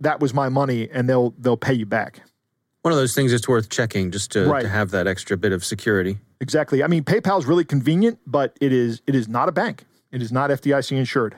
that 0.00 0.20
was 0.20 0.34
my 0.34 0.48
money 0.48 0.88
and 0.90 1.08
they'll 1.08 1.34
they'll 1.38 1.56
pay 1.56 1.74
you 1.74 1.86
back. 1.86 2.22
One 2.82 2.92
of 2.92 2.98
those 2.98 3.14
things 3.14 3.30
that's 3.30 3.46
worth 3.46 3.68
checking 3.68 4.10
just 4.10 4.32
to, 4.32 4.46
right. 4.46 4.62
to 4.62 4.68
have 4.68 4.90
that 4.92 5.06
extra 5.06 5.36
bit 5.36 5.52
of 5.52 5.64
security. 5.64 6.18
Exactly. 6.40 6.82
I 6.82 6.86
mean, 6.86 7.04
PayPal 7.04 7.38
is 7.38 7.44
really 7.44 7.64
convenient, 7.64 8.18
but 8.26 8.56
it 8.60 8.72
is 8.72 9.02
it 9.06 9.14
is 9.14 9.28
not 9.28 9.48
a 9.48 9.52
bank. 9.52 9.84
It 10.10 10.22
is 10.22 10.32
not 10.32 10.50
FDIC 10.50 10.96
insured. 10.96 11.36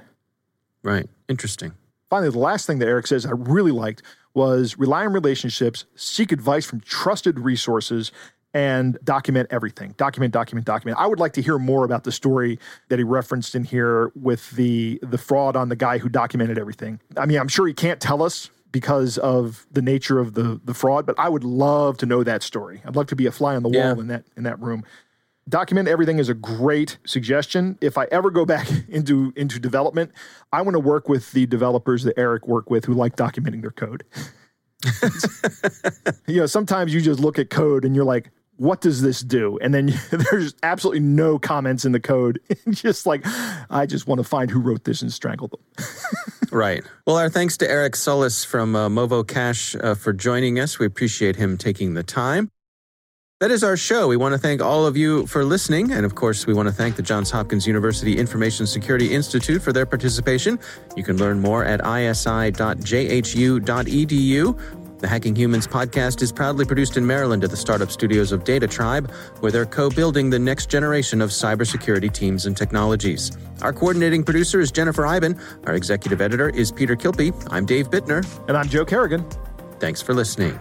Right. 0.83 1.09
Interesting. 1.29 1.73
Finally, 2.09 2.31
the 2.31 2.39
last 2.39 2.67
thing 2.67 2.79
that 2.79 2.87
Eric 2.89 3.07
says 3.07 3.27
I 3.27 3.33
really 3.33 3.73
liked 3.73 4.03
was 4.35 4.79
rely 4.79 5.05
on 5.05 5.13
relationships, 5.13 5.85
seek 5.95 6.33
advice 6.33 6.65
from 6.65 6.81
trusted 6.81 7.39
resources, 7.39 8.13
and 8.55 8.99
document 9.05 9.49
everything. 9.51 9.95
Document, 9.97 10.33
document, 10.33 10.67
document. 10.67 10.99
I 10.99 11.07
would 11.07 11.19
like 11.19 11.33
to 11.35 11.43
hear 11.43 11.59
more 11.59 11.85
about 11.85 12.05
the 12.05 12.13
story 12.13 12.59
that 12.89 12.99
he 12.99 13.05
referenced 13.05 13.55
in 13.55 13.65
here 13.65 14.13
with 14.15 14.51
the 14.53 14.99
the 15.03 15.19
fraud 15.19 15.57
on 15.57 15.69
the 15.69 15.77
guy 15.77 15.99
who 15.99 16.09
documented 16.09 16.59
everything. 16.59 17.01
I 17.17 17.27
mean, 17.27 17.39
I'm 17.39 17.49
sure 17.49 17.67
he 17.67 17.75
can't 17.75 18.01
tell 18.01 18.23
us 18.23 18.51
because 18.71 19.19
of 19.19 19.67
the 19.71 19.83
nature 19.83 20.19
of 20.19 20.35
the 20.35 20.61
the 20.65 20.75
fraud, 20.75 21.07
but 21.07 21.19
I 21.19 21.29
would 21.29 21.45
love 21.45 21.99
to 21.99 22.07
know 22.07 22.23
that 22.25 22.43
story. 22.43 22.83
I'd 22.85 22.97
love 22.97 23.07
to 23.09 23.17
be 23.17 23.27
a 23.27 23.33
fly 23.33 23.57
on 23.57 23.63
the 23.63 23.69
wall 23.69 23.79
yeah. 23.79 23.93
in 23.93 24.07
that 24.09 24.25
in 24.37 24.43
that 24.45 24.61
room. 24.61 24.85
Document 25.49 25.89
everything 25.89 26.19
is 26.19 26.29
a 26.29 26.35
great 26.35 26.99
suggestion. 27.05 27.77
If 27.81 27.99
I 27.99 28.07
ever 28.13 28.31
go 28.31 28.45
back 28.45 28.69
into 28.89 29.33
into 29.37 29.59
development, 29.59 30.13
I 30.53 30.63
want 30.63 30.75
to 30.75 30.81
work 30.81 31.09
with 31.09 31.33
the 31.33 31.47
developers 31.47 32.05
that 32.05 32.19
Eric 32.19 32.47
worked 32.47 32.71
with 32.71 32.85
who 32.85 32.95
like 32.95 33.17
documenting 33.17 33.61
their 33.61 33.73
code. 33.73 34.05
you 36.27 36.41
know, 36.41 36.47
sometimes 36.47 36.95
you 36.95 37.01
just 37.01 37.21
look 37.21 37.39
at 37.39 37.51
code 37.51 37.85
and 37.85 37.95
you're 37.95 38.05
like, 38.05 38.31
what 38.57 38.81
does 38.81 39.03
this 39.03 39.21
do? 39.21 39.59
And 39.61 39.75
then 39.75 39.93
there's 40.31 40.55
absolutely 40.63 41.01
no 41.01 41.39
comments 41.39 41.85
in 41.85 41.93
the 41.93 42.01
code. 42.01 42.41
just 42.71 43.07
like, 43.07 43.23
I 43.71 43.87
just 43.87 44.07
want 44.07 44.19
to 44.21 44.25
find 44.25 44.51
who 44.51 44.61
wrote 44.61 44.85
this 44.85 45.03
and 45.03 45.13
strangle 45.13 45.49
them. 45.49 45.87
right. 46.51 46.85
Well, 47.07 47.17
our 47.17 47.29
thanks 47.29 47.57
to 47.59 47.71
Eric 47.71 47.97
Solis 47.97 48.45
from 48.45 48.77
uh, 48.77 48.89
Movo 48.89 49.27
Cash 49.27 49.75
uh, 49.77 49.95
for 49.95 50.13
joining 50.13 50.61
us. 50.61 50.79
We 50.79 50.87
appreciate 50.87 51.37
him 51.37 51.57
taking 51.57 51.95
the 51.95 52.03
time. 52.05 52.49
That 53.43 53.51
is 53.51 53.65
our 53.65 53.77
show. 53.77 54.07
We 54.07 54.17
want 54.17 54.35
to 54.35 54.39
thank 54.39 54.63
all 54.63 54.87
of 54.87 54.97
you 54.97 55.27
for 55.27 55.45
listening. 55.45 55.91
And 55.91 56.07
of 56.07 56.15
course, 56.15 56.47
we 56.47 56.55
want 56.55 56.69
to 56.69 56.73
thank 56.73 56.95
the 56.95 57.03
Johns 57.03 57.29
Hopkins 57.29 57.67
University 57.67 58.17
Information 58.17 58.69
Security 58.69 59.13
Institute 59.13 59.61
for 59.61 59.73
their 59.73 59.85
participation. 59.85 60.61
You 60.97 61.03
can 61.03 61.17
learn 61.17 61.41
more 61.41 61.65
at 61.65 61.81
isi.jhu.edu. 61.81 62.61
The 65.01 65.09
Hacking 65.09 65.35
Humans 65.35 65.67
podcast 65.67 66.23
is 66.23 66.31
proudly 66.31 66.65
produced 66.65 66.97
in 66.97 67.05
Maryland 67.05 67.43
at 67.43 67.51
the 67.51 67.57
startup 67.57 67.91
studios 67.91 68.31
of 68.31 68.45
Data 68.45 68.69
Tribe, 68.69 69.11
where 69.41 69.51
they're 69.51 69.67
co 69.67 69.91
building 69.91 70.31
the 70.31 70.39
next 70.39 70.71
generation 70.71 71.21
of 71.21 71.31
cybersecurity 71.31 72.13
teams 72.13 72.47
and 72.47 72.57
technologies. 72.57 73.37
Our 73.61 73.73
coordinating 73.73 74.23
producer 74.23 74.61
is 74.61 74.71
Jennifer 74.71 75.05
Eiben. 75.05 75.37
Our 75.67 75.75
executive 75.75 76.21
editor 76.21 76.51
is 76.51 76.71
Peter 76.71 76.95
Kilpe. 76.95 77.35
I'm 77.51 77.67
Dave 77.67 77.91
Bittner. 77.91 78.25
And 78.47 78.57
I'm 78.57 78.69
Joe 78.69 78.85
Carrigan. 78.85 79.29
Thanks 79.81 80.01
for 80.01 80.15
listening. 80.15 80.61